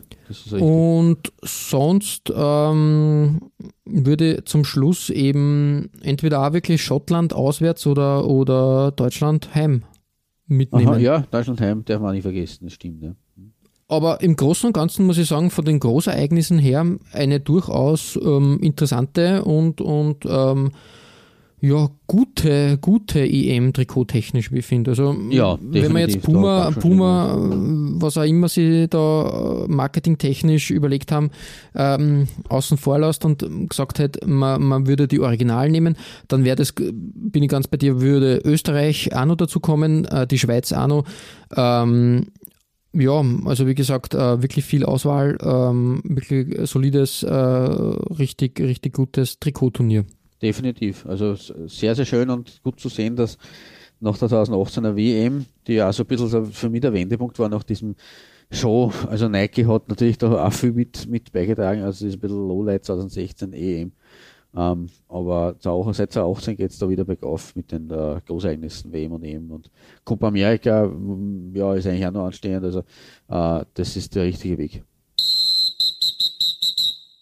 Und 0.51 1.31
sonst 1.41 2.31
ähm, 2.35 3.51
würde 3.85 4.43
zum 4.45 4.63
Schluss 4.63 5.09
eben 5.09 5.89
entweder 6.01 6.45
auch 6.47 6.53
wirklich 6.53 6.83
Schottland 6.83 7.33
auswärts 7.33 7.87
oder, 7.87 8.27
oder 8.27 8.91
Deutschland 8.91 9.53
heim 9.55 9.83
mitnehmen. 10.47 10.87
Aha, 10.89 10.97
ja, 10.97 11.19
Deutschland 11.31 11.61
heim 11.61 11.85
darf 11.85 12.01
man 12.01 12.13
nicht 12.13 12.23
vergessen, 12.23 12.65
das 12.65 12.73
stimmt. 12.73 13.03
Ja. 13.03 13.15
Aber 13.87 14.21
im 14.21 14.37
Großen 14.37 14.67
und 14.67 14.73
Ganzen 14.73 15.05
muss 15.05 15.17
ich 15.17 15.27
sagen, 15.27 15.49
von 15.49 15.65
den 15.65 15.79
Großereignissen 15.79 16.59
her 16.59 16.85
eine 17.11 17.39
durchaus 17.41 18.17
ähm, 18.23 18.59
interessante 18.61 19.43
und, 19.43 19.81
und 19.81 20.25
ähm, 20.25 20.71
ja, 21.63 21.91
gute, 22.07 22.79
gute 22.79 23.19
EM 23.19 23.71
trikottechnisch, 23.71 24.51
wie 24.51 24.59
ich 24.59 24.65
finde. 24.65 24.91
Also, 24.91 25.15
Ja, 25.29 25.59
wenn 25.61 25.91
man 25.91 26.01
jetzt 26.01 26.23
Puma, 26.23 26.71
Puma, 26.71 27.35
äh, 27.35 28.01
was 28.01 28.17
auch 28.17 28.23
immer 28.23 28.49
sie 28.49 28.87
da 28.89 29.65
äh, 29.65 29.71
marketingtechnisch 29.71 30.71
überlegt 30.71 31.11
haben, 31.11 31.29
ähm, 31.75 32.27
außen 32.49 32.77
vor 32.77 32.97
lässt 32.97 33.25
und 33.25 33.69
gesagt 33.69 33.99
hat, 33.99 34.25
man, 34.25 34.63
man 34.63 34.87
würde 34.87 35.07
die 35.07 35.19
Original 35.19 35.69
nehmen, 35.69 35.97
dann 36.27 36.45
wäre 36.45 36.55
das, 36.55 36.73
bin 36.73 37.43
ich 37.43 37.49
ganz 37.49 37.67
bei 37.67 37.77
dir, 37.77 38.01
würde 38.01 38.41
Österreich 38.43 39.15
auch 39.15 39.25
noch 39.25 39.35
dazu 39.35 39.59
kommen, 39.59 40.05
äh, 40.05 40.25
die 40.25 40.39
Schweiz 40.39 40.73
auch 40.73 40.87
noch. 40.87 41.05
Ähm, 41.55 42.25
ja, 42.93 43.23
also 43.45 43.67
wie 43.67 43.75
gesagt, 43.75 44.15
äh, 44.15 44.41
wirklich 44.41 44.65
viel 44.65 44.83
Auswahl, 44.83 45.37
ähm, 45.43 46.01
wirklich 46.05 46.67
solides, 46.67 47.21
äh, 47.21 47.31
richtig, 47.33 48.59
richtig 48.59 48.93
gutes 48.93 49.39
Trikotturnier. 49.39 50.05
Definitiv. 50.41 51.05
Also 51.05 51.35
sehr, 51.35 51.95
sehr 51.95 52.05
schön 52.05 52.29
und 52.29 52.61
gut 52.63 52.79
zu 52.79 52.89
sehen, 52.89 53.15
dass 53.15 53.37
nach 53.99 54.17
der 54.17 54.29
2018er 54.29 54.95
WM, 54.95 55.45
die 55.67 55.73
ja 55.73 55.93
so 55.93 56.03
ein 56.03 56.07
bisschen 56.07 56.45
für 56.47 56.69
mich 56.69 56.81
der 56.81 56.93
Wendepunkt 56.93 57.37
war 57.37 57.49
nach 57.49 57.63
diesem 57.63 57.95
Show, 58.49 58.91
also 59.07 59.29
Nike 59.29 59.65
hat 59.67 59.87
natürlich 59.87 60.17
da 60.17 60.45
auch 60.45 60.51
viel 60.51 60.73
mit, 60.73 61.07
mit 61.07 61.31
beigetragen, 61.31 61.83
also 61.83 62.05
das 62.05 62.13
ist 62.13 62.17
ein 62.17 62.19
bisschen 62.19 62.47
Lowlight 62.47 62.83
2016 62.83 63.53
EM. 63.53 63.91
Ähm, 64.53 64.87
aber 65.07 65.55
auch, 65.63 65.93
seit 65.93 66.11
2018 66.11 66.57
geht 66.57 66.71
es 66.71 66.77
da 66.77 66.89
wieder 66.89 67.05
bergauf 67.05 67.55
mit 67.55 67.71
den 67.71 67.89
äh, 67.89 68.19
Großereignissen 68.25 68.91
WM 68.91 69.13
und 69.13 69.23
EM 69.23 69.49
und 69.51 69.71
Copa 70.03 70.27
America, 70.27 70.91
ja, 71.53 71.73
ist 71.75 71.87
eigentlich 71.87 72.05
auch 72.05 72.11
noch 72.11 72.25
anstehend, 72.25 72.65
also 72.65 72.79
äh, 73.29 73.63
das 73.73 73.95
ist 73.95 74.13
der 74.15 74.23
richtige 74.23 74.57
Weg. 74.57 74.83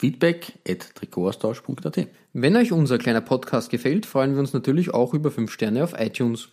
Feedback 0.00 0.54
at 0.66 0.88
Wenn 2.32 2.56
euch 2.56 2.72
unser 2.72 2.96
kleiner 2.96 3.20
Podcast 3.20 3.68
gefällt, 3.68 4.06
freuen 4.06 4.32
wir 4.32 4.40
uns 4.40 4.54
natürlich 4.54 4.94
auch 4.94 5.12
über 5.12 5.30
5 5.30 5.50
Sterne 5.52 5.84
auf 5.84 5.92
iTunes. 5.98 6.48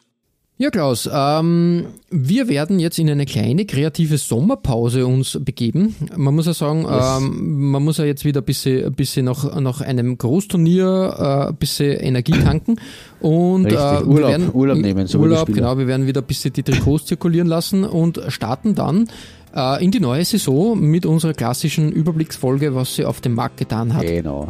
Ja, 0.60 0.72
Klaus, 0.72 1.08
ähm, 1.14 1.86
wir 2.10 2.48
werden 2.50 2.80
jetzt 2.80 2.98
in 2.98 3.08
eine 3.10 3.26
kleine 3.26 3.66
kreative 3.68 4.18
Sommerpause 4.18 5.06
uns 5.06 5.38
begeben. 5.40 5.96
Man 6.16 6.34
muss 6.34 6.48
ja 6.48 6.54
sagen, 6.56 6.86
ähm, 6.90 7.70
man 7.70 7.84
muss 7.84 8.00
ja 8.00 8.06
jetzt 8.06 8.26
wieder 8.26 8.42
ein 8.42 8.46
bisschen, 8.46 8.86
ein 8.86 8.94
bisschen 8.94 9.26
nach, 9.26 9.60
nach 9.62 9.82
einem 9.82 10.18
Großturnier 10.18 11.16
äh, 11.46 11.50
ein 11.50 11.56
bisschen 11.58 12.00
Energie 12.00 12.32
tanken. 12.44 12.78
Und 13.20 13.66
Richtig, 13.66 13.80
äh, 13.80 14.00
wir 14.00 14.08
Urlaub- 14.08 14.30
werden, 14.32 14.50
Urlaub 14.52 14.78
nehmen, 14.80 15.06
so 15.06 15.20
Urlaub, 15.20 15.48
genau, 15.54 15.78
wir 15.78 15.86
werden 15.86 16.08
wieder 16.08 16.22
ein 16.22 16.28
bisschen 16.28 16.54
die 16.54 16.64
Trikots 16.64 17.06
zirkulieren 17.06 17.48
lassen 17.48 17.84
und 17.86 18.20
starten 18.30 18.74
dann 18.74 19.08
äh, 19.56 19.84
in 19.84 19.92
die 19.92 20.00
neue 20.00 20.26
Saison 20.26 20.80
mit 20.80 21.06
unserer 21.06 21.34
klassischen 21.34 21.92
Überblicksfolge, 21.92 22.76
was 22.76 22.96
sie 22.96 23.06
auf 23.06 23.22
dem 23.22 23.34
Markt 23.34 23.58
getan 23.58 23.94
hat. 23.94 24.04
Genau. 24.04 24.48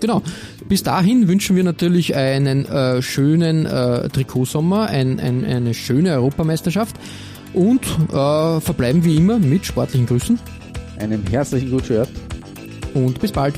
Genau. 0.00 0.22
Bis 0.68 0.82
dahin 0.82 1.28
wünschen 1.28 1.56
wir 1.56 1.64
natürlich 1.64 2.14
einen 2.14 2.66
äh, 2.66 3.00
schönen 3.00 3.64
äh, 3.64 4.08
Trikotsommer, 4.08 4.86
ein, 4.86 5.18
ein, 5.20 5.44
eine 5.44 5.72
schöne 5.72 6.12
Europameisterschaft 6.12 6.96
und 7.54 7.86
äh, 8.12 8.60
verbleiben 8.60 9.04
wie 9.04 9.16
immer 9.16 9.38
mit 9.38 9.64
sportlichen 9.64 10.06
Grüßen 10.06 10.38
Einem 10.98 11.22
herzlichen 11.30 11.70
Guten 11.70 11.86
Shirt. 11.86 12.08
und 12.92 13.20
bis 13.20 13.32
bald. 13.32 13.54